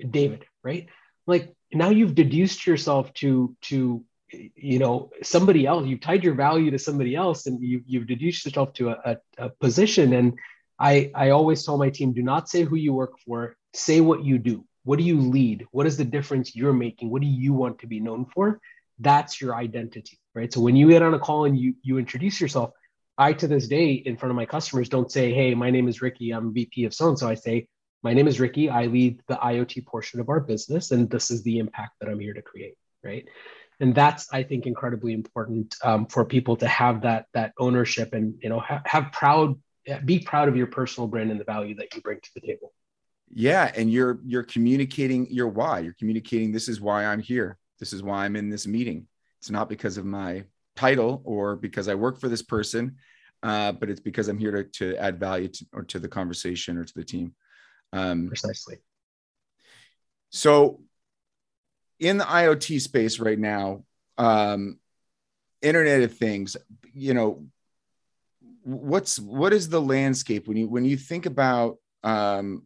David, 0.09 0.45
right? 0.63 0.87
Like 1.25 1.53
now 1.73 1.89
you've 1.89 2.15
deduced 2.15 2.65
yourself 2.65 3.13
to, 3.15 3.57
to 3.63 4.05
you 4.29 4.77
know 4.77 5.09
somebody 5.23 5.65
else 5.65 5.87
you've 5.87 6.01
tied 6.01 6.21
your 6.21 6.33
value 6.33 6.69
to 6.69 6.77
somebody 6.77 7.15
else 7.15 7.45
and 7.45 7.61
you, 7.61 7.81
you've 7.87 8.07
deduced 8.07 8.43
yourself 8.43 8.73
to 8.73 8.89
a, 8.89 8.97
a, 9.37 9.45
a 9.45 9.49
position 9.49 10.11
and 10.11 10.37
I, 10.79 11.11
I 11.15 11.29
always 11.31 11.65
tell 11.65 11.77
my 11.77 11.89
team 11.89 12.13
do 12.13 12.21
not 12.21 12.49
say 12.49 12.63
who 12.63 12.75
you 12.75 12.93
work 12.93 13.19
for, 13.25 13.55
say 13.73 14.01
what 14.01 14.23
you 14.23 14.37
do. 14.37 14.65
What 14.83 14.99
do 14.99 15.03
you 15.03 15.19
lead? 15.19 15.65
What 15.71 15.85
is 15.85 15.97
the 15.97 16.05
difference 16.05 16.55
you're 16.55 16.73
making? 16.73 17.09
What 17.09 17.21
do 17.21 17.27
you 17.27 17.53
want 17.53 17.79
to 17.79 17.87
be 17.87 17.99
known 17.99 18.25
for? 18.25 18.61
That's 18.99 19.41
your 19.41 19.55
identity, 19.55 20.17
right? 20.33 20.51
So 20.51 20.61
when 20.61 20.75
you 20.75 20.89
get 20.89 21.01
on 21.01 21.13
a 21.13 21.19
call 21.19 21.45
and 21.45 21.57
you 21.57 21.75
you 21.83 21.97
introduce 21.97 22.39
yourself, 22.39 22.71
I 23.17 23.33
to 23.33 23.47
this 23.47 23.67
day 23.67 23.91
in 23.91 24.17
front 24.17 24.31
of 24.31 24.35
my 24.35 24.45
customers 24.45 24.89
don't 24.89 25.11
say, 25.11 25.33
"Hey, 25.33 25.53
my 25.55 25.71
name 25.71 25.87
is 25.87 26.01
Ricky. 26.01 26.31
I'm 26.31 26.53
VP 26.53 26.85
of 26.85 26.93
so 26.93 27.09
and 27.09 27.19
so." 27.19 27.27
I 27.27 27.35
say, 27.35 27.67
"My 28.01 28.13
name 28.13 28.27
is 28.27 28.39
Ricky. 28.39 28.69
I 28.69 28.85
lead 28.85 29.21
the 29.27 29.35
IoT 29.35 29.85
portion 29.85 30.19
of 30.19 30.29
our 30.29 30.39
business, 30.39 30.91
and 30.91 31.09
this 31.09 31.31
is 31.31 31.43
the 31.43 31.57
impact 31.59 31.93
that 31.99 32.09
I'm 32.09 32.19
here 32.19 32.33
to 32.33 32.41
create." 32.41 32.75
Right? 33.03 33.27
And 33.79 33.93
that's 33.93 34.31
I 34.33 34.43
think 34.43 34.65
incredibly 34.65 35.13
important 35.13 35.75
um, 35.83 36.07
for 36.07 36.25
people 36.25 36.55
to 36.57 36.67
have 36.67 37.01
that 37.01 37.25
that 37.33 37.53
ownership 37.59 38.13
and 38.13 38.35
you 38.41 38.49
know 38.49 38.59
ha- 38.59 38.81
have 38.85 39.11
proud 39.11 39.59
be 40.05 40.19
proud 40.19 40.47
of 40.47 40.57
your 40.57 40.67
personal 40.67 41.07
brand 41.07 41.31
and 41.31 41.39
the 41.39 41.45
value 41.45 41.75
that 41.75 41.93
you 41.95 42.01
bring 42.01 42.19
to 42.19 42.29
the 42.35 42.41
table. 42.41 42.73
Yeah 43.29 43.71
and 43.75 43.91
you're 43.91 44.19
you're 44.25 44.43
communicating 44.43 45.27
your 45.29 45.47
why. 45.47 45.79
You're 45.79 45.95
communicating 45.97 46.51
this 46.51 46.67
is 46.67 46.81
why 46.81 47.05
i'm 47.05 47.21
here. 47.21 47.57
This 47.79 47.93
is 47.93 48.03
why 48.03 48.25
i'm 48.25 48.35
in 48.35 48.49
this 48.49 48.67
meeting. 48.67 49.07
It's 49.39 49.49
not 49.49 49.69
because 49.69 49.97
of 49.97 50.05
my 50.05 50.43
title 50.75 51.21
or 51.25 51.55
because 51.55 51.87
i 51.87 51.95
work 51.95 52.19
for 52.19 52.29
this 52.29 52.43
person 52.43 52.97
uh, 53.43 53.71
but 53.71 53.89
it's 53.89 53.99
because 53.99 54.27
i'm 54.27 54.37
here 54.37 54.51
to, 54.51 54.63
to 54.63 54.97
add 54.97 55.19
value 55.19 55.47
to, 55.47 55.65
or 55.73 55.83
to 55.83 55.99
the 55.99 56.07
conversation 56.07 56.77
or 56.77 56.83
to 56.83 56.93
the 56.95 57.03
team. 57.03 57.33
Um, 57.93 58.27
precisely. 58.27 58.77
So 60.29 60.81
in 61.99 62.17
the 62.17 62.25
iot 62.25 62.81
space 62.81 63.19
right 63.19 63.39
now 63.39 63.83
um, 64.17 64.79
internet 65.61 66.01
of 66.01 66.15
things 66.15 66.57
you 66.93 67.13
know 67.13 67.45
what's 68.67 69.17
what 69.17 69.53
is 69.53 69.69
the 69.69 69.81
landscape 69.81 70.45
when 70.45 70.57
you 70.57 70.67
when 70.67 70.83
you 70.83 70.97
think 70.97 71.25
about 71.25 71.77
um, 72.03 72.63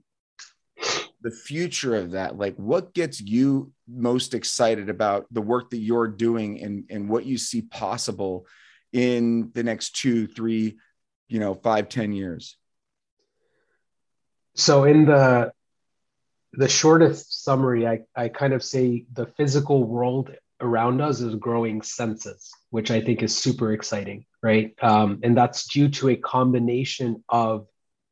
the 1.21 1.29
future 1.29 1.95
of 1.95 2.11
that 2.11 2.35
like 2.35 2.55
what 2.55 2.91
gets 2.95 3.21
you 3.21 3.71
most 3.87 4.33
excited 4.33 4.89
about 4.89 5.27
the 5.31 5.41
work 5.41 5.69
that 5.69 5.77
you're 5.77 6.07
doing 6.07 6.59
and 6.63 6.85
and 6.89 7.07
what 7.07 7.23
you 7.23 7.37
see 7.37 7.61
possible 7.61 8.47
in 8.91 9.51
the 9.53 9.61
next 9.61 9.95
two 9.95 10.25
three 10.25 10.79
you 11.27 11.39
know 11.39 11.53
five 11.53 11.87
ten 11.87 12.11
years? 12.11 12.57
So 14.55 14.85
in 14.85 15.05
the 15.05 15.51
the 16.53 16.67
shortest 16.67 17.43
summary 17.45 17.87
i 17.87 17.99
i 18.15 18.27
kind 18.27 18.53
of 18.53 18.63
say 18.63 19.05
the 19.13 19.27
physical 19.37 19.83
world 19.83 20.31
around 20.61 21.01
us 21.01 21.21
is 21.21 21.35
growing 21.35 21.81
senses, 21.81 22.51
which 22.69 22.91
I 22.91 23.01
think 23.01 23.23
is 23.23 23.35
super 23.35 23.73
exciting, 23.73 24.25
right? 24.41 24.73
Um, 24.81 25.19
and 25.23 25.35
that's 25.35 25.67
due 25.67 25.89
to 25.89 26.09
a 26.09 26.15
combination 26.15 27.23
of 27.29 27.67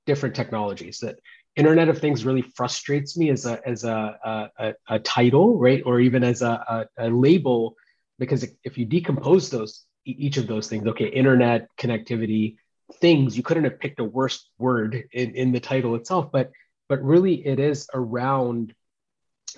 different 0.05 0.36
technologies. 0.36 0.99
That 0.99 1.19
Internet 1.55 1.89
of 1.89 1.99
Things 1.99 2.25
really 2.25 2.41
frustrates 2.41 3.17
me 3.17 3.30
as 3.30 3.45
a 3.45 3.59
as 3.67 3.84
a 3.84 4.49
a, 4.57 4.73
a 4.88 4.99
title, 4.99 5.57
right, 5.57 5.82
or 5.86 5.99
even 5.99 6.23
as 6.23 6.41
a, 6.41 6.88
a, 6.97 7.09
label, 7.09 7.75
because 8.17 8.47
if 8.63 8.77
you 8.77 8.86
decompose 8.86 9.49
those 9.49 9.86
each 10.05 10.38
of 10.38 10.47
those 10.47 10.67
things, 10.67 10.88
okay, 10.88 11.07
internet 11.07 11.67
connectivity 11.77 12.55
things, 12.95 13.38
you 13.38 13.43
couldn't 13.43 13.65
have 13.65 13.80
picked 13.80 13.99
a 13.99 14.03
worse 14.03 14.49
word 14.57 15.03
in, 15.11 15.36
in 15.36 15.51
the 15.51 15.59
title 15.59 15.95
itself, 15.95 16.32
but 16.32 16.51
but 16.88 17.03
really 17.03 17.45
it 17.45 17.59
is 17.59 17.88
around 17.93 18.73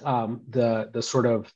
um, 0.04 0.42
the 0.50 0.90
the 0.94 1.02
sort 1.02 1.26
of 1.26 1.52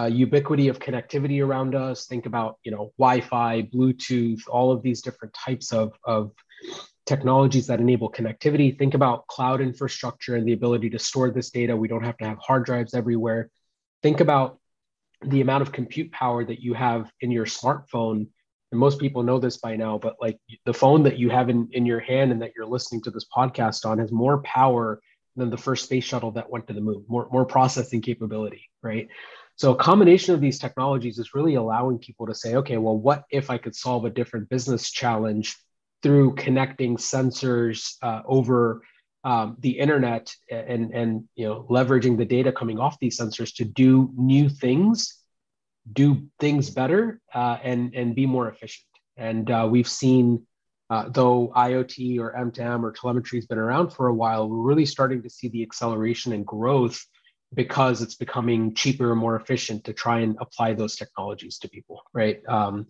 uh, 0.00 0.06
ubiquity 0.06 0.68
of 0.68 0.78
connectivity 0.78 1.44
around 1.44 1.74
us. 1.74 2.06
Think 2.06 2.26
about 2.26 2.58
you 2.62 2.70
know 2.70 2.92
Wi-Fi, 2.98 3.62
Bluetooth, 3.62 4.42
all 4.48 4.72
of 4.72 4.82
these 4.82 5.02
different 5.02 5.34
types 5.34 5.72
of 5.72 5.92
of 6.04 6.32
technologies 7.06 7.66
that 7.66 7.80
enable 7.80 8.10
connectivity. 8.10 8.76
Think 8.78 8.94
about 8.94 9.26
cloud 9.26 9.60
infrastructure 9.60 10.36
and 10.36 10.46
the 10.46 10.52
ability 10.52 10.90
to 10.90 10.98
store 10.98 11.30
this 11.30 11.50
data. 11.50 11.76
We 11.76 11.88
don't 11.88 12.04
have 12.04 12.16
to 12.18 12.24
have 12.24 12.38
hard 12.38 12.64
drives 12.64 12.94
everywhere. 12.94 13.50
Think 14.02 14.20
about 14.20 14.58
the 15.22 15.40
amount 15.40 15.62
of 15.62 15.72
compute 15.72 16.12
power 16.12 16.44
that 16.44 16.60
you 16.60 16.74
have 16.74 17.10
in 17.20 17.30
your 17.30 17.46
smartphone. 17.46 18.28
And 18.70 18.78
most 18.78 19.00
people 19.00 19.22
know 19.24 19.40
this 19.40 19.56
by 19.56 19.76
now, 19.76 19.98
but 19.98 20.16
like 20.20 20.38
the 20.64 20.72
phone 20.72 21.02
that 21.02 21.18
you 21.18 21.28
have 21.30 21.50
in, 21.50 21.68
in 21.72 21.84
your 21.84 22.00
hand 22.00 22.30
and 22.30 22.40
that 22.42 22.52
you're 22.56 22.66
listening 22.66 23.02
to 23.02 23.10
this 23.10 23.26
podcast 23.36 23.84
on 23.84 23.98
has 23.98 24.12
more 24.12 24.40
power 24.42 25.00
than 25.36 25.50
the 25.50 25.58
first 25.58 25.86
space 25.86 26.04
shuttle 26.04 26.30
that 26.32 26.48
went 26.48 26.68
to 26.68 26.72
the 26.72 26.80
moon, 26.80 27.04
more, 27.08 27.28
more 27.32 27.44
processing 27.44 28.00
capability, 28.00 28.70
right? 28.82 29.08
So 29.60 29.72
a 29.72 29.76
combination 29.76 30.32
of 30.32 30.40
these 30.40 30.58
technologies 30.58 31.18
is 31.18 31.34
really 31.34 31.56
allowing 31.56 31.98
people 31.98 32.26
to 32.26 32.34
say, 32.34 32.54
okay, 32.54 32.78
well, 32.78 32.96
what 32.96 33.24
if 33.30 33.50
I 33.50 33.58
could 33.58 33.76
solve 33.76 34.06
a 34.06 34.10
different 34.10 34.48
business 34.48 34.90
challenge 34.90 35.54
through 36.02 36.36
connecting 36.36 36.96
sensors 36.96 37.96
uh, 38.00 38.22
over 38.24 38.80
um, 39.22 39.58
the 39.60 39.78
internet 39.78 40.34
and 40.50 40.94
and 40.94 41.28
you 41.34 41.46
know 41.46 41.66
leveraging 41.68 42.16
the 42.16 42.24
data 42.24 42.52
coming 42.52 42.78
off 42.78 42.98
these 43.00 43.18
sensors 43.20 43.54
to 43.56 43.66
do 43.66 44.10
new 44.16 44.48
things, 44.48 45.18
do 45.92 46.26
things 46.38 46.70
better, 46.70 47.20
uh, 47.34 47.58
and 47.62 47.94
and 47.94 48.14
be 48.14 48.24
more 48.24 48.48
efficient. 48.48 48.88
And 49.18 49.50
uh, 49.50 49.68
we've 49.70 49.86
seen, 49.86 50.46
uh, 50.88 51.10
though 51.10 51.52
IoT 51.54 52.18
or 52.18 52.32
M2M 52.32 52.82
or 52.82 52.92
telemetry 52.92 53.36
has 53.36 53.44
been 53.44 53.58
around 53.58 53.90
for 53.90 54.06
a 54.06 54.14
while, 54.14 54.48
we're 54.48 54.56
really 54.56 54.86
starting 54.86 55.20
to 55.20 55.28
see 55.28 55.48
the 55.48 55.62
acceleration 55.62 56.32
and 56.32 56.46
growth 56.46 57.04
because 57.54 58.00
it's 58.02 58.14
becoming 58.14 58.74
cheaper 58.74 59.10
and 59.10 59.20
more 59.20 59.36
efficient 59.36 59.84
to 59.84 59.92
try 59.92 60.20
and 60.20 60.36
apply 60.40 60.74
those 60.74 60.96
technologies 60.96 61.58
to 61.58 61.68
people. 61.68 62.02
Right. 62.12 62.40
Um, 62.48 62.86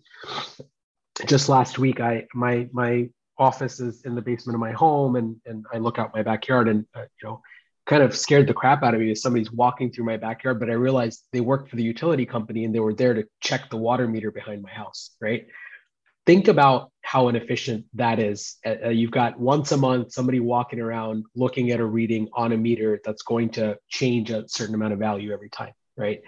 just 1.25 1.49
last 1.49 1.79
week, 1.79 1.99
I 1.99 2.27
my 2.33 2.69
my 2.71 3.09
office 3.37 3.79
is 3.79 4.03
in 4.03 4.15
the 4.15 4.21
basement 4.21 4.55
of 4.55 4.59
my 4.59 4.71
home, 4.71 5.15
and 5.15 5.35
and 5.45 5.65
I 5.73 5.77
look 5.77 5.99
out 5.99 6.13
my 6.13 6.23
backyard, 6.23 6.67
and 6.67 6.85
uh, 6.95 7.01
you 7.01 7.29
know, 7.29 7.41
kind 7.85 8.03
of 8.03 8.15
scared 8.15 8.47
the 8.47 8.53
crap 8.53 8.83
out 8.83 8.93
of 8.93 9.01
me 9.01 9.11
as 9.11 9.21
somebody's 9.21 9.51
walking 9.51 9.91
through 9.91 10.05
my 10.05 10.17
backyard. 10.17 10.59
But 10.59 10.69
I 10.69 10.73
realized 10.73 11.23
they 11.31 11.41
worked 11.41 11.69
for 11.69 11.75
the 11.75 11.83
utility 11.83 12.25
company, 12.25 12.65
and 12.65 12.73
they 12.73 12.79
were 12.79 12.93
there 12.93 13.13
to 13.13 13.25
check 13.39 13.69
the 13.69 13.77
water 13.77 14.07
meter 14.07 14.31
behind 14.31 14.61
my 14.61 14.71
house. 14.71 15.11
Right. 15.19 15.47
Think 16.25 16.47
about 16.47 16.91
how 17.01 17.29
inefficient 17.29 17.85
that 17.95 18.19
is. 18.19 18.57
Uh, 18.65 18.75
uh 18.85 18.89
you've 18.89 19.11
got 19.11 19.39
once 19.39 19.71
a 19.71 19.77
month 19.77 20.11
somebody 20.11 20.39
walking 20.39 20.79
around 20.79 21.25
looking 21.35 21.71
at 21.71 21.79
a 21.79 21.85
reading 21.85 22.27
on 22.33 22.51
a 22.51 22.57
meter 22.57 22.99
that's 23.03 23.23
going 23.23 23.49
to 23.49 23.77
change 23.89 24.29
a 24.29 24.47
certain 24.47 24.75
amount 24.75 24.93
of 24.93 24.99
value 24.99 25.31
every 25.31 25.49
time, 25.49 25.73
right? 25.97 26.21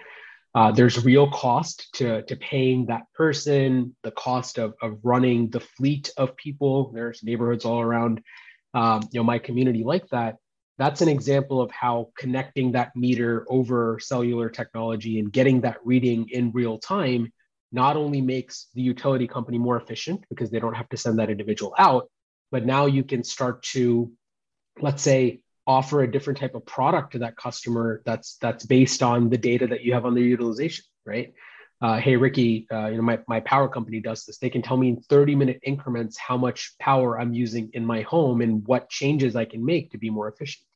Uh, 0.54 0.70
there's 0.70 1.04
real 1.04 1.28
cost 1.30 1.92
to, 1.94 2.22
to 2.22 2.36
paying 2.36 2.86
that 2.86 3.02
person, 3.14 3.94
the 4.04 4.10
cost 4.12 4.56
of, 4.58 4.74
of 4.82 4.98
running 5.02 5.50
the 5.50 5.58
fleet 5.58 6.12
of 6.16 6.36
people. 6.36 6.92
There's 6.92 7.24
neighborhoods 7.24 7.64
all 7.64 7.80
around 7.80 8.22
um, 8.72 9.02
you 9.10 9.20
know, 9.20 9.24
my 9.24 9.38
community 9.38 9.84
like 9.84 10.08
that. 10.08 10.36
That's 10.78 11.00
an 11.00 11.08
example 11.08 11.60
of 11.60 11.70
how 11.70 12.10
connecting 12.18 12.72
that 12.72 12.94
meter 12.96 13.46
over 13.48 13.98
cellular 14.00 14.48
technology 14.48 15.20
and 15.20 15.32
getting 15.32 15.60
that 15.62 15.78
reading 15.84 16.28
in 16.30 16.50
real 16.52 16.78
time 16.78 17.32
not 17.74 17.96
only 17.96 18.20
makes 18.20 18.68
the 18.74 18.82
utility 18.82 19.26
company 19.26 19.58
more 19.58 19.76
efficient 19.76 20.24
because 20.30 20.50
they 20.50 20.60
don't 20.60 20.74
have 20.74 20.88
to 20.90 20.96
send 20.96 21.18
that 21.18 21.28
individual 21.28 21.74
out, 21.76 22.08
but 22.52 22.64
now 22.64 22.86
you 22.86 23.02
can 23.02 23.24
start 23.24 23.64
to, 23.64 24.12
let's 24.80 25.02
say, 25.02 25.40
offer 25.66 26.02
a 26.02 26.10
different 26.10 26.38
type 26.38 26.54
of 26.54 26.64
product 26.64 27.12
to 27.12 27.18
that 27.18 27.36
customer 27.36 28.02
that's 28.04 28.36
that's 28.36 28.64
based 28.66 29.02
on 29.02 29.28
the 29.30 29.38
data 29.38 29.66
that 29.66 29.82
you 29.82 29.94
have 29.94 30.04
on 30.04 30.14
their 30.14 30.24
utilization 30.24 30.84
right? 31.06 31.34
Uh, 31.82 31.98
hey 31.98 32.16
ricky 32.16 32.66
uh, 32.72 32.86
you 32.86 32.96
know 32.96 33.02
my, 33.02 33.18
my 33.28 33.40
power 33.40 33.68
company 33.68 34.00
does 34.00 34.24
this. 34.24 34.38
They 34.38 34.50
can 34.50 34.62
tell 34.62 34.76
me 34.76 34.88
in 34.88 35.00
30 35.00 35.34
minute 35.34 35.60
increments 35.64 36.16
how 36.16 36.36
much 36.36 36.74
power 36.78 37.18
i'm 37.18 37.34
using 37.34 37.70
in 37.74 37.84
my 37.84 38.02
home 38.02 38.40
and 38.40 38.64
what 38.66 38.88
changes 38.88 39.34
i 39.36 39.44
can 39.44 39.64
make 39.64 39.90
to 39.90 39.98
be 39.98 40.10
more 40.10 40.28
efficient. 40.28 40.66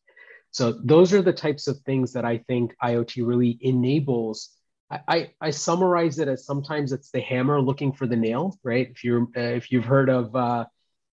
So 0.51 0.73
those 0.73 1.13
are 1.13 1.23
the 1.23 1.33
types 1.33 1.69
of 1.69 1.79
things 1.81 2.13
that 2.15 2.25
i 2.25 2.39
think 2.49 2.75
iot 2.83 3.15
really 3.27 3.59
enables 3.61 4.58
I, 4.91 5.31
I, 5.41 5.51
summarize 5.51 6.19
it 6.19 6.29
as 6.29 6.47
sometimes 6.47 6.93
it's 6.93 7.11
the 7.11 7.21
hammer 7.21 7.61
looking 7.61 7.93
for 7.93 8.07
the 8.07 8.17
nail, 8.17 8.59
right? 8.63 8.89
If 8.91 9.05
you're 9.05 9.25
uh, 9.37 9.41
if 9.41 9.71
you've 9.71 9.85
heard 9.85 10.09
of 10.09 10.35
uh, 10.35 10.65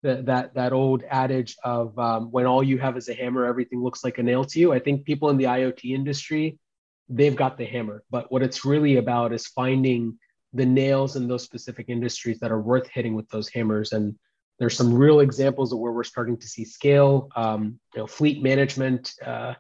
that 0.02 0.26
that 0.26 0.54
that 0.54 0.72
old 0.72 1.04
adage 1.08 1.56
of 1.62 1.96
um, 1.98 2.32
when 2.32 2.46
all 2.46 2.64
you 2.64 2.78
have 2.78 2.96
is 2.96 3.08
a 3.08 3.14
hammer, 3.14 3.46
everything 3.46 3.80
looks 3.80 4.02
like 4.02 4.18
a 4.18 4.24
nail 4.24 4.44
to 4.44 4.58
you. 4.58 4.72
I 4.72 4.80
think 4.80 5.04
people 5.04 5.30
in 5.30 5.36
the 5.36 5.44
IoT 5.44 5.94
industry, 5.94 6.58
they've 7.08 7.36
got 7.36 7.58
the 7.58 7.64
hammer, 7.64 8.02
but 8.10 8.30
what 8.32 8.42
it's 8.42 8.64
really 8.64 8.96
about 8.96 9.32
is 9.32 9.46
finding 9.46 10.18
the 10.52 10.66
nails 10.66 11.14
in 11.14 11.28
those 11.28 11.44
specific 11.44 11.88
industries 11.88 12.40
that 12.40 12.50
are 12.50 12.60
worth 12.60 12.88
hitting 12.88 13.14
with 13.14 13.28
those 13.28 13.48
hammers. 13.48 13.92
And 13.92 14.16
there's 14.58 14.76
some 14.76 14.92
real 14.92 15.20
examples 15.20 15.72
of 15.72 15.78
where 15.78 15.92
we're 15.92 16.02
starting 16.02 16.36
to 16.38 16.48
see 16.48 16.64
scale. 16.64 17.28
Um, 17.36 17.78
you 17.94 18.00
know, 18.00 18.06
fleet 18.08 18.42
management. 18.42 19.12
Uh, 19.24 19.54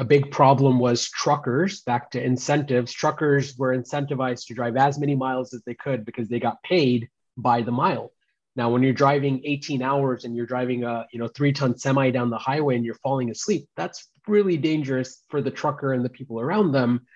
a 0.00 0.04
big 0.04 0.30
problem 0.30 0.78
was 0.78 1.08
truckers. 1.08 1.82
Back 1.82 2.10
to 2.12 2.22
incentives, 2.22 2.92
truckers 2.92 3.56
were 3.56 3.76
incentivized 3.76 4.46
to 4.46 4.54
drive 4.54 4.76
as 4.76 4.98
many 4.98 5.14
miles 5.14 5.54
as 5.54 5.62
they 5.64 5.74
could 5.74 6.04
because 6.04 6.28
they 6.28 6.40
got 6.40 6.62
paid 6.62 7.08
by 7.36 7.62
the 7.62 7.72
mile 7.72 8.12
now, 8.56 8.70
when 8.70 8.82
you're 8.82 8.92
driving 8.92 9.42
18 9.44 9.80
hours 9.80 10.24
and 10.24 10.36
you're 10.36 10.46
driving 10.46 10.84
a 10.84 11.06
you 11.12 11.18
know 11.18 11.28
three 11.28 11.52
ton 11.52 11.78
semi 11.78 12.10
down 12.10 12.30
the 12.30 12.38
highway 12.38 12.76
and 12.76 12.84
you're 12.84 12.96
falling 12.96 13.30
asleep, 13.30 13.68
that's 13.76 14.08
really 14.26 14.56
dangerous 14.56 15.22
for 15.28 15.40
the 15.40 15.50
trucker 15.50 15.92
and 15.92 16.04
the 16.04 16.10
people 16.10 16.40
around 16.40 16.72
them. 16.72 17.06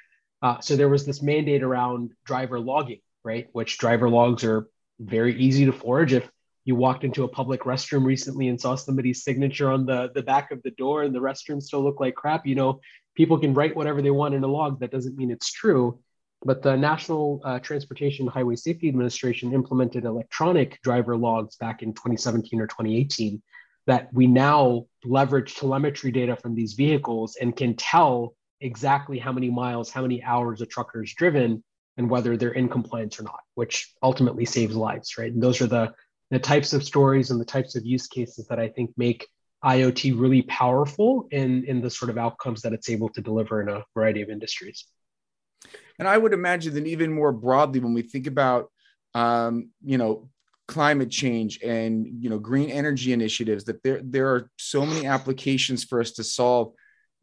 Uh, 0.43 0.61
so 0.61 0.77
there 0.77 0.89
was 0.89 1.05
this 1.05 1.23
mandate 1.23 1.63
around 1.63 2.13
driver 2.25 2.61
logging, 2.61 3.01
right? 3.25 3.49
Which 3.53 3.79
driver 3.79 4.09
logs 4.09 4.45
are 4.45 4.69
very 5.01 5.35
easy 5.39 5.67
to 5.67 5.73
forge. 5.73 6.13
If 6.13 6.29
you 6.65 6.75
walked 6.75 7.05
into 7.05 7.25
a 7.25 7.29
public 7.29 7.63
restroom 7.63 8.05
recently 8.05 8.49
and 8.49 8.61
saw 8.61 8.75
somebody's 8.75 9.23
signature 9.23 9.71
on 9.71 9.87
the 9.87 10.11
the 10.15 10.23
back 10.23 10.51
of 10.51 10.63
the 10.63 10.71
door 10.73 11.03
and 11.03 11.15
the 11.15 11.21
restroom 11.21 11.63
still 11.63 11.83
looked 11.83 12.01
like 12.01 12.15
crap, 12.15 12.47
you 12.47 12.55
know, 12.55 12.81
people 13.15 13.39
can 13.39 13.55
write 13.55 13.77
whatever 13.77 14.03
they 14.03 14.11
want 14.11 14.35
in 14.35 14.45
a 14.45 14.47
log. 14.47 14.81
That 14.81 14.91
doesn't 14.91 15.17
mean 15.17 15.31
it's 15.31 15.53
true. 15.53 16.01
But 16.45 16.63
the 16.63 16.77
National 16.77 17.41
uh, 17.45 17.59
Transportation 17.61 18.27
Highway 18.27 18.57
Safety 18.57 18.89
Administration 18.89 19.55
implemented 19.55 20.05
electronic 20.05 20.81
driver 20.83 21.17
logs 21.17 21.57
back 21.57 21.83
in 21.83 21.95
2017 21.95 22.61
or 22.61 22.67
2018 22.67 23.43
that 23.87 24.13
we 24.13 24.27
now 24.27 24.87
leverage 25.05 25.55
telemetry 25.55 26.11
data 26.11 26.37
from 26.37 26.55
these 26.55 26.75
vehicles 26.75 27.37
and 27.41 27.57
can 27.57 27.75
tell 27.77 28.35
exactly 28.61 29.19
how 29.19 29.33
many 29.33 29.51
miles, 29.51 29.91
how 29.91 30.03
many 30.03 30.23
hours 30.23 30.61
a 30.61 30.67
trucker 30.67 31.03
is 31.03 31.13
driven, 31.15 31.63
and 31.97 32.11
whether 32.11 32.37
they're 32.37 32.51
in 32.53 32.69
compliance 32.69 33.21
or 33.21 33.23
not, 33.23 33.41
which 33.55 33.93
ultimately 34.03 34.45
saves 34.45 34.75
lives, 34.75 35.17
right? 35.19 35.33
And 35.33 35.43
those 35.43 35.61
are 35.61 35.67
the, 35.67 35.93
the 36.31 36.39
types 36.39 36.73
of 36.73 36.83
stories 36.83 37.31
and 37.31 37.41
the 37.41 37.45
types 37.45 37.77
of 37.77 37.85
use 37.85 38.07
cases 38.07 38.47
that 38.49 38.59
I 38.59 38.69
think 38.69 38.91
make 38.97 39.27
IoT 39.65 40.19
really 40.19 40.43
powerful 40.43 41.27
in, 41.31 41.65
in 41.65 41.81
the 41.81 41.91
sort 41.91 42.11
of 42.11 42.19
outcomes 42.19 42.63
that 42.63 42.73
it's 42.73 42.91
able 42.91 43.09
to 43.11 43.21
deliver 43.21 43.63
in 43.63 43.69
a 43.69 43.85
variety 43.95 44.21
of 44.23 44.29
industries. 44.29 44.85
And 45.99 46.07
I 46.07 46.19
would 46.19 46.33
imagine 46.33 46.75
that 46.75 46.87
even 46.87 47.13
more 47.13 47.33
broadly, 47.33 47.81
when 47.81 47.95
we 47.95 48.03
think 48.03 48.27
about, 48.27 48.71
um, 49.15 49.71
you 49.83 49.97
know, 49.97 50.29
climate 50.67 51.11
change 51.11 51.61
and 51.63 52.07
you 52.23 52.31
know 52.31 52.39
green 52.39 52.71
energy 52.71 53.13
initiatives, 53.13 53.65
that 53.65 53.83
there 53.83 54.01
there 54.03 54.29
are 54.35 54.51
so 54.57 54.85
many 54.85 55.07
applications 55.07 55.85
for 55.85 56.01
us 56.01 56.13
to 56.13 56.25
solve 56.25 56.73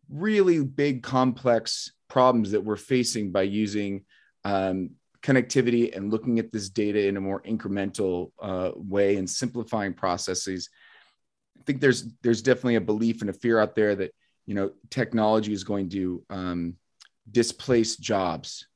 really 0.09 0.63
big, 0.63 1.03
complex 1.03 1.91
problems 2.07 2.51
that 2.51 2.63
we're 2.63 2.75
facing 2.77 3.31
by 3.31 3.43
using 3.43 4.03
um, 4.43 4.91
connectivity 5.21 5.95
and 5.95 6.11
looking 6.11 6.39
at 6.39 6.51
this 6.51 6.69
data 6.69 7.07
in 7.07 7.17
a 7.17 7.21
more 7.21 7.41
incremental 7.41 8.31
uh, 8.41 8.71
way 8.75 9.17
and 9.17 9.29
simplifying 9.29 9.93
processes. 9.93 10.69
I 11.59 11.63
think 11.63 11.81
there's 11.81 12.05
there's 12.23 12.41
definitely 12.41 12.75
a 12.75 12.81
belief 12.81 13.21
and 13.21 13.29
a 13.29 13.33
fear 13.33 13.59
out 13.59 13.75
there 13.75 13.95
that 13.95 14.11
you 14.45 14.55
know 14.55 14.71
technology 14.89 15.53
is 15.53 15.63
going 15.63 15.89
to 15.89 16.23
um, 16.29 16.75
displace 17.29 17.97
jobs 17.97 18.67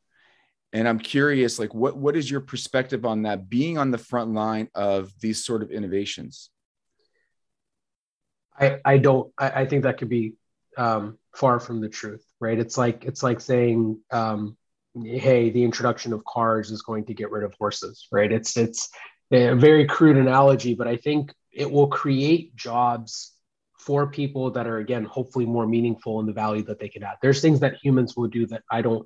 and 0.75 0.87
i'm 0.87 0.99
curious 0.99 1.57
like 1.57 1.73
what 1.73 1.97
what 1.97 2.15
is 2.15 2.29
your 2.29 2.41
perspective 2.41 3.05
on 3.05 3.23
that 3.23 3.49
being 3.49 3.77
on 3.77 3.91
the 3.91 3.97
front 3.97 4.33
line 4.33 4.69
of 4.75 5.11
these 5.19 5.43
sort 5.43 5.63
of 5.63 5.71
innovations 5.71 6.49
i 8.59 8.79
i 8.85 8.97
don't 8.97 9.31
i, 9.37 9.61
I 9.61 9.65
think 9.65 9.83
that 9.83 9.97
could 9.97 10.09
be 10.09 10.35
um, 10.77 11.17
far 11.33 11.59
from 11.61 11.79
the 11.79 11.87
truth 11.87 12.25
right 12.39 12.59
it's 12.59 12.77
like 12.77 13.05
it's 13.05 13.23
like 13.23 13.39
saying 13.39 13.99
um, 14.11 14.57
hey 15.03 15.49
the 15.49 15.63
introduction 15.63 16.13
of 16.13 16.23
cars 16.25 16.71
is 16.71 16.81
going 16.81 17.05
to 17.05 17.13
get 17.13 17.31
rid 17.31 17.43
of 17.43 17.53
horses 17.59 18.07
right 18.11 18.31
it's 18.31 18.55
it's 18.57 18.89
a 19.31 19.53
very 19.53 19.85
crude 19.85 20.17
analogy 20.17 20.73
but 20.73 20.87
i 20.87 20.95
think 20.95 21.33
it 21.51 21.69
will 21.69 21.87
create 21.87 22.55
jobs 22.55 23.33
for 23.79 24.07
people 24.07 24.51
that 24.51 24.67
are 24.67 24.77
again 24.77 25.03
hopefully 25.03 25.45
more 25.45 25.67
meaningful 25.67 26.19
in 26.19 26.25
the 26.25 26.33
value 26.33 26.63
that 26.63 26.79
they 26.79 26.89
can 26.89 27.03
add 27.03 27.17
there's 27.21 27.41
things 27.41 27.59
that 27.59 27.75
humans 27.83 28.15
will 28.15 28.27
do 28.27 28.45
that 28.47 28.63
i 28.71 28.81
don't 28.81 29.05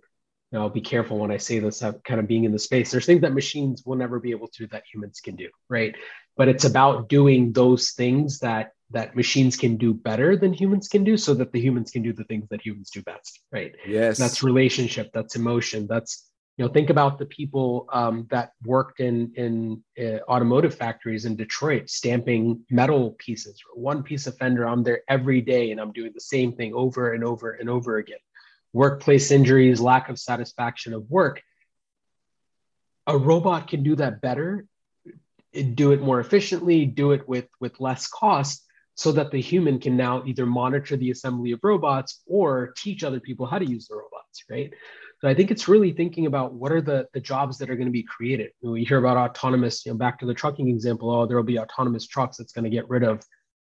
you 0.51 0.57
know, 0.57 0.65
I'll 0.65 0.69
be 0.71 0.81
careful 0.81 1.19
when 1.19 1.29
I 1.29 1.37
say 1.37 1.59
this, 1.59 1.79
kind 1.79 2.19
of 2.19 2.27
being 2.27 2.43
in 2.43 2.51
the 2.51 2.57
space. 2.57 2.89
There's 2.89 3.05
things 3.05 3.21
that 3.21 3.33
machines 3.33 3.83
will 3.85 3.97
never 3.97 4.19
be 4.19 4.31
able 4.31 4.47
to 4.55 4.65
that 4.67 4.81
humans 4.91 5.19
can 5.19 5.35
do, 5.35 5.49
right? 5.69 5.95
But 6.35 6.47
it's 6.47 6.65
about 6.65 7.07
doing 7.07 7.51
those 7.51 7.91
things 7.91 8.39
that 8.39 8.71
that 8.91 9.15
machines 9.15 9.55
can 9.55 9.77
do 9.77 9.93
better 9.93 10.35
than 10.35 10.53
humans 10.53 10.87
can 10.87 11.03
do 11.03 11.15
so 11.17 11.33
that 11.35 11.51
the 11.51 11.59
humans 11.59 11.91
can 11.91 12.01
do 12.01 12.13
the 12.13 12.23
things 12.23 12.47
that 12.49 12.61
humans 12.61 12.89
do 12.89 13.01
best 13.03 13.41
right? 13.51 13.75
Yes. 13.87 14.17
That's 14.17 14.43
relationship 14.43 15.11
that's 15.13 15.35
emotion 15.35 15.87
that's 15.87 16.29
you 16.57 16.65
know 16.65 16.71
think 16.71 16.89
about 16.89 17.19
the 17.19 17.25
people 17.25 17.87
um, 17.93 18.27
that 18.31 18.51
worked 18.65 18.99
in 18.99 19.31
in 19.35 19.83
uh, 19.99 20.19
automotive 20.29 20.75
factories 20.75 21.25
in 21.25 21.35
detroit 21.35 21.89
stamping 21.89 22.65
metal 22.69 23.15
pieces. 23.17 23.61
One 23.73 24.03
piece 24.03 24.27
of 24.27 24.37
fender 24.37 24.67
i'm 24.67 24.83
there 24.83 25.01
every 25.07 25.41
day 25.41 25.71
and 25.71 25.79
i'm 25.79 25.91
doing 25.91 26.11
the 26.13 26.21
same 26.21 26.53
thing 26.53 26.73
over 26.73 27.13
and 27.13 27.23
over 27.23 27.51
and 27.51 27.69
over 27.69 27.97
again. 27.97 28.19
Workplace 28.73 29.31
injuries 29.31 29.79
lack 29.81 30.09
of 30.09 30.19
satisfaction 30.19 30.93
of 30.93 31.09
work. 31.09 31.41
A 33.07 33.17
robot 33.17 33.67
can 33.67 33.81
do 33.81 33.95
that 33.95 34.21
better 34.21 34.65
do 35.73 35.91
it 35.91 36.01
more 36.01 36.19
efficiently 36.19 36.85
do 36.85 37.11
it 37.11 37.27
with 37.27 37.47
with 37.59 37.79
less 37.79 38.07
cost 38.07 38.63
so 38.99 39.13
that 39.13 39.31
the 39.31 39.39
human 39.39 39.79
can 39.79 39.95
now 39.95 40.21
either 40.25 40.45
monitor 40.45 40.97
the 40.97 41.09
assembly 41.11 41.51
of 41.51 41.59
robots 41.63 42.21
or 42.27 42.73
teach 42.75 43.03
other 43.03 43.21
people 43.21 43.45
how 43.45 43.57
to 43.57 43.65
use 43.65 43.87
the 43.87 43.95
robots 43.95 44.43
right 44.49 44.73
so 45.21 45.27
I 45.27 45.33
think 45.33 45.51
it's 45.51 45.67
really 45.67 45.91
thinking 45.91 46.27
about 46.27 46.53
what 46.53 46.71
are 46.71 46.81
the, 46.81 47.07
the 47.13 47.19
jobs 47.19 47.57
that 47.57 47.69
are 47.69 47.75
going 47.75 47.87
to 47.87 47.91
be 47.91 48.03
created. 48.03 48.51
Know, 48.61 48.71
we 48.71 48.85
hear 48.85 48.99
about 48.99 49.17
autonomous, 49.17 49.85
you 49.85 49.91
know, 49.91 49.97
back 49.97 50.19
to 50.19 50.25
the 50.25 50.33
trucking 50.33 50.69
example, 50.69 51.09
oh, 51.13 51.25
there 51.25 51.35
will 51.35 51.43
be 51.43 51.59
autonomous 51.59 52.07
trucks 52.07 52.37
that's 52.37 52.53
going 52.53 52.63
to 52.63 52.69
get 52.69 52.87
rid 52.87 53.03
of, 53.03 53.21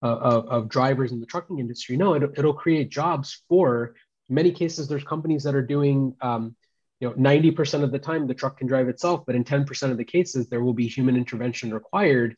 uh, 0.03 0.07
of, 0.17 0.45
of, 0.47 0.69
drivers 0.69 1.13
in 1.13 1.21
the 1.21 1.25
trucking 1.25 1.59
industry. 1.59 1.95
No, 1.95 2.15
it, 2.15 2.23
it'll 2.35 2.53
create 2.53 2.89
jobs 2.89 3.43
for, 3.47 3.95
many 4.27 4.51
cases, 4.51 4.89
there's 4.89 5.05
companies 5.05 5.43
that 5.43 5.55
are 5.55 5.65
doing, 5.65 6.13
um, 6.21 6.53
you 6.99 7.07
know, 7.07 7.13
90% 7.15 7.81
of 7.81 7.93
the 7.93 7.99
time 7.99 8.27
the 8.27 8.33
truck 8.33 8.57
can 8.57 8.67
drive 8.67 8.89
itself, 8.89 9.23
but 9.25 9.35
in 9.35 9.45
10% 9.45 9.91
of 9.91 9.97
the 9.97 10.03
cases, 10.03 10.49
there 10.49 10.61
will 10.61 10.73
be 10.73 10.87
human 10.87 11.15
intervention 11.15 11.73
required. 11.73 12.35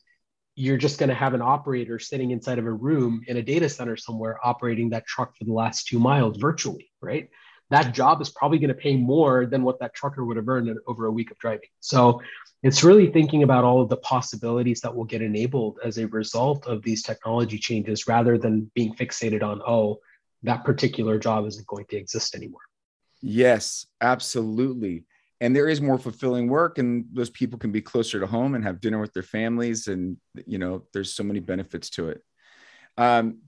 You're 0.60 0.76
just 0.76 0.98
going 0.98 1.08
to 1.08 1.14
have 1.14 1.34
an 1.34 1.42
operator 1.42 1.98
sitting 1.98 2.30
inside 2.30 2.58
of 2.58 2.66
a 2.66 2.72
room 2.72 3.22
in 3.26 3.36
a 3.36 3.42
data 3.42 3.68
center 3.68 3.96
somewhere 3.96 4.38
operating 4.44 4.90
that 4.90 5.06
truck 5.06 5.36
for 5.36 5.44
the 5.44 5.52
last 5.52 5.86
two 5.88 5.98
miles 5.98 6.36
virtually, 6.36 6.90
right? 7.00 7.28
that 7.70 7.94
job 7.94 8.20
is 8.20 8.30
probably 8.30 8.58
going 8.58 8.68
to 8.68 8.74
pay 8.74 8.96
more 8.96 9.46
than 9.46 9.62
what 9.62 9.78
that 9.78 9.94
trucker 9.94 10.24
would 10.24 10.36
have 10.36 10.48
earned 10.48 10.76
over 10.86 11.06
a 11.06 11.10
week 11.10 11.30
of 11.30 11.38
driving. 11.38 11.68
So 11.78 12.20
it's 12.62 12.84
really 12.84 13.10
thinking 13.10 13.44
about 13.44 13.64
all 13.64 13.80
of 13.80 13.88
the 13.88 13.96
possibilities 13.98 14.80
that 14.80 14.94
will 14.94 15.04
get 15.04 15.22
enabled 15.22 15.78
as 15.84 15.98
a 15.98 16.06
result 16.08 16.66
of 16.66 16.82
these 16.82 17.02
technology 17.02 17.58
changes 17.58 18.08
rather 18.08 18.36
than 18.36 18.70
being 18.74 18.94
fixated 18.94 19.42
on, 19.42 19.62
oh, 19.66 20.00
that 20.42 20.64
particular 20.64 21.18
job 21.18 21.46
isn't 21.46 21.66
going 21.66 21.86
to 21.90 21.96
exist 21.96 22.34
anymore. 22.34 22.60
Yes, 23.22 23.86
absolutely. 24.00 25.04
And 25.40 25.56
there 25.56 25.68
is 25.68 25.80
more 25.80 25.98
fulfilling 25.98 26.48
work, 26.48 26.78
and 26.78 27.06
those 27.12 27.30
people 27.30 27.58
can 27.58 27.72
be 27.72 27.80
closer 27.80 28.20
to 28.20 28.26
home 28.26 28.54
and 28.54 28.62
have 28.64 28.80
dinner 28.80 29.00
with 29.00 29.14
their 29.14 29.22
families. 29.22 29.88
And, 29.88 30.18
you 30.46 30.58
know, 30.58 30.84
there's 30.92 31.14
so 31.14 31.22
many 31.22 31.40
benefits 31.40 31.88
to 31.90 32.10
it. 32.10 32.22
Um, 32.98 33.38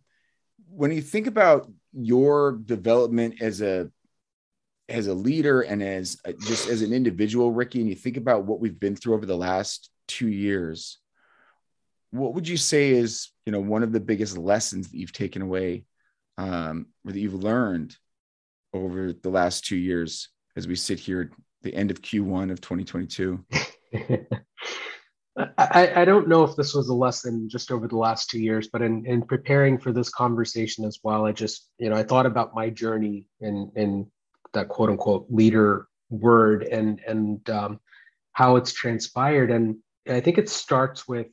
when 0.68 0.90
you 0.90 1.02
think 1.02 1.26
about 1.26 1.70
your 1.92 2.52
development 2.52 3.42
as 3.42 3.60
a 3.60 3.90
as 4.88 5.06
a 5.06 5.14
leader 5.14 5.62
and 5.62 5.82
as 5.82 6.18
uh, 6.26 6.32
just 6.40 6.68
as 6.68 6.82
an 6.82 6.92
individual, 6.92 7.52
Ricky, 7.52 7.80
and 7.80 7.88
you 7.88 7.94
think 7.94 8.16
about 8.16 8.44
what 8.44 8.60
we've 8.60 8.78
been 8.78 8.96
through 8.96 9.14
over 9.14 9.26
the 9.26 9.36
last 9.36 9.90
two 10.08 10.28
years, 10.28 10.98
what 12.10 12.34
would 12.34 12.48
you 12.48 12.56
say 12.56 12.90
is 12.90 13.30
you 13.46 13.52
know 13.52 13.60
one 13.60 13.82
of 13.82 13.92
the 13.92 14.00
biggest 14.00 14.36
lessons 14.36 14.90
that 14.90 14.96
you've 14.96 15.12
taken 15.12 15.42
away 15.42 15.84
um, 16.38 16.86
or 17.06 17.12
that 17.12 17.20
you've 17.20 17.34
learned 17.34 17.96
over 18.72 19.12
the 19.12 19.30
last 19.30 19.66
two 19.66 19.76
years 19.76 20.28
as 20.56 20.66
we 20.66 20.74
sit 20.74 20.98
here 20.98 21.30
the 21.62 21.74
end 21.74 21.90
of 21.90 22.02
Q1 22.02 22.50
of 22.50 22.60
2022? 22.60 23.44
I, 25.36 26.02
I, 26.02 26.04
don't 26.04 26.28
know 26.28 26.44
if 26.44 26.56
this 26.56 26.74
was 26.74 26.88
a 26.88 26.94
lesson 26.94 27.48
just 27.48 27.72
over 27.72 27.88
the 27.88 27.96
last 27.96 28.28
two 28.28 28.38
years, 28.38 28.68
but 28.70 28.82
in, 28.82 29.06
in 29.06 29.22
preparing 29.22 29.78
for 29.78 29.90
this 29.90 30.10
conversation 30.10 30.84
as 30.84 30.98
well, 31.02 31.24
I 31.24 31.32
just, 31.32 31.70
you 31.78 31.88
know, 31.88 31.96
I 31.96 32.02
thought 32.02 32.26
about 32.26 32.54
my 32.54 32.68
journey 32.68 33.28
in, 33.40 33.72
in 33.74 34.10
that 34.52 34.68
quote 34.68 34.90
unquote 34.90 35.26
leader 35.30 35.88
word 36.10 36.64
and 36.64 37.00
and 37.06 37.48
um, 37.50 37.80
how 38.32 38.56
it's 38.56 38.72
transpired. 38.72 39.50
And 39.50 39.76
I 40.08 40.20
think 40.20 40.38
it 40.38 40.48
starts 40.48 41.08
with 41.08 41.28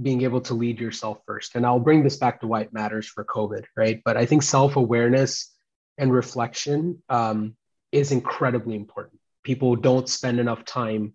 being 0.00 0.22
able 0.22 0.40
to 0.42 0.54
lead 0.54 0.80
yourself 0.80 1.18
first. 1.26 1.54
And 1.54 1.66
I'll 1.66 1.80
bring 1.80 2.02
this 2.02 2.16
back 2.16 2.40
to 2.40 2.46
why 2.46 2.62
it 2.62 2.72
matters 2.72 3.06
for 3.06 3.24
COVID, 3.24 3.64
right? 3.76 4.00
But 4.04 4.16
I 4.16 4.26
think 4.26 4.42
self 4.42 4.76
awareness 4.76 5.52
and 5.98 6.12
reflection 6.12 7.02
um, 7.08 7.56
is 7.90 8.12
incredibly 8.12 8.76
important. 8.76 9.20
People 9.42 9.76
don't 9.76 10.08
spend 10.08 10.40
enough 10.40 10.64
time 10.64 11.14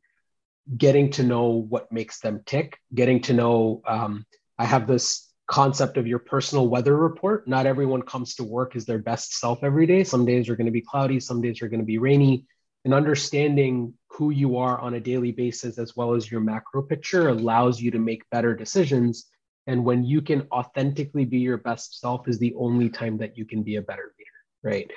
getting 0.75 1.11
to 1.11 1.23
know 1.23 1.47
what 1.47 1.91
makes 1.91 2.19
them 2.19 2.41
tick, 2.45 2.77
getting 2.93 3.21
to 3.21 3.33
know. 3.33 3.81
Um, 3.87 4.25
I 4.59 4.65
have 4.65 4.87
this 4.87 5.31
concept 5.47 5.97
of 5.97 6.07
your 6.07 6.19
personal 6.19 6.67
weather 6.67 6.95
report. 6.95 7.47
Not 7.47 7.65
everyone 7.65 8.01
comes 8.01 8.35
to 8.35 8.43
work 8.43 8.75
as 8.75 8.85
their 8.85 8.97
best 8.97 9.39
self 9.39 9.63
every 9.63 9.85
day. 9.85 10.03
Some 10.03 10.25
days 10.25 10.49
are 10.49 10.55
going 10.55 10.65
to 10.65 10.71
be 10.71 10.81
cloudy, 10.81 11.19
some 11.19 11.41
days 11.41 11.61
are 11.61 11.69
going 11.69 11.79
to 11.79 11.85
be 11.85 11.97
rainy. 11.97 12.45
And 12.85 12.93
understanding 12.93 13.93
who 14.09 14.29
you 14.29 14.57
are 14.57 14.79
on 14.79 14.93
a 14.93 14.99
daily 14.99 15.31
basis, 15.31 15.77
as 15.77 15.95
well 15.95 16.13
as 16.13 16.29
your 16.31 16.41
macro 16.41 16.81
picture, 16.81 17.29
allows 17.29 17.81
you 17.81 17.91
to 17.91 17.99
make 17.99 18.29
better 18.29 18.55
decisions. 18.55 19.27
And 19.67 19.83
when 19.83 20.03
you 20.03 20.21
can 20.21 20.47
authentically 20.51 21.25
be 21.25 21.39
your 21.39 21.57
best 21.57 21.99
self, 21.99 22.27
is 22.27 22.39
the 22.39 22.53
only 22.57 22.89
time 22.89 23.17
that 23.17 23.37
you 23.37 23.45
can 23.45 23.63
be 23.63 23.75
a 23.75 23.81
better 23.81 24.13
leader, 24.17 24.29
right? 24.63 24.91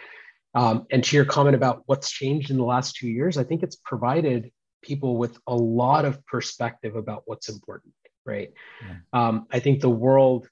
Um, 0.55 0.87
and 0.91 1.05
to 1.05 1.17
your 1.17 1.25
comment 1.25 1.55
about 1.55 1.83
what's 1.87 2.11
changed 2.11 2.51
in 2.51 2.57
the 2.57 2.65
last 2.65 2.97
two 2.97 3.09
years, 3.09 3.39
I 3.39 3.45
think 3.45 3.63
it's 3.63 3.77
provided 3.77 4.51
people 4.83 5.17
with 5.17 5.39
a 5.47 5.55
lot 5.55 6.05
of 6.05 6.25
perspective 6.27 6.97
about 6.97 7.23
what's 7.27 7.49
important 7.49 7.95
right? 8.25 8.53
Yeah. 8.87 8.97
Um, 9.13 9.47
I 9.51 9.59
think 9.59 9.81
the 9.81 9.91
world 9.91 10.49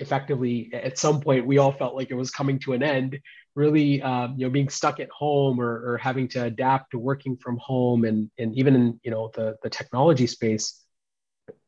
effectively 0.00 0.70
at 0.72 0.96
some 0.96 1.20
point 1.20 1.44
we 1.44 1.58
all 1.58 1.72
felt 1.72 1.96
like 1.96 2.12
it 2.12 2.14
was 2.14 2.30
coming 2.30 2.60
to 2.60 2.72
an 2.72 2.84
end 2.84 3.18
really 3.56 4.00
um, 4.00 4.36
you 4.38 4.46
know 4.46 4.50
being 4.50 4.68
stuck 4.68 5.00
at 5.00 5.10
home 5.10 5.60
or, 5.60 5.92
or 5.92 5.98
having 5.98 6.28
to 6.28 6.44
adapt 6.44 6.92
to 6.92 6.98
working 6.98 7.36
from 7.36 7.58
home 7.58 8.04
and 8.04 8.30
and 8.38 8.54
even 8.56 8.76
in 8.76 9.00
you 9.02 9.10
know 9.10 9.28
the 9.34 9.56
the 9.64 9.68
technology 9.68 10.28
space 10.28 10.84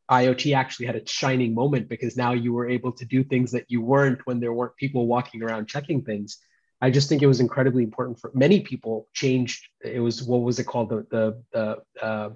iot 0.09 0.55
actually 0.55 0.87
had 0.87 0.95
a 0.95 1.05
shining 1.09 1.55
moment 1.55 1.89
because 1.89 2.17
now 2.17 2.33
you 2.33 2.53
were 2.53 2.69
able 2.69 2.93
to 2.93 3.05
do 3.05 3.25
things 3.25 3.51
that 3.51 3.65
you 3.67 3.81
weren't 3.81 4.25
when 4.27 4.39
there 4.39 4.53
weren't 4.53 4.77
people 4.77 5.09
walking 5.09 5.43
around 5.43 5.67
checking 5.67 6.03
things 6.03 6.39
i 6.81 6.91
just 6.91 7.09
think 7.09 7.23
it 7.23 7.27
was 7.27 7.41
incredibly 7.41 7.83
important 7.83 8.19
for 8.19 8.31
many 8.35 8.61
people 8.61 9.09
changed 9.15 9.67
it 9.85 10.01
was 10.01 10.23
what 10.23 10.43
was 10.43 10.59
it 10.59 10.65
called 10.65 10.89
the 10.89 11.07
the, 11.11 11.43
the 11.53 12.05
uh, 12.05 12.31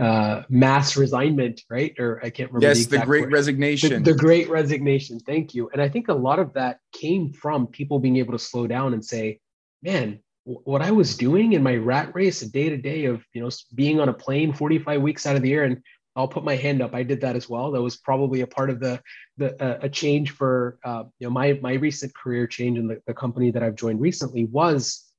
uh, 0.00 0.44
mass 0.48 0.96
resignment, 0.96 1.62
right? 1.68 1.94
Or 1.98 2.24
I 2.24 2.30
can't 2.30 2.50
remember. 2.50 2.66
Yes, 2.74 2.86
the, 2.86 2.98
the 2.98 3.04
great 3.04 3.24
word. 3.24 3.32
resignation. 3.32 4.02
The, 4.02 4.12
the, 4.12 4.18
great 4.18 4.48
resignation. 4.48 5.20
Thank 5.20 5.54
you. 5.54 5.68
And 5.74 5.82
I 5.82 5.90
think 5.90 6.08
a 6.08 6.14
lot 6.14 6.38
of 6.38 6.54
that 6.54 6.78
came 6.92 7.34
from 7.34 7.66
people 7.66 7.98
being 7.98 8.16
able 8.16 8.32
to 8.32 8.38
slow 8.38 8.66
down 8.66 8.94
and 8.94 9.04
say, 9.04 9.40
man, 9.82 10.20
what 10.44 10.80
I 10.80 10.90
was 10.90 11.16
doing 11.16 11.52
in 11.52 11.62
my 11.62 11.76
rat 11.76 12.14
race, 12.14 12.40
a 12.40 12.50
day 12.50 12.70
to 12.70 12.78
day 12.78 13.04
of, 13.04 13.22
you 13.34 13.42
know, 13.42 13.50
being 13.74 14.00
on 14.00 14.08
a 14.08 14.12
plane 14.14 14.54
45 14.54 15.02
weeks 15.02 15.26
out 15.26 15.36
of 15.36 15.42
the 15.42 15.50
year. 15.50 15.64
And 15.64 15.82
I'll 16.20 16.28
put 16.28 16.44
my 16.44 16.56
hand 16.56 16.82
up. 16.82 16.94
I 16.94 17.02
did 17.02 17.22
that 17.22 17.36
as 17.36 17.48
well. 17.48 17.72
That 17.72 17.82
was 17.82 17.96
probably 17.96 18.42
a 18.42 18.46
part 18.46 18.70
of 18.70 18.78
the, 18.78 19.00
the 19.38 19.60
uh, 19.62 19.78
a 19.82 19.88
change 19.88 20.32
for, 20.32 20.78
uh, 20.84 21.04
you 21.18 21.26
know, 21.26 21.30
my, 21.30 21.58
my 21.62 21.72
recent 21.74 22.14
career 22.14 22.46
change 22.46 22.78
in 22.78 22.86
the, 22.86 23.00
the 23.06 23.14
company 23.14 23.50
that 23.50 23.62
I've 23.62 23.74
joined 23.74 24.00
recently 24.00 24.44
was 24.44 25.10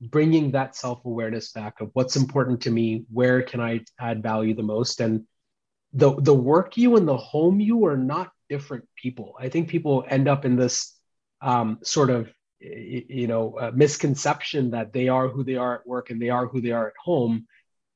bringing 0.00 0.52
that 0.52 0.76
self-awareness 0.76 1.50
back 1.52 1.80
of 1.80 1.90
what's 1.94 2.16
important 2.16 2.60
to 2.62 2.70
me 2.70 3.04
where 3.12 3.42
can 3.42 3.60
i 3.60 3.80
add 3.98 4.22
value 4.22 4.54
the 4.54 4.62
most 4.62 5.00
and 5.00 5.24
the 5.92 6.14
the 6.20 6.34
work 6.34 6.76
you 6.76 6.96
and 6.96 7.08
the 7.08 7.16
home 7.16 7.58
you 7.58 7.84
are 7.86 7.96
not 7.96 8.30
different 8.48 8.84
people 8.96 9.34
i 9.40 9.48
think 9.48 9.68
people 9.68 10.04
end 10.08 10.28
up 10.28 10.44
in 10.44 10.56
this 10.56 10.94
um, 11.40 11.78
sort 11.82 12.10
of 12.10 12.28
you 12.60 13.26
know 13.26 13.56
uh, 13.58 13.70
misconception 13.74 14.70
that 14.70 14.92
they 14.92 15.08
are 15.08 15.28
who 15.28 15.44
they 15.44 15.56
are 15.56 15.76
at 15.76 15.86
work 15.86 16.10
and 16.10 16.20
they 16.20 16.30
are 16.30 16.46
who 16.46 16.60
they 16.60 16.72
are 16.72 16.88
at 16.88 16.96
home 17.02 17.46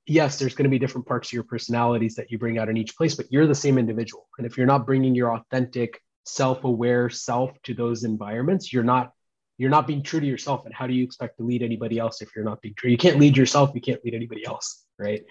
yes 0.07 0.39
there's 0.39 0.55
going 0.55 0.65
to 0.65 0.71
be 0.71 0.79
different 0.79 1.07
parts 1.07 1.29
of 1.29 1.33
your 1.33 1.45
personalities 1.45 2.15
that 2.15 2.31
you 2.31 2.39
bring 2.39 2.59
out 2.59 2.69
in 2.69 2.77
each 2.77 2.97
place 2.97 3.15
but 3.15 3.31
you're 3.31 3.47
the 3.47 3.55
same 3.55 3.79
individual. 3.79 4.29
And 4.39 4.47
if 4.47 4.57
you're 4.57 4.67
not 4.67 4.87
bringing 4.87 5.15
your 5.15 5.35
authentic 5.35 6.01
self-aware 6.25 7.11
self 7.11 7.51
to 7.63 7.75
those 7.75 8.05
environments 8.05 8.73
you're 8.73 8.85
not 8.85 9.13
you're 9.59 9.71
not 9.71 9.87
being 9.87 10.03
true 10.03 10.19
to 10.19 10.27
yourself. 10.27 10.65
And 10.65 10.75
how 10.75 10.87
do 10.87 10.95
you 10.95 11.05
expect 11.05 11.37
to 11.37 11.45
lead 11.45 11.63
anybody 11.63 11.99
else 11.99 12.23
if 12.23 12.31
you're 12.35 12.45
not 12.45 12.61
being 12.63 12.75
true? 12.75 12.91
You 12.91 12.97
can't 12.97 13.19
lead 13.19 13.37
yourself 13.37 13.71
you 13.75 13.81
can't 13.81 14.05
lead 14.05 14.15
anybody 14.15 14.45
else 14.45 14.85
right? 14.99 15.25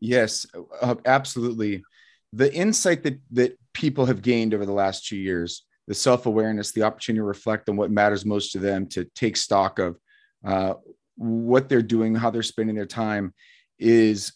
Yes 0.00 0.46
uh, 0.80 0.94
absolutely. 1.04 1.82
The 2.32 2.52
insight 2.52 3.02
that 3.04 3.20
that 3.32 3.58
people 3.72 4.06
have 4.06 4.22
gained 4.22 4.54
over 4.54 4.66
the 4.66 4.72
last 4.72 5.06
two 5.06 5.16
years 5.16 5.64
the 5.88 5.94
self-awareness 5.94 6.72
the 6.72 6.82
opportunity 6.82 7.18
to 7.18 7.24
reflect 7.24 7.68
on 7.68 7.76
what 7.76 7.90
matters 7.90 8.24
most 8.24 8.52
to 8.52 8.58
them 8.58 8.86
to 8.86 9.04
take 9.14 9.36
stock 9.36 9.78
of 9.78 9.98
uh, 10.44 10.74
what 11.16 11.68
they're 11.68 11.82
doing 11.82 12.14
how 12.14 12.30
they're 12.30 12.42
spending 12.42 12.76
their 12.76 12.86
time 12.86 13.34
is 13.82 14.32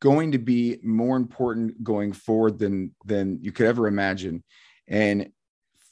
going 0.00 0.32
to 0.32 0.38
be 0.38 0.78
more 0.82 1.16
important 1.16 1.82
going 1.82 2.12
forward 2.12 2.58
than 2.58 2.94
than 3.04 3.38
you 3.42 3.52
could 3.52 3.66
ever 3.66 3.86
imagine 3.86 4.42
and 4.86 5.30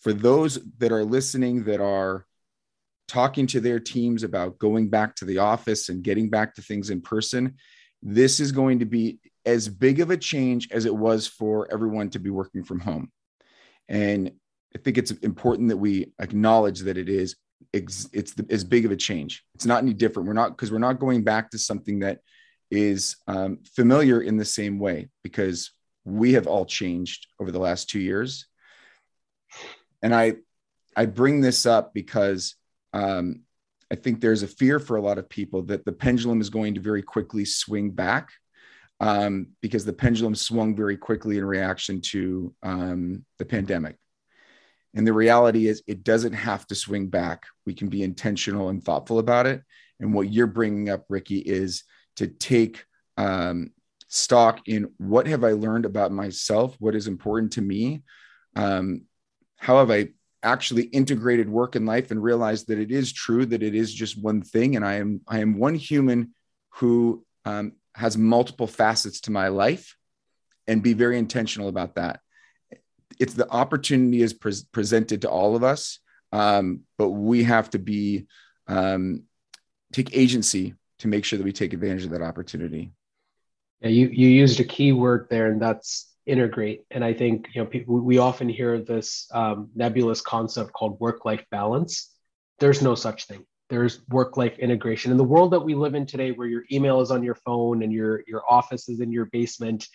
for 0.00 0.12
those 0.12 0.60
that 0.78 0.92
are 0.92 1.04
listening 1.04 1.64
that 1.64 1.80
are 1.80 2.26
talking 3.08 3.46
to 3.48 3.60
their 3.60 3.80
teams 3.80 4.22
about 4.22 4.58
going 4.58 4.88
back 4.88 5.14
to 5.16 5.24
the 5.24 5.38
office 5.38 5.88
and 5.88 6.02
getting 6.02 6.28
back 6.28 6.54
to 6.54 6.62
things 6.62 6.90
in 6.90 7.00
person, 7.00 7.56
this 8.02 8.40
is 8.40 8.52
going 8.52 8.78
to 8.78 8.84
be 8.84 9.18
as 9.44 9.68
big 9.68 10.00
of 10.00 10.10
a 10.10 10.16
change 10.16 10.68
as 10.70 10.84
it 10.84 10.94
was 10.94 11.26
for 11.26 11.68
everyone 11.72 12.10
to 12.10 12.18
be 12.18 12.30
working 12.30 12.64
from 12.64 12.80
home. 12.80 13.10
And 13.88 14.32
I 14.74 14.78
think 14.78 14.98
it's 14.98 15.10
important 15.10 15.68
that 15.70 15.76
we 15.76 16.12
acknowledge 16.20 16.80
that 16.80 16.98
it 16.98 17.08
is 17.08 17.36
it's 17.72 18.08
as 18.48 18.64
big 18.64 18.84
of 18.84 18.90
a 18.90 18.96
change. 18.96 19.44
It's 19.54 19.66
not 19.66 19.82
any 19.82 19.92
different. 19.92 20.28
We're 20.28 20.34
not 20.34 20.50
because 20.50 20.70
we're 20.70 20.78
not 20.78 21.00
going 21.00 21.24
back 21.24 21.50
to 21.50 21.58
something 21.58 21.98
that 22.00 22.20
is 22.70 23.16
um, 23.26 23.58
familiar 23.74 24.20
in 24.20 24.36
the 24.36 24.44
same 24.44 24.78
way 24.78 25.08
because 25.22 25.70
we 26.04 26.34
have 26.34 26.46
all 26.46 26.64
changed 26.64 27.26
over 27.40 27.50
the 27.50 27.58
last 27.58 27.88
two 27.90 28.00
years. 28.00 28.46
And 30.02 30.14
I 30.14 30.36
I 30.96 31.06
bring 31.06 31.40
this 31.40 31.66
up 31.66 31.92
because 31.92 32.54
um, 32.92 33.42
I 33.90 33.94
think 33.94 34.20
there's 34.20 34.42
a 34.42 34.48
fear 34.48 34.80
for 34.80 34.96
a 34.96 35.02
lot 35.02 35.18
of 35.18 35.28
people 35.28 35.62
that 35.64 35.84
the 35.84 35.92
pendulum 35.92 36.40
is 36.40 36.50
going 36.50 36.74
to 36.74 36.80
very 36.80 37.02
quickly 37.02 37.44
swing 37.44 37.90
back 37.90 38.30
um, 39.00 39.48
because 39.60 39.84
the 39.84 39.92
pendulum 39.92 40.34
swung 40.34 40.74
very 40.74 40.96
quickly 40.96 41.38
in 41.38 41.44
reaction 41.44 42.00
to 42.00 42.54
um, 42.62 43.24
the 43.38 43.44
pandemic. 43.44 43.96
And 44.94 45.06
the 45.06 45.12
reality 45.12 45.66
is, 45.66 45.82
it 45.86 46.02
doesn't 46.02 46.32
have 46.32 46.66
to 46.68 46.74
swing 46.74 47.08
back. 47.08 47.44
We 47.66 47.74
can 47.74 47.88
be 47.88 48.02
intentional 48.02 48.70
and 48.70 48.82
thoughtful 48.82 49.18
about 49.18 49.46
it. 49.46 49.62
And 50.00 50.14
what 50.14 50.32
you're 50.32 50.46
bringing 50.46 50.88
up, 50.88 51.04
Ricky, 51.10 51.38
is 51.38 51.84
to 52.16 52.26
take 52.26 52.84
um, 53.16 53.70
stock 54.08 54.60
in 54.66 54.90
what 54.98 55.26
have 55.26 55.44
I 55.44 55.52
learned 55.52 55.84
about 55.84 56.12
myself, 56.12 56.76
what 56.78 56.94
is 56.94 57.06
important 57.06 57.52
to 57.52 57.62
me, 57.62 58.02
um, 58.54 59.02
how 59.56 59.78
have 59.78 59.90
I 59.90 60.08
actually 60.42 60.84
integrated 60.84 61.48
work 61.48 61.74
and 61.74 61.86
life, 61.86 62.10
and 62.10 62.22
realized 62.22 62.68
that 62.68 62.78
it 62.78 62.90
is 62.90 63.12
true 63.12 63.46
that 63.46 63.62
it 63.62 63.74
is 63.74 63.92
just 63.92 64.20
one 64.20 64.42
thing, 64.42 64.76
and 64.76 64.84
I 64.84 64.94
am 64.94 65.20
I 65.26 65.40
am 65.40 65.58
one 65.58 65.74
human 65.74 66.34
who 66.70 67.24
um, 67.44 67.72
has 67.94 68.16
multiple 68.16 68.66
facets 68.66 69.20
to 69.22 69.32
my 69.32 69.48
life, 69.48 69.96
and 70.66 70.82
be 70.82 70.92
very 70.92 71.18
intentional 71.18 71.68
about 71.68 71.96
that. 71.96 72.20
It's 73.18 73.34
the 73.34 73.50
opportunity 73.50 74.22
is 74.22 74.34
pre- 74.34 74.52
presented 74.72 75.22
to 75.22 75.30
all 75.30 75.56
of 75.56 75.64
us, 75.64 76.00
um, 76.32 76.80
but 76.98 77.10
we 77.10 77.44
have 77.44 77.70
to 77.70 77.78
be 77.78 78.26
um, 78.68 79.24
take 79.92 80.16
agency 80.16 80.74
to 80.98 81.08
make 81.08 81.24
sure 81.24 81.38
that 81.38 81.44
we 81.44 81.52
take 81.52 81.72
advantage 81.72 82.04
of 82.04 82.10
that 82.10 82.22
opportunity. 82.22 82.92
Yeah, 83.80 83.88
you 83.88 84.08
you 84.08 84.28
used 84.28 84.60
a 84.60 84.64
key 84.64 84.92
word 84.92 85.26
there, 85.30 85.50
and 85.50 85.60
that's 85.60 86.12
integrate. 86.26 86.82
And 86.90 87.04
I 87.04 87.12
think 87.12 87.48
you 87.54 87.62
know 87.62 87.66
people, 87.66 88.00
we 88.00 88.18
often 88.18 88.48
hear 88.48 88.80
this 88.80 89.28
um, 89.32 89.70
nebulous 89.74 90.20
concept 90.20 90.72
called 90.72 90.98
work 91.00 91.24
life 91.24 91.44
balance. 91.50 92.12
There's 92.58 92.82
no 92.82 92.94
such 92.94 93.26
thing. 93.26 93.44
There's 93.68 94.00
work 94.08 94.36
life 94.36 94.58
integration 94.58 95.10
in 95.10 95.18
the 95.18 95.24
world 95.24 95.52
that 95.52 95.60
we 95.60 95.74
live 95.74 95.94
in 95.94 96.06
today, 96.06 96.30
where 96.32 96.46
your 96.46 96.64
email 96.72 97.00
is 97.00 97.10
on 97.10 97.22
your 97.22 97.34
phone 97.34 97.82
and 97.82 97.92
your 97.92 98.22
your 98.26 98.42
office 98.48 98.88
is 98.88 99.00
in 99.00 99.12
your 99.12 99.26
basement 99.26 99.86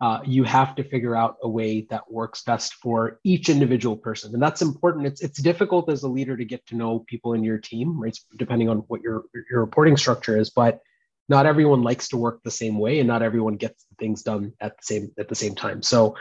uh, 0.00 0.20
you 0.26 0.44
have 0.44 0.74
to 0.74 0.84
figure 0.84 1.16
out 1.16 1.36
a 1.42 1.48
way 1.48 1.86
that 1.88 2.10
works 2.10 2.42
best 2.42 2.74
for 2.74 3.18
each 3.24 3.48
individual 3.48 3.96
person 3.96 4.32
and 4.34 4.42
that's 4.42 4.62
important 4.62 5.06
it's, 5.06 5.22
it's 5.22 5.40
difficult 5.40 5.88
as 5.90 6.02
a 6.02 6.08
leader 6.08 6.36
to 6.36 6.44
get 6.44 6.64
to 6.66 6.76
know 6.76 7.00
people 7.06 7.32
in 7.32 7.42
your 7.42 7.58
team 7.58 7.98
right 7.98 8.18
depending 8.36 8.68
on 8.68 8.78
what 8.88 9.00
your 9.00 9.24
your 9.50 9.60
reporting 9.60 9.96
structure 9.96 10.36
is 10.36 10.50
but 10.50 10.80
not 11.28 11.46
everyone 11.46 11.82
likes 11.82 12.08
to 12.08 12.16
work 12.16 12.40
the 12.42 12.50
same 12.50 12.78
way 12.78 12.98
and 12.98 13.08
not 13.08 13.22
everyone 13.22 13.56
gets 13.56 13.86
things 13.98 14.22
done 14.22 14.52
at 14.60 14.76
the 14.76 14.82
same 14.82 15.10
at 15.18 15.28
the 15.28 15.34
same 15.34 15.54
time 15.54 15.82
so 15.82 16.14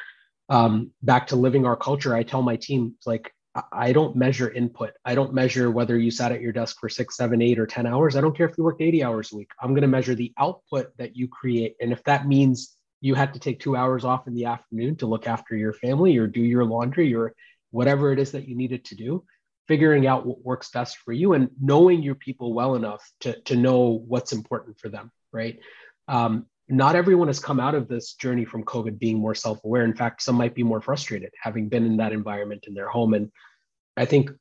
um, 0.48 0.92
back 1.02 1.28
to 1.28 1.36
living 1.36 1.66
our 1.66 1.76
culture 1.76 2.16
i 2.16 2.24
tell 2.24 2.42
my 2.42 2.56
team 2.56 2.96
like 3.06 3.32
I 3.72 3.94
don't 3.94 4.18
measure 4.18 4.52
input. 4.52 4.92
I 5.06 5.16
don't 5.16 5.34
measure 5.34 5.72
whether 5.72 5.98
you 5.98 6.12
sat 6.12 6.34
at 6.34 6.42
your 6.42 6.52
desk 6.52 6.78
for 6.78 6.90
six, 6.90 7.16
seven, 7.16 7.42
eight, 7.42 7.58
or 7.58 7.66
10 7.66 7.88
hours. 7.88 8.18
I 8.18 8.22
don't 8.22 8.36
care 8.36 8.50
if 8.50 8.58
you 8.58 8.66
worked 8.66 8.82
80 8.82 9.02
hours 9.02 9.32
a 9.32 9.38
week. 9.38 9.50
I'm 9.62 9.70
going 9.70 9.82
to 9.84 9.88
measure 9.88 10.14
the 10.14 10.34
output 10.38 10.88
that 10.98 11.16
you 11.16 11.30
create. 11.30 11.78
And 11.80 11.94
if 11.94 12.04
that 12.04 12.28
means 12.28 12.75
you 13.06 13.14
had 13.14 13.36
to 13.36 13.40
take 13.40 13.60
two 13.60 13.76
hours 13.76 14.04
off 14.04 14.26
in 14.26 14.34
the 14.34 14.46
afternoon 14.46 14.96
to 14.96 15.06
look 15.06 15.28
after 15.28 15.56
your 15.56 15.74
family 15.74 16.18
or 16.18 16.26
do 16.26 16.42
your 16.42 16.66
laundry 16.66 17.14
or 17.14 17.36
whatever 17.70 18.12
it 18.12 18.18
is 18.18 18.32
that 18.32 18.48
you 18.48 18.56
needed 18.56 18.84
to 18.84 18.96
do 18.96 19.24
figuring 19.68 20.08
out 20.08 20.26
what 20.26 20.44
works 20.44 20.72
best 20.72 20.98
for 20.98 21.14
you 21.14 21.34
and 21.34 21.52
knowing 21.62 22.02
your 22.02 22.16
people 22.16 22.52
well 22.52 22.74
enough 22.74 23.08
to, 23.20 23.40
to 23.42 23.56
know 23.56 24.04
what's 24.08 24.34
important 24.34 24.80
for 24.80 24.90
them 24.90 25.12
right? 25.32 25.60
Um, 26.08 26.48
not 26.68 26.96
everyone 26.96 27.28
has 27.28 27.40
come 27.40 27.60
out 27.60 27.76
of 27.76 27.88
this 27.88 28.14
journey 28.14 28.44
from 28.44 28.64
covid 28.64 28.98
being 28.98 29.20
more 29.20 29.36
self-aware. 29.36 29.84
In 29.84 29.94
fact 29.94 30.24
some 30.24 30.36
might 30.36 30.56
be 30.56 30.64
more 30.64 30.82
frustrated 30.82 31.30
having 31.40 31.70
been 31.70 31.86
in 31.86 31.98
that 31.98 32.12
environment 32.12 32.66
in 32.68 32.74
their 32.74 32.90
home. 32.90 33.14
And 33.14 33.32
i 33.98 34.06
think 34.06 34.32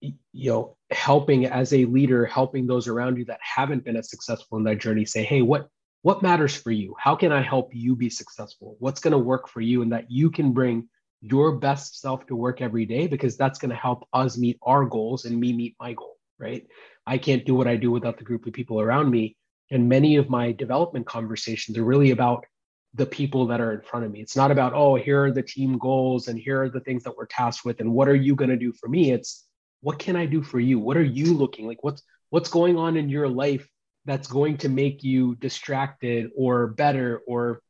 you 0.00 0.50
know 0.50 0.76
helping 0.90 1.46
as 1.46 1.72
a 1.72 1.84
leader 1.86 2.26
helping 2.26 2.68
those 2.68 2.86
around 2.86 3.18
you 3.18 3.24
that 3.24 3.40
haven't 3.42 3.84
been 3.84 3.96
as 3.96 4.08
successful 4.08 4.56
in 4.58 4.64
that 4.64 4.78
journey 4.78 5.04
say 5.04 5.24
hey 5.24 5.42
what 5.42 5.68
what 6.04 6.22
matters 6.22 6.54
for 6.54 6.70
you? 6.70 6.94
How 6.98 7.16
can 7.16 7.32
I 7.32 7.40
help 7.40 7.70
you 7.72 7.96
be 7.96 8.10
successful? 8.10 8.76
What's 8.78 9.00
going 9.00 9.12
to 9.12 9.18
work 9.18 9.48
for 9.48 9.62
you 9.62 9.80
and 9.80 9.90
that 9.92 10.10
you 10.10 10.30
can 10.30 10.52
bring 10.52 10.86
your 11.22 11.56
best 11.56 11.98
self 11.98 12.26
to 12.26 12.36
work 12.36 12.60
every 12.60 12.84
day 12.84 13.06
because 13.06 13.38
that's 13.38 13.58
going 13.58 13.70
to 13.70 13.74
help 13.76 14.06
us 14.12 14.36
meet 14.36 14.58
our 14.60 14.84
goals 14.84 15.24
and 15.24 15.40
me 15.40 15.54
meet 15.54 15.74
my 15.80 15.94
goal, 15.94 16.18
right? 16.38 16.66
I 17.06 17.16
can't 17.16 17.46
do 17.46 17.54
what 17.54 17.66
I 17.66 17.76
do 17.76 17.90
without 17.90 18.18
the 18.18 18.24
group 18.24 18.44
of 18.44 18.52
people 18.52 18.82
around 18.82 19.10
me. 19.10 19.34
And 19.70 19.88
many 19.88 20.16
of 20.16 20.28
my 20.28 20.52
development 20.52 21.06
conversations 21.06 21.78
are 21.78 21.84
really 21.84 22.10
about 22.10 22.44
the 22.92 23.06
people 23.06 23.46
that 23.46 23.62
are 23.62 23.72
in 23.72 23.80
front 23.80 24.04
of 24.04 24.12
me. 24.12 24.20
It's 24.20 24.36
not 24.36 24.50
about, 24.50 24.74
oh, 24.74 24.96
here 24.96 25.24
are 25.24 25.32
the 25.32 25.42
team 25.42 25.78
goals 25.78 26.28
and 26.28 26.38
here 26.38 26.64
are 26.64 26.68
the 26.68 26.80
things 26.80 27.04
that 27.04 27.16
we're 27.16 27.24
tasked 27.24 27.64
with 27.64 27.80
and 27.80 27.90
what 27.90 28.10
are 28.10 28.14
you 28.14 28.34
going 28.34 28.50
to 28.50 28.58
do 28.58 28.74
for 28.74 28.90
me? 28.90 29.10
It's 29.10 29.46
what 29.80 29.98
can 29.98 30.16
I 30.16 30.26
do 30.26 30.42
for 30.42 30.60
you? 30.60 30.78
What 30.78 30.98
are 30.98 31.02
you 31.02 31.32
looking 31.32 31.66
like? 31.66 31.82
What's 31.82 32.02
what's 32.28 32.50
going 32.50 32.76
on 32.76 32.98
in 32.98 33.08
your 33.08 33.26
life 33.26 33.66
that's 34.04 34.28
going 34.28 34.58
to 34.58 34.68
make 34.68 35.02
you 35.02 35.34
distracted 35.36 36.30
or 36.36 36.68
better 36.68 37.22
or 37.26 37.60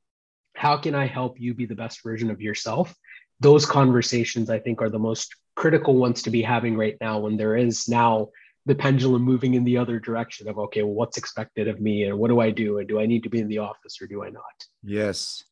how 0.55 0.77
can 0.77 0.95
i 0.95 1.07
help 1.07 1.41
you 1.41 1.55
be 1.55 1.67
the 1.67 1.75
best 1.75 2.03
version 2.03 2.31
of 2.31 2.41
yourself? 2.41 2.95
Those 3.41 3.67
conversations 3.67 4.51
i 4.51 4.59
think 4.59 4.81
are 4.81 4.91
the 4.91 4.99
most 4.99 5.35
critical 5.57 5.95
ones 5.97 6.23
to 6.23 6.31
be 6.31 6.43
having 6.43 6.77
right 6.77 6.97
now 7.01 7.19
when 7.19 7.37
there 7.37 7.57
is 7.57 7.89
now 7.89 8.29
the 8.67 8.75
pendulum 8.75 9.23
moving 9.23 9.55
in 9.55 9.65
the 9.65 9.77
other 9.77 10.01
direction 10.01 10.49
of 10.49 10.59
okay 10.59 10.83
well 10.83 10.95
what's 10.95 11.19
expected 11.19 11.69
of 11.69 11.81
me 11.81 12.05
and 12.05 12.19
what 12.19 12.29
do 12.29 12.41
i 12.41 12.51
do 12.51 12.79
and 12.79 12.89
do 12.89 12.99
i 13.01 13.07
need 13.07 13.23
to 13.23 13.29
be 13.29 13.41
in 13.41 13.49
the 13.49 13.59
office 13.59 14.01
or 14.01 14.07
do 14.07 14.25
i 14.25 14.31
not? 14.31 14.65
Yes. 14.83 15.45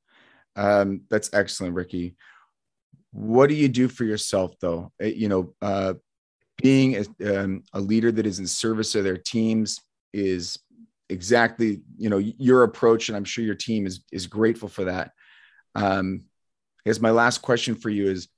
Um, 0.54 1.02
that's 1.08 1.30
excellent 1.32 1.74
ricky. 1.74 2.14
What 3.12 3.48
do 3.48 3.54
you 3.54 3.68
do 3.68 3.88
for 3.88 4.04
yourself 4.04 4.54
though? 4.60 4.92
Eh, 5.00 5.06
you 5.08 5.28
know 5.28 5.54
uh, 5.62 5.94
being 6.62 6.96
a, 6.96 7.42
um, 7.42 7.64
a 7.72 7.80
leader 7.80 8.12
that 8.12 8.26
is 8.26 8.38
in 8.38 8.46
service 8.46 8.94
of 8.94 9.04
their 9.04 9.16
teams 9.16 9.80
is 10.12 10.58
exactly 11.08 11.82
you 11.96 12.08
know 12.08 12.18
your 12.18 12.62
approach 12.62 13.08
and 13.08 13.16
i'm 13.16 13.24
sure 13.24 13.44
your 13.44 13.54
team 13.54 13.86
is 13.86 14.04
is 14.12 14.26
grateful 14.26 14.68
for 14.68 14.84
that. 14.84 15.12
Um 15.74 16.22
i 16.84 16.90
guess 16.90 17.00
my 17.00 17.10
last 17.10 17.38
question 17.38 17.74
for 17.74 17.90
you 17.90 18.10
is 18.10 18.28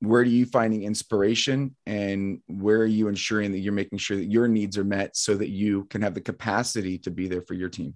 where 0.00 0.22
are 0.22 0.24
you 0.24 0.46
finding 0.46 0.82
inspiration 0.82 1.76
and 1.86 2.40
where 2.46 2.78
are 2.78 2.86
you 2.86 3.08
ensuring 3.08 3.52
that 3.52 3.58
you're 3.58 3.72
making 3.72 3.98
sure 3.98 4.16
that 4.16 4.30
your 4.30 4.48
needs 4.48 4.78
are 4.78 4.84
met 4.84 5.14
so 5.14 5.36
that 5.36 5.50
you 5.50 5.84
can 5.84 6.00
have 6.02 6.14
the 6.14 6.20
capacity 6.22 6.96
to 6.98 7.10
be 7.10 7.28
there 7.28 7.42
for 7.42 7.52
your 7.52 7.68
team? 7.68 7.94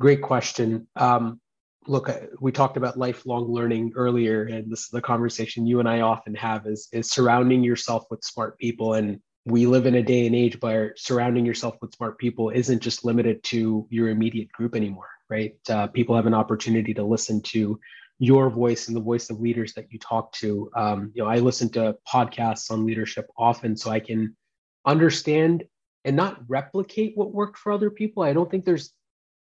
Great 0.00 0.22
question. 0.22 0.86
Um, 0.96 1.40
look 1.86 2.10
we 2.40 2.52
talked 2.52 2.76
about 2.76 2.98
lifelong 2.98 3.44
learning 3.52 3.92
earlier 3.94 4.44
and 4.44 4.70
this 4.70 4.80
is 4.80 4.88
the 4.88 5.00
conversation 5.00 5.66
you 5.66 5.78
and 5.78 5.88
i 5.88 6.00
often 6.00 6.34
have 6.34 6.66
is 6.66 6.88
is 6.92 7.10
surrounding 7.10 7.62
yourself 7.62 8.04
with 8.10 8.22
smart 8.24 8.58
people 8.58 8.94
and 8.94 9.20
we 9.46 9.64
live 9.64 9.86
in 9.86 9.94
a 9.94 10.02
day 10.02 10.26
and 10.26 10.34
age 10.34 10.60
where 10.60 10.92
surrounding 10.96 11.46
yourself 11.46 11.76
with 11.80 11.94
smart 11.94 12.18
people 12.18 12.50
isn't 12.50 12.82
just 12.82 13.04
limited 13.04 13.42
to 13.44 13.86
your 13.90 14.08
immediate 14.08 14.50
group 14.50 14.74
anymore, 14.74 15.08
right? 15.30 15.54
Uh, 15.70 15.86
people 15.86 16.16
have 16.16 16.26
an 16.26 16.34
opportunity 16.34 16.92
to 16.92 17.04
listen 17.04 17.40
to 17.40 17.78
your 18.18 18.50
voice 18.50 18.88
and 18.88 18.96
the 18.96 19.00
voice 19.00 19.30
of 19.30 19.40
leaders 19.40 19.72
that 19.74 19.86
you 19.92 20.00
talk 20.00 20.32
to. 20.32 20.68
Um, 20.74 21.12
you 21.14 21.22
know, 21.22 21.28
I 21.28 21.36
listen 21.38 21.70
to 21.70 21.96
podcasts 22.12 22.72
on 22.72 22.84
leadership 22.84 23.28
often 23.38 23.76
so 23.76 23.90
I 23.90 24.00
can 24.00 24.36
understand 24.84 25.62
and 26.04 26.16
not 26.16 26.40
replicate 26.48 27.12
what 27.16 27.32
worked 27.32 27.56
for 27.56 27.70
other 27.70 27.90
people. 27.90 28.24
I 28.24 28.32
don't 28.32 28.50
think 28.50 28.64
there's 28.64 28.90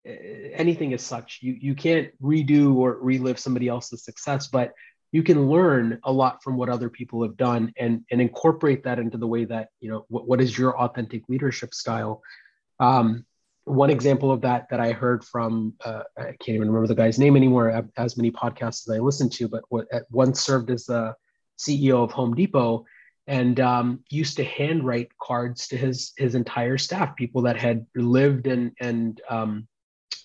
uh, 0.09 0.12
anything 0.55 0.94
as 0.94 1.03
such. 1.03 1.40
You 1.42 1.59
you 1.61 1.74
can't 1.74 2.09
redo 2.22 2.74
or 2.76 2.98
relive 3.03 3.38
somebody 3.38 3.68
else's 3.68 4.03
success, 4.03 4.48
but 4.48 4.72
you 5.12 5.22
can 5.22 5.48
learn 5.48 5.98
a 6.04 6.12
lot 6.12 6.42
from 6.42 6.56
what 6.56 6.68
other 6.68 6.88
people 6.88 7.22
have 7.22 7.36
done 7.36 7.72
and 7.78 8.04
and 8.11 8.20
incorporate 8.20 8.84
that 8.84 8.98
into 8.98 9.18
the 9.18 9.26
way 9.26 9.44
that 9.44 9.68
you 9.80 9.90
know 9.90 10.04
what, 10.08 10.26
what 10.26 10.40
is 10.40 10.56
your 10.56 10.78
authentic 10.78 11.28
leadership 11.28 11.74
style. 11.74 12.22
Um, 12.78 13.24
one 13.64 13.90
example 13.90 14.32
of 14.32 14.40
that 14.40 14.66
that 14.70 14.80
i 14.80 14.90
heard 14.90 15.24
from 15.24 15.74
uh, 15.84 16.02
i 16.18 16.24
can't 16.24 16.56
even 16.56 16.68
remember 16.68 16.86
the 16.86 16.94
guy's 16.94 17.18
name 17.18 17.36
anymore 17.36 17.86
as 17.96 18.16
many 18.16 18.30
podcasts 18.30 18.88
as 18.88 18.96
i 18.96 18.98
listened 18.98 19.30
to 19.30 19.48
but 19.48 19.62
what 19.68 19.86
once 20.11 20.40
served 20.40 20.70
as 20.70 20.86
the 20.86 21.14
ceo 21.58 22.02
of 22.02 22.11
home 22.11 22.34
depot 22.34 22.84
and 23.26 23.61
um, 23.61 24.00
used 24.11 24.36
to 24.36 24.44
handwrite 24.44 25.11
cards 25.22 25.68
to 25.68 25.76
his 25.76 26.12
his 26.16 26.34
entire 26.34 26.78
staff 26.78 27.14
people 27.16 27.42
that 27.42 27.56
had 27.56 27.86
lived 27.94 28.46
and 28.46 28.72
and 28.80 29.20
um, 29.28 29.68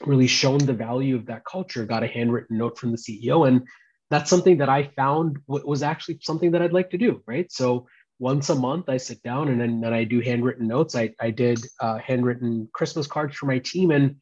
really 0.05 0.27
shown 0.27 0.57
the 0.57 0.73
value 0.73 1.15
of 1.15 1.25
that 1.25 1.45
culture 1.45 1.86
got 1.86 2.03
a 2.03 2.07
handwritten 2.07 2.57
note 2.57 2.77
from 2.77 2.91
the 2.91 2.97
ceo 2.97 3.47
and 3.47 3.67
that's 4.09 4.29
something 4.29 4.57
that 4.57 4.69
I 4.69 4.83
found 4.95 5.37
was 5.47 5.83
actually 5.83 6.19
something 6.21 6.51
that 6.51 6.61
I'd 6.61 6.73
like 6.73 6.91
to 6.91 6.97
do, 6.97 7.23
right? 7.25 7.51
So 7.51 7.87
once 8.19 8.49
a 8.49 8.55
month, 8.55 8.87
I 8.87 8.97
sit 8.97 9.21
down 9.23 9.49
and 9.49 9.59
then, 9.59 9.81
then 9.81 9.93
I 9.93 10.03
do 10.03 10.21
handwritten 10.21 10.67
notes. 10.67 10.95
I, 10.95 11.11
I 11.19 11.31
did 11.31 11.59
uh, 11.79 11.97
handwritten 11.97 12.69
Christmas 12.73 13.07
cards 13.07 13.35
for 13.35 13.45
my 13.47 13.59
team, 13.59 13.91
and 13.91 14.17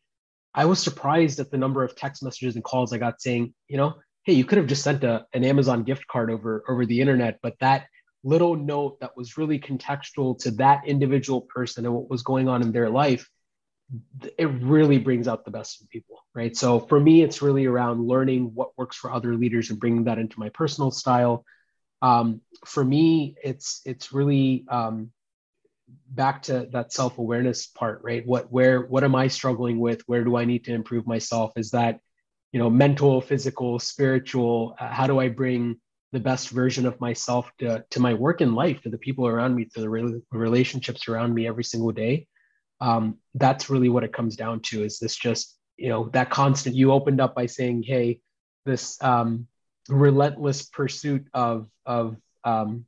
I 0.55 0.65
was 0.65 0.81
surprised 0.81 1.39
at 1.39 1.51
the 1.51 1.57
number 1.57 1.83
of 1.83 1.95
text 1.95 2.23
messages 2.23 2.55
and 2.55 2.63
calls 2.63 2.93
I 2.93 2.97
got 2.97 3.21
saying, 3.21 3.53
you 3.67 3.77
know, 3.77 3.95
hey, 4.23 4.33
you 4.33 4.45
could 4.45 4.57
have 4.57 4.67
just 4.67 4.83
sent 4.83 5.03
a, 5.03 5.25
an 5.33 5.43
Amazon 5.43 5.83
gift 5.83 6.07
card 6.07 6.31
over 6.31 6.63
over 6.69 6.85
the 6.85 7.01
internet, 7.01 7.39
but 7.41 7.55
that 7.59 7.87
little 8.23 8.55
note 8.55 8.99
that 9.01 9.17
was 9.17 9.37
really 9.37 9.59
contextual 9.59 10.37
to 10.39 10.51
that 10.51 10.87
individual 10.87 11.41
person 11.41 11.85
and 11.85 11.93
what 11.93 12.09
was 12.09 12.23
going 12.23 12.47
on 12.47 12.61
in 12.61 12.71
their 12.71 12.89
life 12.89 13.29
it 14.37 14.45
really 14.45 14.97
brings 14.97 15.27
out 15.27 15.45
the 15.45 15.51
best 15.51 15.81
in 15.81 15.87
people 15.87 16.23
right? 16.35 16.55
So 16.55 16.79
for 16.79 16.99
me 16.99 17.21
it's 17.21 17.41
really 17.41 17.65
around 17.65 18.07
learning 18.07 18.51
what 18.53 18.77
works 18.77 18.97
for 18.97 19.11
other 19.11 19.35
leaders 19.35 19.69
and 19.69 19.79
bringing 19.79 20.05
that 20.05 20.17
into 20.17 20.39
my 20.39 20.49
personal 20.49 20.91
style. 20.91 21.45
Um, 22.01 22.41
for 22.65 22.83
me 22.83 23.35
it's 23.43 23.81
it's 23.85 24.11
really 24.11 24.65
um, 24.69 25.11
back 26.09 26.43
to 26.43 26.67
that 26.71 26.91
self-awareness 26.91 27.67
part 27.67 28.01
right? 28.03 28.25
What 28.25 28.51
where 28.51 28.81
what 28.81 29.03
am 29.03 29.15
i 29.15 29.27
struggling 29.27 29.79
with? 29.79 30.01
Where 30.07 30.23
do 30.23 30.35
i 30.35 30.45
need 30.45 30.65
to 30.65 30.73
improve 30.73 31.07
myself? 31.07 31.53
Is 31.55 31.71
that 31.71 31.99
you 32.51 32.59
know 32.59 32.69
mental 32.69 33.21
physical 33.21 33.79
spiritual? 33.79 34.75
Uh, 34.79 34.89
how 34.89 35.07
do 35.07 35.19
i 35.19 35.29
bring 35.29 35.77
the 36.11 36.19
best 36.19 36.49
version 36.49 36.85
of 36.85 36.99
myself 37.01 37.49
to, 37.57 37.83
to 37.89 37.99
my 37.99 38.13
work 38.13 38.39
in 38.39 38.53
life 38.53 38.83
to 38.83 38.89
the 38.89 38.99
people 38.99 39.25
around 39.25 39.55
me 39.55 39.65
to 39.65 39.81
the 39.81 39.89
re- 39.89 40.21
relationships 40.31 41.07
around 41.07 41.33
me 41.33 41.47
every 41.47 41.63
single 41.63 41.91
day 41.91 42.27
um, 42.81 43.17
that's 43.35 43.69
really 43.69 43.89
what 43.89 44.03
it 44.03 44.13
comes 44.13 44.35
down 44.35 44.59
to 44.61 44.83
is 44.83 44.99
this 44.99 45.15
just 45.15 45.57
you 45.77 45.89
know 45.89 46.09
that 46.13 46.29
constant 46.29 46.75
you 46.75 46.91
opened 46.91 47.21
up 47.21 47.35
by 47.35 47.45
saying 47.45 47.83
hey 47.83 48.19
this 48.65 49.01
um, 49.01 49.47
relentless 49.89 50.63
pursuit 50.63 51.25
of 51.33 51.67
of 51.85 52.17
um, 52.43 52.85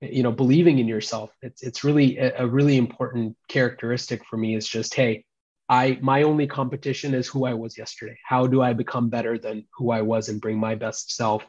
you 0.00 0.22
know 0.22 0.32
believing 0.32 0.78
in 0.78 0.88
yourself 0.88 1.30
it's 1.42 1.62
it's 1.62 1.84
really 1.84 2.18
a, 2.18 2.44
a 2.44 2.46
really 2.46 2.76
important 2.76 3.36
characteristic 3.48 4.24
for 4.24 4.36
me 4.36 4.54
is 4.54 4.66
just 4.66 4.94
hey 4.94 5.24
I 5.68 5.98
my 6.00 6.22
only 6.22 6.46
competition 6.46 7.14
is 7.14 7.26
who 7.26 7.44
I 7.44 7.54
was 7.54 7.76
yesterday. 7.76 8.16
How 8.24 8.46
do 8.46 8.62
I 8.62 8.72
become 8.72 9.08
better 9.08 9.36
than 9.38 9.66
who 9.76 9.90
I 9.90 10.02
was 10.02 10.28
and 10.28 10.40
bring 10.40 10.58
my 10.58 10.76
best 10.76 11.16
self 11.16 11.44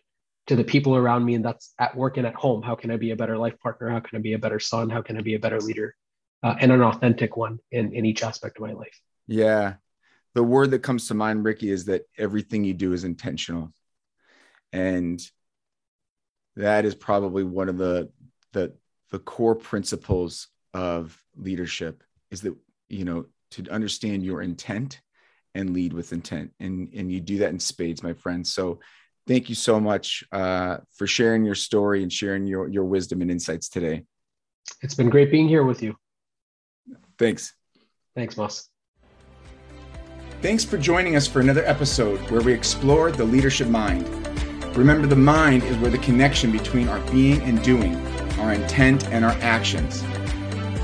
to 0.48 0.56
the 0.56 0.64
people 0.64 0.96
around 0.96 1.24
me? 1.24 1.36
And 1.36 1.46
that's 1.46 1.74
at 1.80 1.96
work 1.96 2.18
and 2.18 2.26
at 2.26 2.34
home. 2.34 2.64
How 2.64 2.76
can 2.76 2.90
I 2.90 2.98
be 2.98 3.12
a 3.12 3.16
better 3.16 3.38
life 3.38 3.60
partner? 3.60 3.90
How 3.90 4.00
can 4.00 4.18
I 4.18 4.22
be 4.22 4.34
a 4.34 4.40
better 4.40 4.60
son? 4.60 4.90
How 4.90 5.02
can 5.02 5.18
I 5.18 5.22
be 5.22 5.36
a 5.36 5.40
better 5.40 5.60
leader 5.60 5.96
uh, 6.44 6.56
and 6.60 6.72
an 6.72 6.82
authentic 6.82 7.38
one 7.38 7.60
in, 7.72 7.94
in 7.94 8.06
each 8.06 8.24
aspect 8.24 8.58
of 8.58 8.64
my 8.64 8.74
life? 8.74 9.00
Yeah. 9.28 9.76
The 10.34 10.44
word 10.44 10.72
that 10.72 10.84
comes 10.84 11.08
to 11.08 11.14
mind, 11.14 11.44
Ricky, 11.44 11.70
is 11.70 11.86
that 11.86 12.04
everything 12.18 12.64
you 12.64 12.74
do 12.74 12.94
is 12.94 13.04
intentional. 13.04 13.72
And 14.72 15.20
that 16.56 16.86
is 16.86 16.96
probably 16.96 17.44
one 17.44 17.70
of 17.70 17.78
the 17.78 18.12
the 18.54 18.74
the 19.12 19.20
core 19.20 19.56
principles 19.56 20.48
of 20.74 21.18
leadership 21.36 22.04
is 22.32 22.42
that 22.42 22.56
you 22.90 23.06
know 23.06 23.26
to 23.52 23.68
understand 23.70 24.24
your 24.24 24.42
intent 24.42 25.00
and 25.56 25.72
lead 25.72 25.94
with 25.94 26.14
intent. 26.14 26.52
And, 26.60 26.90
and 26.94 27.12
you 27.12 27.20
do 27.20 27.40
that 27.40 27.50
in 27.50 27.60
spades, 27.60 28.04
my 28.04 28.14
friend. 28.14 28.46
So 28.46 28.80
thank 29.26 29.50
you 29.50 29.56
so 29.56 29.80
much 29.80 30.24
uh, 30.32 30.78
for 30.96 31.08
sharing 31.08 31.44
your 31.46 31.56
story 31.56 32.04
and 32.04 32.14
sharing 32.14 32.46
your, 32.46 32.68
your 32.68 32.86
wisdom 32.86 33.22
and 33.22 33.32
insights 33.32 33.68
today. 33.68 34.04
It's 34.82 34.96
been 34.96 35.10
great 35.10 35.32
being 35.32 35.48
here 35.48 35.64
with 35.64 35.82
you. 35.82 35.96
Thanks. 37.20 37.54
Thanks, 38.16 38.38
Moss. 38.38 38.70
Thanks 40.42 40.64
for 40.64 40.78
joining 40.78 41.16
us 41.16 41.28
for 41.28 41.40
another 41.40 41.66
episode 41.66 42.20
where 42.30 42.42
we 42.42 42.54
explore 42.54 43.12
the 43.12 43.24
leadership 43.24 43.68
mind. 43.68 44.08
Remember, 44.78 45.08
the 45.08 45.16
mind 45.16 45.64
is 45.64 45.78
where 45.78 45.90
the 45.90 45.98
connection 45.98 46.52
between 46.52 46.88
our 46.88 47.00
being 47.12 47.42
and 47.42 47.62
doing, 47.64 47.96
our 48.40 48.54
intent 48.54 49.08
and 49.08 49.26
our 49.26 49.32
actions, 49.42 50.04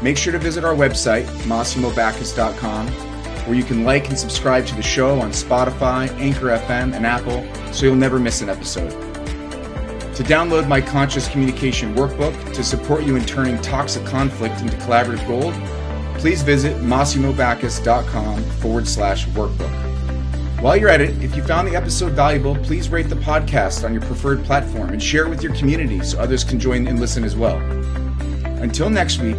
Make 0.03 0.17
sure 0.17 0.34
to 0.34 0.39
visit 0.39 0.65
our 0.65 0.75
website, 0.75 1.23
MassimoBackus.com, 1.47 2.88
where 2.88 3.55
you 3.55 3.63
can 3.63 3.86
like 3.86 4.09
and 4.09 4.19
subscribe 4.19 4.65
to 4.65 4.75
the 4.75 4.81
show 4.81 5.21
on 5.21 5.31
Spotify, 5.31 6.09
Anchor 6.19 6.47
FM, 6.47 6.93
and 6.93 7.05
Apple 7.05 7.41
so 7.73 7.86
you'll 7.86 7.95
never 7.95 8.19
miss 8.19 8.41
an 8.41 8.49
episode. 8.49 8.89
To 10.15 10.23
download 10.23 10.67
my 10.67 10.81
Conscious 10.81 11.29
Communication 11.29 11.95
Workbook 11.95 12.53
to 12.53 12.65
support 12.65 13.05
you 13.05 13.15
in 13.15 13.23
turning 13.23 13.57
toxic 13.61 14.05
conflict 14.05 14.59
into 14.59 14.75
collaborative 14.75 15.25
gold, 15.25 15.53
please 16.18 16.41
visit 16.41 16.78
MassimoBackus.com 16.78 18.43
forward 18.43 18.88
slash 18.88 19.26
workbook. 19.28 19.72
While 20.61 20.78
you're 20.78 20.89
at 20.89 21.01
it, 21.01 21.22
if 21.22 21.36
you 21.36 21.43
found 21.43 21.68
the 21.68 21.76
episode 21.76 22.14
valuable, 22.14 22.55
please 22.57 22.89
rate 22.89 23.09
the 23.09 23.16
podcast 23.16 23.84
on 23.84 23.93
your 23.93 24.01
preferred 24.03 24.43
platform 24.45 24.89
and 24.89 25.03
share 25.03 25.26
it 25.26 25.30
with 25.30 25.43
your 25.43 25.53
community 25.55 26.01
so 26.01 26.20
others 26.20 26.43
can 26.43 26.59
join 26.59 26.88
and 26.88 26.99
listen 26.99 27.24
as 27.24 27.36
well. 27.36 27.57
Until 28.61 28.89
next 28.89 29.20
week, 29.20 29.36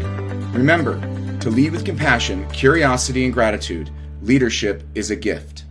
Remember, 0.55 1.01
to 1.41 1.51
lead 1.51 1.73
with 1.73 1.85
compassion, 1.85 2.49
curiosity, 2.51 3.25
and 3.25 3.35
gratitude, 3.35 3.91
leadership 4.23 4.85
is 4.95 5.11
a 5.11 5.17
gift. 5.17 5.64